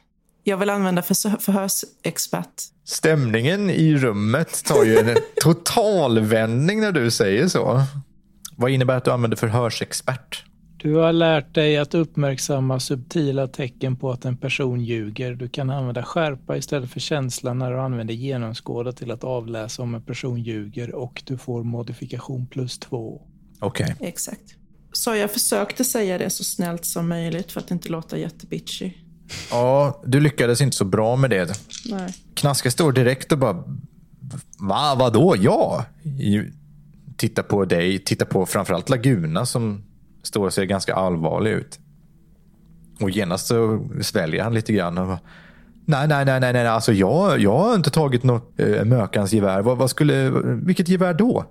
Jag 0.44 0.56
vill 0.56 0.70
använda 0.70 1.02
för, 1.02 1.40
förhörsexpert. 1.40 2.62
Stämningen 2.84 3.70
i 3.70 3.96
rummet 3.96 4.64
tar 4.64 4.84
ju 4.84 4.98
en 4.98 5.16
totalvändning 5.42 6.80
när 6.80 6.92
du 6.92 7.10
säger 7.10 7.48
så. 7.48 7.82
Vad 8.56 8.70
innebär 8.70 8.96
att 8.96 9.04
du 9.04 9.10
använder 9.10 9.36
förhörsexpert? 9.36 10.44
Du 10.82 10.94
har 10.94 11.12
lärt 11.12 11.54
dig 11.54 11.76
att 11.78 11.94
uppmärksamma 11.94 12.80
subtila 12.80 13.46
tecken 13.46 13.96
på 13.96 14.10
att 14.10 14.24
en 14.24 14.36
person 14.36 14.80
ljuger. 14.80 15.34
Du 15.34 15.48
kan 15.48 15.70
använda 15.70 16.02
skärpa 16.02 16.56
istället 16.56 16.90
för 16.90 17.00
känsla 17.00 17.54
när 17.54 17.70
du 17.70 17.80
använder 17.80 18.14
genomskåda 18.14 18.92
till 18.92 19.10
att 19.10 19.24
avläsa 19.24 19.82
om 19.82 19.94
en 19.94 20.02
person 20.02 20.42
ljuger 20.42 20.94
och 20.94 21.22
du 21.26 21.38
får 21.38 21.64
modifikation 21.64 22.46
plus 22.46 22.78
två. 22.78 23.22
Okej. 23.58 23.96
Exakt. 24.00 24.54
Så 24.92 25.14
jag 25.14 25.30
försökte 25.30 25.84
säga 25.84 26.18
det 26.18 26.30
så 26.30 26.44
snällt 26.44 26.84
som 26.84 27.08
möjligt 27.08 27.52
för 27.52 27.60
att 27.60 27.70
inte 27.70 27.88
låta 27.88 28.18
jättebitchy. 28.18 28.92
Ja, 29.50 30.02
du 30.06 30.20
lyckades 30.20 30.60
inte 30.60 30.76
så 30.76 30.84
bra 30.84 31.16
med 31.16 31.30
det. 31.30 31.52
Nej. 31.90 32.14
Knaska 32.34 32.70
står 32.70 32.92
direkt 32.92 33.32
och 33.32 33.38
bara... 33.38 33.64
Va, 34.58 34.96
vadå? 34.98 35.36
Ja! 35.38 35.84
Titta 37.16 37.42
på 37.42 37.64
dig, 37.64 37.98
titta 37.98 38.24
på 38.24 38.46
framförallt 38.46 38.88
Laguna 38.88 39.46
som 39.46 39.89
står 40.22 40.46
och 40.46 40.52
ser 40.52 40.64
ganska 40.64 40.94
allvarlig 40.94 41.50
ut. 41.50 41.78
Och 43.00 43.10
genast 43.10 43.46
så 43.46 43.88
sväljer 44.02 44.42
han 44.42 44.54
lite 44.54 44.72
grann. 44.72 44.98
Och 44.98 45.18
nej, 45.84 46.08
nej, 46.08 46.24
nej, 46.24 46.40
nej, 46.40 46.52
nej, 46.52 46.66
alltså 46.66 46.92
jag, 46.92 47.40
jag 47.40 47.58
har 47.58 47.74
inte 47.74 47.90
tagit 47.90 48.22
något 48.22 48.60
eh, 48.60 48.84
Mökans 48.84 49.32
gevär. 49.32 49.62
Vad, 49.62 49.78
vad 49.78 49.90
skulle, 49.90 50.30
vilket 50.64 50.88
gevär 50.88 51.14
då? 51.14 51.44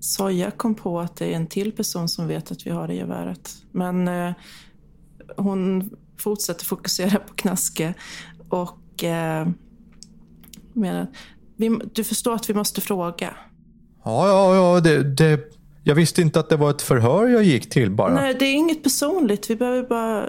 Soja 0.00 0.50
kom 0.50 0.74
på 0.74 1.00
att 1.00 1.16
det 1.16 1.32
är 1.32 1.36
en 1.36 1.46
till 1.46 1.72
person 1.72 2.08
som 2.08 2.28
vet 2.28 2.52
att 2.52 2.66
vi 2.66 2.70
har 2.70 2.88
det 2.88 2.94
geväret. 2.94 3.50
Men 3.72 4.08
eh, 4.08 4.32
hon 5.36 5.90
fortsätter 6.18 6.64
fokusera 6.64 7.18
på 7.18 7.34
Knaske 7.34 7.94
och 8.48 9.04
eh, 9.04 9.48
menar, 10.72 11.06
vi, 11.56 11.80
du 11.92 12.04
förstår 12.04 12.34
att 12.34 12.50
vi 12.50 12.54
måste 12.54 12.80
fråga. 12.80 13.34
Ja, 14.04 14.28
ja, 14.28 14.54
ja, 14.54 14.80
det, 14.80 15.02
det, 15.02 15.40
jag 15.84 15.94
visste 15.94 16.22
inte 16.22 16.40
att 16.40 16.48
det 16.48 16.56
var 16.56 16.70
ett 16.70 16.82
förhör 16.82 17.26
jag 17.28 17.44
gick 17.44 17.70
till 17.70 17.90
bara. 17.90 18.14
Nej, 18.14 18.34
det 18.34 18.44
är 18.44 18.54
inget 18.54 18.82
personligt. 18.82 19.50
Vi 19.50 19.56
behöver 19.56 19.82
bara 19.82 20.28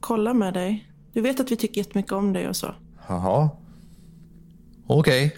kolla 0.00 0.34
med 0.34 0.54
dig. 0.54 0.90
Du 1.12 1.20
vet 1.20 1.40
att 1.40 1.50
vi 1.50 1.56
tycker 1.56 1.78
jättemycket 1.78 2.12
om 2.12 2.32
dig 2.32 2.48
och 2.48 2.56
så. 2.56 2.74
Jaha. 3.08 3.50
Okej. 4.86 5.36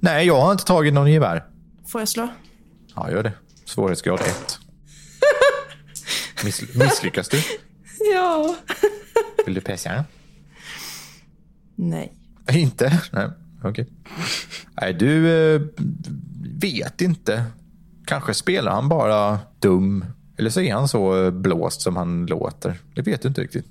Nej, 0.00 0.26
jag 0.26 0.40
har 0.40 0.52
inte 0.52 0.64
tagit 0.64 0.94
någon 0.94 1.12
gevär. 1.12 1.44
Får 1.86 2.00
jag 2.00 2.08
slå? 2.08 2.28
Ja, 2.96 3.10
gör 3.10 3.22
det. 3.22 3.32
Svårighetsgrad 3.64 4.20
1. 4.20 4.58
Miss, 6.44 6.74
misslyckas 6.74 7.28
du? 7.28 7.38
Ja. 8.14 8.56
Vill 9.46 9.54
du 9.54 9.60
pessa? 9.60 10.04
Nej. 11.74 12.12
Inte? 12.52 13.02
Nej, 13.12 13.28
okej. 13.64 13.88
Nej, 14.80 14.94
du 14.94 15.30
eh, 15.54 15.60
vet 16.60 17.00
inte. 17.00 17.44
Kanske 18.08 18.34
spelar 18.34 18.72
han 18.72 18.88
bara 18.88 19.38
dum. 19.58 20.04
Eller 20.38 20.50
så 20.50 20.60
är 20.60 20.74
han 20.74 20.88
så 20.88 21.24
eh, 21.24 21.30
blåst 21.30 21.80
som 21.80 21.96
han 21.96 22.26
låter. 22.26 22.78
Det 22.94 23.02
vet 23.02 23.22
du 23.22 23.28
inte 23.28 23.40
riktigt. 23.40 23.66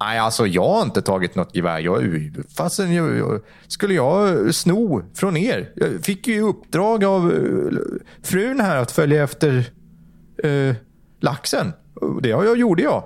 Nej, 0.00 0.18
alltså 0.18 0.46
jag 0.46 0.68
har 0.68 0.82
inte 0.82 1.02
tagit 1.02 1.34
något 1.34 1.56
gevär. 1.56 1.78
Jag, 1.80 2.30
fastän 2.56 2.94
jag, 2.94 3.16
jag, 3.16 3.40
skulle 3.68 3.94
jag 3.94 4.54
sno 4.54 5.02
från 5.14 5.36
er? 5.36 5.72
Jag 5.76 6.04
fick 6.04 6.28
ju 6.28 6.40
uppdrag 6.40 7.04
av 7.04 7.32
eh, 7.32 7.78
frun 8.22 8.60
här 8.60 8.76
att 8.76 8.90
följa 8.90 9.22
efter 9.22 9.70
eh, 10.44 10.74
laxen. 11.20 11.72
Det 12.22 12.32
har 12.32 12.44
jag, 12.44 12.58
gjorde 12.58 12.82
jag. 12.82 13.04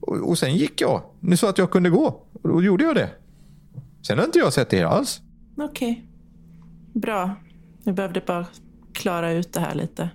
Och, 0.00 0.28
och 0.28 0.38
sen 0.38 0.54
gick 0.56 0.80
jag. 0.80 1.02
Ni 1.20 1.36
sa 1.36 1.48
att 1.48 1.58
jag 1.58 1.70
kunde 1.70 1.90
gå. 1.90 2.26
Och 2.42 2.48
då 2.48 2.62
gjorde 2.62 2.84
jag 2.84 2.94
det. 2.94 3.10
Sen 4.06 4.18
har 4.18 4.24
inte 4.24 4.38
jag 4.38 4.52
sett 4.52 4.72
er 4.72 4.84
alls. 4.84 5.20
Okej. 5.58 6.06
Bra. 6.92 7.34
Vi 7.84 7.92
behövde 7.92 8.22
bara 8.26 8.46
klara 8.94 9.32
ut 9.32 9.52
det 9.52 9.60
här 9.60 9.74
lite. 9.74 10.10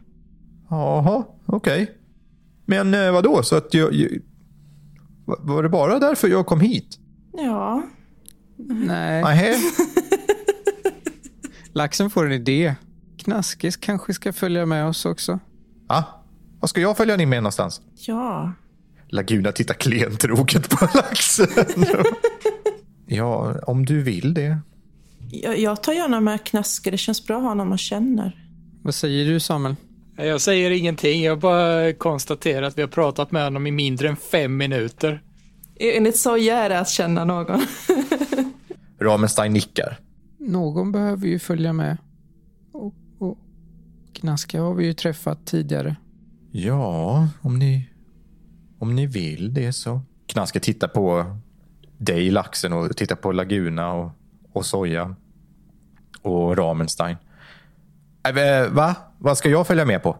Jaha, 0.69 1.23
okej. 1.45 1.91
Men 2.65 2.93
eh, 2.93 3.11
vadå? 3.11 3.43
Så 3.43 3.55
att 3.55 3.73
jag, 3.73 3.93
jag... 3.93 4.09
va- 5.26 5.39
Var 5.41 5.63
det 5.63 5.69
bara 5.69 5.99
därför 5.99 6.28
jag 6.28 6.45
kom 6.45 6.59
hit? 6.59 6.99
Ja. 7.34 7.84
Nej, 8.57 9.23
Nähä? 9.23 9.55
laxen 11.73 12.09
får 12.09 12.26
en 12.26 12.32
idé. 12.32 12.76
Knaskis 13.17 13.78
kanske 13.78 14.13
ska 14.13 14.34
följa 14.34 14.65
med 14.65 14.88
oss 14.88 15.05
också. 15.05 15.39
Ja. 15.88 16.23
Vad 16.59 16.69
ska 16.69 16.82
jag 16.82 16.97
följa 16.97 17.17
ni 17.17 17.26
med 17.26 17.43
någonstans? 17.43 17.82
Ja. 18.07 18.51
Laguna 19.07 19.51
tittar 19.51 19.73
klentroget 19.73 20.69
på 20.69 20.88
laxen. 20.95 21.47
ja, 23.05 23.55
om 23.67 23.86
du 23.86 24.01
vill 24.01 24.34
det. 24.34 24.57
Jag, 25.32 25.59
jag 25.59 25.84
tar 25.84 25.93
gärna 25.93 26.21
med 26.21 26.43
Knaske. 26.43 26.91
Det 26.91 26.97
känns 26.97 27.28
bra 27.28 27.38
att 27.38 27.43
ha 27.43 27.53
någon 27.53 27.69
man 27.69 27.78
känner. 27.78 28.44
Vad 28.86 28.95
säger 28.95 29.25
du 29.25 29.39
Samuel? 29.39 29.75
Jag 30.15 30.41
säger 30.41 30.71
ingenting, 30.71 31.23
jag 31.23 31.39
bara 31.39 31.93
konstaterar 31.93 32.61
att 32.61 32.77
vi 32.77 32.81
har 32.81 32.89
pratat 32.89 33.31
med 33.31 33.43
honom 33.43 33.67
i 33.67 33.71
mindre 33.71 34.09
än 34.09 34.15
fem 34.15 34.57
minuter. 34.57 35.23
Enligt 35.79 36.17
Soja 36.17 36.57
är 36.57 36.69
det 36.69 36.79
att 36.79 36.89
känna 36.89 37.25
någon. 37.25 37.61
Ramenstein 38.99 39.53
nickar. 39.53 39.99
Någon 40.38 40.91
behöver 40.91 41.27
ju 41.27 41.39
följa 41.39 41.73
med. 41.73 41.97
Och, 42.71 42.93
och 43.19 43.38
Knaska 44.13 44.61
har 44.61 44.73
vi 44.73 44.86
ju 44.86 44.93
träffat 44.93 45.45
tidigare. 45.45 45.95
Ja, 46.51 47.27
om 47.41 47.59
ni, 47.59 47.89
om 48.79 48.95
ni 48.95 49.07
vill 49.07 49.53
det 49.53 49.73
så. 49.73 50.01
Knaske 50.27 50.59
tittar 50.59 50.88
på 50.88 51.38
dig, 51.97 52.31
laxen, 52.31 52.73
och 52.73 52.97
tittar 52.97 53.15
på 53.15 53.31
Laguna 53.31 53.93
och, 53.93 54.11
och 54.53 54.65
Soja. 54.65 55.15
Och 56.21 56.57
Ramenstein. 56.57 57.17
Äh, 58.26 58.69
va? 58.69 58.95
Vad 59.19 59.38
ska 59.38 59.49
jag 59.49 59.67
följa 59.67 59.86
med 59.86 60.03
på? 60.03 60.17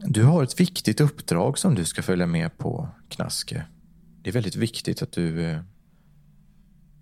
Du 0.00 0.24
har 0.24 0.42
ett 0.42 0.60
viktigt 0.60 1.00
uppdrag 1.00 1.58
som 1.58 1.74
du 1.74 1.84
ska 1.84 2.02
följa 2.02 2.26
med 2.26 2.58
på, 2.58 2.88
Knaske. 3.08 3.64
Det 4.22 4.30
är 4.30 4.34
väldigt 4.34 4.56
viktigt 4.56 5.02
att 5.02 5.12
du 5.12 5.44
eh, 5.44 5.58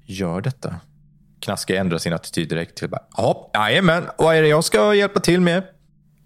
gör 0.05 0.41
detta. 0.41 0.77
Knaske 1.41 1.77
ändrar 1.77 1.99
sin 1.99 2.13
attityd 2.13 2.49
direkt 2.49 2.79
till 2.79 2.89
bara, 2.89 3.03
ja, 3.17 3.51
jajamän, 3.55 4.05
vad 4.19 4.37
är 4.37 4.43
det 4.43 4.49
jag 4.49 4.65
ska 4.65 4.95
hjälpa 4.95 5.21
till 5.21 5.41
med? 5.41 5.63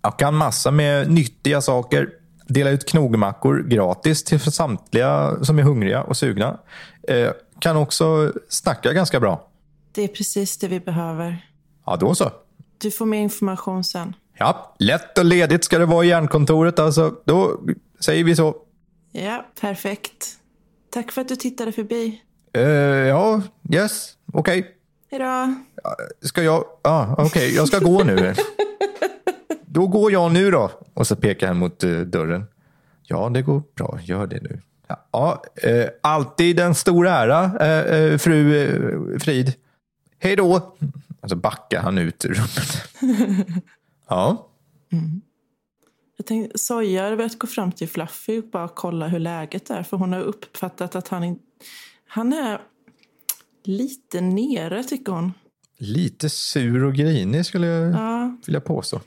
Jag 0.02 0.18
kan 0.18 0.34
massa 0.34 0.70
med 0.70 1.10
nyttiga 1.10 1.60
saker. 1.60 2.08
Dela 2.46 2.70
ut 2.70 2.88
knogmackor 2.88 3.62
gratis 3.62 4.24
till 4.24 4.40
samtliga 4.40 5.44
som 5.44 5.58
är 5.58 5.62
hungriga 5.62 6.02
och 6.02 6.16
sugna. 6.16 6.58
Eh, 7.08 7.30
kan 7.58 7.76
också 7.76 8.32
snacka 8.48 8.92
ganska 8.92 9.20
bra. 9.20 9.48
Det 9.92 10.04
är 10.04 10.08
precis 10.08 10.58
det 10.58 10.68
vi 10.68 10.80
behöver. 10.80 11.46
Ja, 11.86 11.96
då 11.96 12.14
så. 12.14 12.30
Du 12.80 12.90
får 12.90 13.06
mer 13.06 13.20
information 13.20 13.84
sen. 13.84 14.14
Ja, 14.38 14.74
lätt 14.78 15.18
och 15.18 15.24
ledigt 15.24 15.64
ska 15.64 15.78
det 15.78 15.86
vara 15.86 16.04
i 16.04 16.08
järnkontoret 16.08 16.78
alltså. 16.78 17.14
Då 17.24 17.60
säger 18.00 18.24
vi 18.24 18.36
så. 18.36 18.56
Ja, 19.12 19.46
perfekt. 19.60 20.26
Tack 20.90 21.12
för 21.12 21.20
att 21.20 21.28
du 21.28 21.36
tittade 21.36 21.72
förbi. 21.72 22.22
Eh, 22.52 22.62
ja, 22.62 23.42
yes, 23.72 24.12
okej. 24.32 24.76
Hejdå. 25.10 25.54
Ska 26.22 26.42
jag? 26.42 26.64
Ja, 26.82 27.14
okej, 27.18 27.54
jag 27.54 27.68
ska 27.68 27.78
gå 27.78 28.04
nu. 28.04 28.34
Då 29.66 29.86
går 29.86 30.12
jag 30.12 30.32
nu 30.32 30.50
då. 30.50 30.70
Och 30.94 31.06
så 31.06 31.16
pekar 31.16 31.46
han 31.46 31.56
mot 31.56 31.84
eh, 31.84 31.90
dörren. 31.90 32.44
Ja, 33.02 33.28
det 33.28 33.42
går 33.42 33.62
bra. 33.74 33.98
Gör 34.02 34.26
det 34.26 34.42
nu. 34.42 34.60
Ja, 34.86 35.06
Ja, 35.12 35.42
eh, 35.54 35.86
alltid 36.00 36.60
en 36.60 36.74
stor 36.74 37.06
ära, 37.06 37.44
eh, 37.60 37.94
eh, 37.94 38.18
fru 38.18 38.56
eh, 38.56 39.18
Frid. 39.18 39.52
Hej 40.18 40.36
då. 40.36 40.76
Och 41.20 41.30
så 41.30 41.36
backar 41.36 41.82
han 41.82 41.98
ut 41.98 42.24
ur 42.24 42.34
rummet. 42.34 42.88
Ja, 44.08 44.48
Jag 46.16 46.26
tänkte, 46.26 46.58
Soja 46.58 47.02
hade 47.04 47.16
velat 47.16 47.38
gå 47.38 47.46
fram 47.46 47.72
till 47.72 47.88
Fluffy 47.88 48.38
och 48.38 48.44
bara 48.50 48.68
kolla 48.68 49.08
hur 49.08 49.18
läget 49.18 49.70
är. 49.70 49.82
För 49.82 49.96
hon 49.96 50.12
har 50.12 50.20
uppfattat 50.20 50.94
att 50.96 51.08
han, 51.08 51.24
in- 51.24 51.38
han 52.08 52.32
är 52.32 52.60
lite 53.64 54.20
nere, 54.20 54.84
tycker 54.84 55.12
hon. 55.12 55.32
lite 55.78 56.28
sur 56.30 56.84
och 56.84 56.94
grinig 56.94 57.46
skulle 57.46 57.66
jag 57.66 57.94
Ja, 57.94 58.36
vilja 58.46 58.60
påstå. 58.60 59.00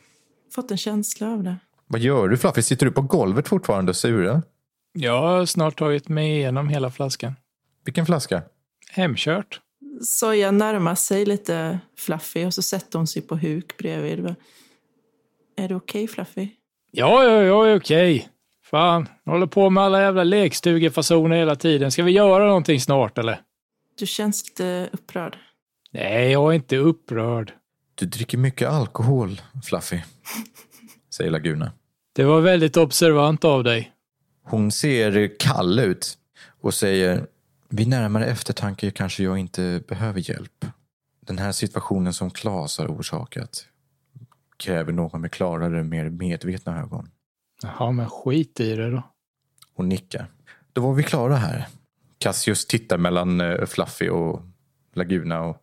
fått 0.55 0.71
en 0.71 0.77
känsla 0.77 1.27
av 1.31 1.43
det. 1.43 1.57
Vad 1.87 2.01
gör 2.01 2.27
du 2.29 2.37
Fluffy? 2.37 2.61
Sitter 2.61 2.85
du 2.85 2.91
på 2.91 3.01
golvet 3.01 3.47
fortfarande 3.47 3.89
och 3.89 3.95
surar? 3.95 4.41
Jag 4.93 5.21
har 5.21 5.45
snart 5.45 5.79
tagit 5.79 6.09
mig 6.09 6.31
igenom 6.37 6.67
hela 6.69 6.91
flaskan. 6.91 7.33
Vilken 7.85 8.05
flaska? 8.05 8.41
Hemkört. 8.91 9.61
Soja 10.01 10.51
närmar 10.51 10.95
sig 10.95 11.25
lite 11.25 11.79
Fluffy 11.97 12.45
och 12.45 12.53
så 12.53 12.61
sätter 12.61 12.99
hon 12.99 13.07
sig 13.07 13.21
på 13.21 13.35
huk 13.35 13.77
bredvid. 13.77 14.35
Är 15.55 15.67
det 15.67 15.75
okej 15.75 16.07
Fluffy? 16.07 16.49
Ja, 16.91 17.23
ja, 17.23 17.43
jag 17.43 17.69
är 17.69 17.75
okej. 17.79 18.29
Fan, 18.65 19.07
jag 19.23 19.31
håller 19.31 19.47
på 19.47 19.69
med 19.69 19.83
alla 19.83 20.01
jävla 20.01 20.23
lekstugefasoner 20.23 21.37
hela 21.37 21.55
tiden. 21.55 21.91
Ska 21.91 22.03
vi 22.03 22.11
göra 22.11 22.45
någonting 22.45 22.81
snart 22.81 23.17
eller? 23.17 23.41
Du 23.99 24.05
känns 24.05 24.47
lite 24.49 24.89
upprörd. 24.91 25.37
Nej, 25.91 26.31
jag 26.31 26.51
är 26.51 26.55
inte 26.55 26.77
upprörd. 26.77 27.53
Du 27.95 28.05
dricker 28.05 28.37
mycket 28.37 28.69
alkohol, 28.69 29.41
Fluffy, 29.63 30.01
säger 31.15 31.31
Laguna. 31.31 31.71
Det 32.15 32.23
var 32.23 32.41
väldigt 32.41 32.77
observant 32.77 33.43
av 33.45 33.63
dig. 33.63 33.91
Hon 34.43 34.71
ser 34.71 35.39
kall 35.39 35.79
ut 35.79 36.17
och 36.61 36.73
säger 36.73 37.27
vid 37.75 37.87
närmare 37.87 38.25
eftertanke 38.25 38.91
kanske 38.91 39.23
jag 39.23 39.37
inte 39.37 39.81
behöver 39.87 40.29
hjälp. 40.29 40.65
Den 41.19 41.37
här 41.37 41.51
situationen 41.51 42.13
som 42.13 42.31
Klas 42.31 42.77
har 42.77 42.87
orsakat 42.87 43.65
kräver 44.57 44.91
någon 44.91 45.21
med 45.21 45.31
klarare, 45.31 45.83
mer 45.83 46.09
medvetna 46.09 46.81
ögon. 46.81 47.09
Jaha, 47.63 47.91
men 47.91 48.09
skit 48.09 48.59
i 48.59 48.75
det 48.75 48.89
då. 48.89 49.03
Hon 49.75 49.89
nickar. 49.89 50.27
Då 50.73 50.81
var 50.81 50.93
vi 50.93 51.03
klara 51.03 51.35
här. 51.35 51.67
Cassius 52.17 52.65
tittar 52.67 52.97
mellan 52.97 53.41
eh, 53.41 53.65
Fluffy 53.65 54.09
och 54.09 54.41
Laguna 54.93 55.41
och 55.41 55.57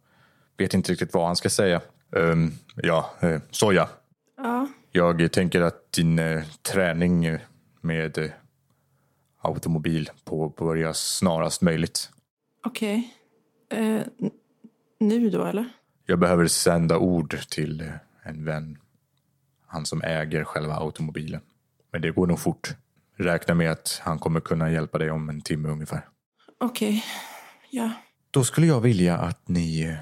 vet 0.59 0.75
inte 0.75 0.93
riktigt 0.93 1.15
vad 1.15 1.27
han 1.27 1.37
ska 1.37 1.51
säga. 1.51 1.81
Ehm, 2.17 2.53
ja, 2.75 3.11
uh, 3.25 3.39
Soja. 3.51 3.89
Ja, 4.37 4.69
Jag 4.93 5.33
tänker 5.33 5.61
att 5.61 5.93
din 5.93 6.19
eh, 6.19 6.43
träning 6.73 7.39
med 7.81 8.33
automobil 9.41 10.11
påbörjas 10.25 10.99
snarast 11.17 11.63
möjligt. 11.63 12.11
okej. 12.67 13.15
Eh, 13.71 13.81
n- 14.19 14.31
nu 15.01 15.31
då, 15.31 15.45
eller? 15.45 15.65
Jag 16.07 16.19
behöver 16.19 16.47
sända 16.47 16.99
ord 16.99 17.37
till 17.51 17.81
eh, 17.81 17.89
en 18.23 18.45
vän. 18.45 18.79
Han 19.67 19.87
som 19.87 20.03
äger 20.03 20.45
själva 20.45 20.75
automobilen. 20.77 21.41
Men 21.93 22.03
det 22.03 22.11
går 22.11 22.27
nog 22.27 22.39
fort. 22.41 22.75
Räkna 23.17 23.55
med 23.55 23.71
att 23.71 24.01
han 24.05 24.19
kommer 24.19 24.41
kunna 24.41 24.71
hjälpa 24.71 24.99
dig 24.99 25.11
om 25.11 25.29
en 25.29 25.41
timme 25.41 25.69
ungefär. 25.69 26.09
Okej. 26.61 27.05
Ja. 27.71 27.91
Då 28.31 28.45
skulle 28.45 28.67
jag 28.67 28.81
vilja 28.81 29.17
att 29.19 29.49
ni 29.49 29.83
eh, 29.83 29.95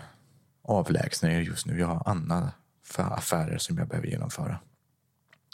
avlägsnar 0.62 1.30
er 1.30 1.40
just 1.40 1.66
nu. 1.66 1.78
Jag 1.80 1.86
har 1.86 2.02
andra 2.06 2.52
affärer 2.96 3.58
som 3.58 3.78
jag 3.78 3.88
behöver 3.88 4.08
genomföra. 4.08 4.58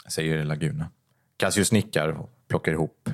Säger 0.09 0.43
Laguna. 0.43 0.89
Cassius 1.37 1.71
nickar 1.71 2.07
och 2.09 2.29
plockar 2.47 2.71
ihop 2.71 3.09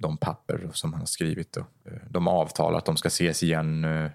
de 0.00 0.16
papper 0.16 0.70
som 0.72 0.92
han 0.92 1.00
har 1.00 1.06
skrivit. 1.06 1.56
Och, 1.56 1.66
eh, 1.84 1.92
de 2.10 2.28
avtalar 2.28 2.78
att 2.78 2.84
de 2.84 2.96
ska 2.96 3.08
ses 3.08 3.42
igen 3.42 3.84
eh, 3.84 4.10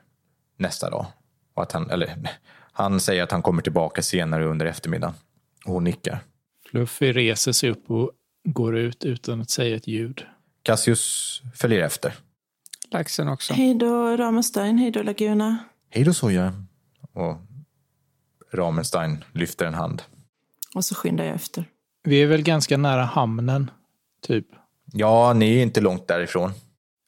nästa 0.58 0.90
dag. 0.90 1.06
Och 1.54 1.64
att 1.64 1.72
han, 1.72 1.90
eller, 1.90 2.16
han 2.72 3.00
säger 3.00 3.24
att 3.24 3.32
han 3.32 3.42
kommer 3.42 3.62
tillbaka 3.62 4.02
senare 4.02 4.46
under 4.46 4.66
eftermiddagen. 4.66 5.16
Och 5.66 5.74
hon 5.74 5.84
nickar. 5.84 6.20
Fluffy 6.70 7.12
reser 7.14 7.52
sig 7.52 7.70
upp 7.70 7.92
och 7.92 8.12
går 8.44 8.78
ut 8.78 9.06
utan 9.06 9.42
att 9.42 9.50
säga 9.50 9.76
ett 9.76 9.88
ljud. 9.88 10.26
Cassius 10.64 11.42
följer 11.56 11.82
efter. 11.82 12.14
Laxen 12.92 13.28
också. 13.28 13.54
Hej 13.54 13.76
då, 13.76 14.18
Ramenstein. 14.18 14.78
Hej 14.78 14.92
då, 14.92 15.04
Laguna. 15.04 15.58
Hej 15.90 16.04
då 16.04 16.14
Soja. 16.14 16.54
Och 17.14 17.38
Ramenstein 18.54 19.24
lyfter 19.32 19.66
en 19.66 19.74
hand. 19.74 20.04
Och 20.76 20.86
så 20.86 20.96
skyndar 20.96 21.26
jag 21.26 21.36
efter. 21.36 21.66
Vi 22.04 22.22
är 22.22 22.28
väl 22.28 22.42
ganska 22.42 22.78
nära 22.78 23.04
hamnen, 23.04 23.72
typ. 24.22 24.48
Ja, 24.98 25.34
ni 25.34 25.58
är 25.58 25.62
inte 25.62 25.82
långt 25.82 26.08
därifrån. 26.08 26.52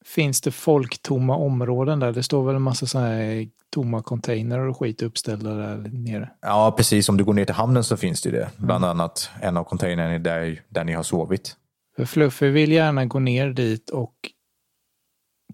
Finns 0.05 0.41
det 0.41 0.51
folktomma 0.51 1.35
områden 1.35 1.99
där? 1.99 2.11
Det 2.11 2.23
står 2.23 2.45
väl 2.45 2.55
en 2.55 2.61
massa 2.61 2.85
sådana 2.85 3.07
här 3.07 3.47
tomma 3.69 4.01
container 4.01 4.59
och 4.59 4.79
skit 4.79 5.01
uppställda 5.01 5.53
där 5.53 5.77
nere. 5.77 6.29
Ja, 6.41 6.73
precis. 6.77 7.09
Om 7.09 7.17
du 7.17 7.23
går 7.23 7.33
ner 7.33 7.45
till 7.45 7.55
hamnen 7.55 7.83
så 7.83 7.97
finns 7.97 8.21
det 8.21 8.31
det. 8.31 8.49
Bland 8.57 8.85
annat 8.85 9.29
en 9.41 9.57
av 9.57 9.63
containrarna 9.63 10.13
är 10.13 10.19
där, 10.19 10.61
där 10.69 10.83
ni 10.83 10.93
har 10.93 11.03
sovit. 11.03 11.55
För 11.95 12.05
Fluffy 12.05 12.49
vill 12.49 12.71
gärna 12.71 13.05
gå 13.05 13.19
ner 13.19 13.49
dit 13.49 13.89
och 13.89 14.13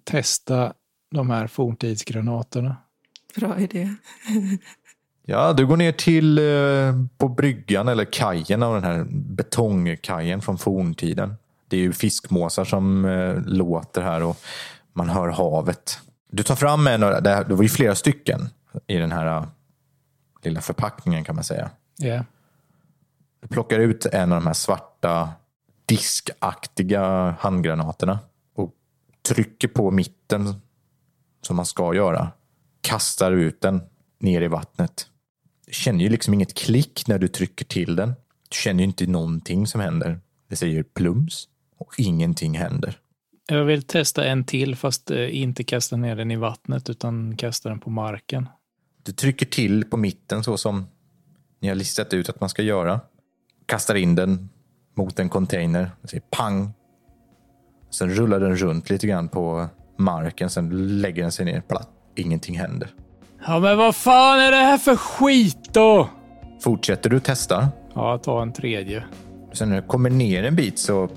testa 0.04 0.74
de 1.12 1.30
här 1.30 1.48
forntidsgranaterna. 1.48 2.76
Bra 3.36 3.60
idé. 3.60 3.90
Ja, 5.26 5.54
du 5.54 5.66
går 5.66 5.78
ner 5.78 5.92
till 5.92 6.38
eh, 6.38 6.44
på 7.18 7.30
bryggan 7.30 7.88
eller 7.88 8.06
kajen 8.06 8.64
av 8.64 8.74
den 8.74 8.84
här 8.84 9.06
betongkajen 9.10 10.42
från 10.42 10.58
forntiden. 10.58 11.36
Det 11.74 11.78
är 11.78 11.82
ju 11.82 11.94
fiskmåsar 11.94 12.66
som 12.66 13.06
eh, 13.06 13.42
låter 13.46 14.02
här 14.02 14.24
och 14.24 14.38
man 14.94 15.10
hör 15.10 15.28
havet. 15.28 16.00
Du 16.32 16.44
tar 16.44 16.56
fram 16.56 16.88
en, 16.88 17.02
det 17.02 17.46
var 17.50 17.64
ju 17.64 17.70
flera 17.70 17.96
stycken 17.96 18.50
i 18.88 18.98
den 18.98 19.12
här 19.12 19.38
eh, 19.38 19.46
lilla 20.44 20.62
förpackningen 20.62 21.24
kan 21.24 21.36
man 21.36 21.44
säga. 21.44 21.70
Ja. 21.98 22.26
Du 23.42 23.48
plockar 23.48 23.80
ut 23.80 24.06
en 24.06 24.32
av 24.32 24.42
de 24.42 24.48
här 24.48 24.54
svarta 24.54 25.30
diskaktiga 25.86 27.36
handgranaterna 27.40 28.20
och 28.56 28.72
trycker 29.28 29.68
på 29.68 29.92
mitten 29.92 30.56
som 31.42 31.56
man 31.56 31.66
ska 31.66 31.94
göra. 31.94 32.32
Kastar 32.82 33.32
ut 33.32 33.62
den 33.62 33.82
ner 34.20 34.42
i 34.42 34.48
vattnet. 34.48 35.08
Du 35.66 35.74
känner 35.74 36.04
ju 36.04 36.10
liksom 36.10 36.34
inget 36.34 36.54
klick 36.54 37.04
när 37.08 37.20
du 37.20 37.28
trycker 37.28 37.66
till 37.66 37.96
den. 37.96 38.10
Du 38.50 38.56
känner 38.56 38.80
ju 38.80 38.86
inte 38.86 39.08
någonting 39.08 39.68
som 39.68 39.82
händer. 39.82 40.20
Det 40.50 40.56
säger 40.56 40.84
plums 40.84 41.48
och 41.78 41.94
ingenting 41.98 42.58
händer. 42.58 43.00
Jag 43.48 43.64
vill 43.66 43.84
testa 43.84 44.26
en 44.26 44.44
till 44.44 44.76
fast 44.76 45.12
eh, 45.12 45.42
inte 45.42 45.64
kasta 45.64 45.96
ner 45.96 46.16
den 46.16 46.32
i 46.32 46.36
vattnet 46.36 46.90
utan 46.90 47.38
kasta 47.38 47.70
den 47.70 47.80
på 47.80 47.90
marken. 47.90 48.50
Du 49.04 49.12
trycker 49.12 49.46
till 49.46 49.86
på 49.86 49.98
mitten 49.98 50.44
så 50.44 50.58
som 50.58 50.86
ni 51.60 51.68
har 51.68 51.76
listat 51.76 52.14
ut 52.14 52.30
att 52.30 52.40
man 52.40 52.50
ska 52.50 52.62
göra. 52.62 53.00
Kastar 53.66 53.96
in 53.96 54.16
den 54.16 54.50
mot 54.96 55.20
en 55.20 55.30
container. 55.30 55.92
Det 56.02 56.08
säger 56.08 56.24
pang. 56.30 56.74
Sen 57.92 58.10
rullar 58.10 58.40
den 58.40 58.56
runt 58.56 58.90
lite 58.90 59.08
grann 59.08 59.30
på 59.30 59.68
marken. 59.98 60.50
Sen 60.50 61.02
lägger 61.02 61.22
den 61.22 61.32
sig 61.32 61.46
ner 61.46 61.62
platt. 61.62 61.90
Ingenting 62.16 62.60
händer. 62.60 62.90
Ja 63.46 63.60
men 63.60 63.78
vad 63.78 63.96
fan 63.96 64.40
är 64.40 64.52
det 64.52 64.58
här 64.58 64.78
för 64.78 64.96
skit 64.96 65.70
då? 65.74 66.10
Fortsätter 66.62 67.10
du 67.10 67.20
testa. 67.20 67.70
Ja, 67.96 68.18
ta 68.18 68.42
en 68.42 68.54
tredje. 68.54 69.04
Sen 69.54 69.70
när 69.70 69.82
du 69.82 69.88
kommer 69.88 70.10
ner 70.10 70.44
en 70.44 70.56
bit 70.56 70.80
så 70.80 71.10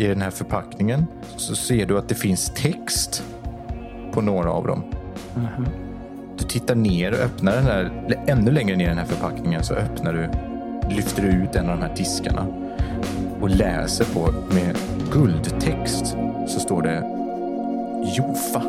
i 0.00 0.06
den 0.06 0.22
här 0.22 0.30
förpackningen 0.30 1.06
så 1.36 1.54
ser 1.54 1.86
du 1.86 1.98
att 1.98 2.08
det 2.08 2.14
finns 2.14 2.52
text 2.54 3.24
på 4.12 4.20
några 4.20 4.52
av 4.52 4.66
dem. 4.66 4.84
Du 6.38 6.44
tittar 6.44 6.74
ner 6.74 7.12
och 7.12 7.18
öppnar 7.18 7.52
den 7.52 7.64
här, 7.64 8.04
eller 8.06 8.18
ännu 8.26 8.50
längre 8.50 8.76
ner 8.76 8.84
i 8.84 8.88
den 8.88 8.98
här 8.98 9.04
förpackningen 9.04 9.64
så 9.64 9.74
öppnar 9.74 10.12
du, 10.12 10.28
lyfter 10.96 11.22
du 11.22 11.28
ut 11.28 11.56
en 11.56 11.68
av 11.70 11.76
de 11.78 11.82
här 11.82 11.96
diskarna 11.96 12.46
och 13.40 13.50
läser 13.50 14.04
på 14.04 14.32
med 14.54 14.76
guldtext 15.12 16.16
så 16.46 16.60
står 16.60 16.82
det 16.82 17.04
Jofa. 18.16 18.62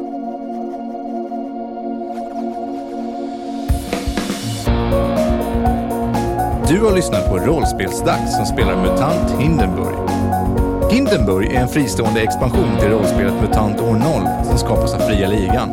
Du 6.67 6.85
har 6.85 6.95
lyssnat 6.95 7.29
på 7.29 7.37
Rollspelsdags 7.37 8.35
som 8.35 8.45
spelar 8.45 8.75
MUTANT 8.75 9.41
Hindenburg. 9.41 10.10
Hindenburg 10.91 11.53
är 11.53 11.61
en 11.61 11.67
fristående 11.67 12.21
expansion 12.21 12.79
till 12.79 12.89
rollspelet 12.89 13.33
MUTANT 13.41 13.81
år 13.81 13.93
0 13.93 14.45
som 14.45 14.57
skapas 14.57 14.93
av 14.93 14.99
Fria 14.99 15.27
Ligan. 15.27 15.71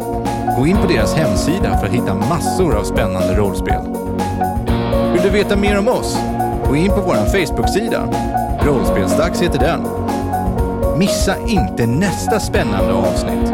Gå 0.58 0.66
in 0.66 0.76
på 0.76 0.86
deras 0.86 1.14
hemsida 1.14 1.78
för 1.78 1.86
att 1.86 1.92
hitta 1.92 2.14
massor 2.14 2.76
av 2.76 2.84
spännande 2.84 3.34
rollspel. 3.34 3.82
Vill 5.12 5.22
du 5.22 5.30
veta 5.30 5.56
mer 5.56 5.78
om 5.78 5.88
oss? 5.88 6.18
Gå 6.68 6.76
in 6.76 6.88
på 6.88 7.00
vår 7.00 7.14
Facebook-sida. 7.14 8.08
Rollspelsdags 8.62 9.42
heter 9.42 9.58
den. 9.58 9.80
Missa 10.98 11.34
inte 11.46 11.86
nästa 11.86 12.40
spännande 12.40 12.92
avsnitt. 12.92 13.52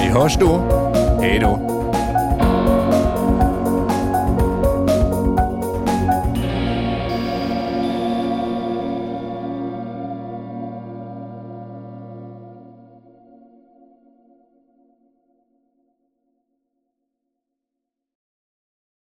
Vi 0.00 0.08
hörs 0.08 0.36
då. 0.36 0.60
Hej 1.20 1.38
då! 1.38 1.71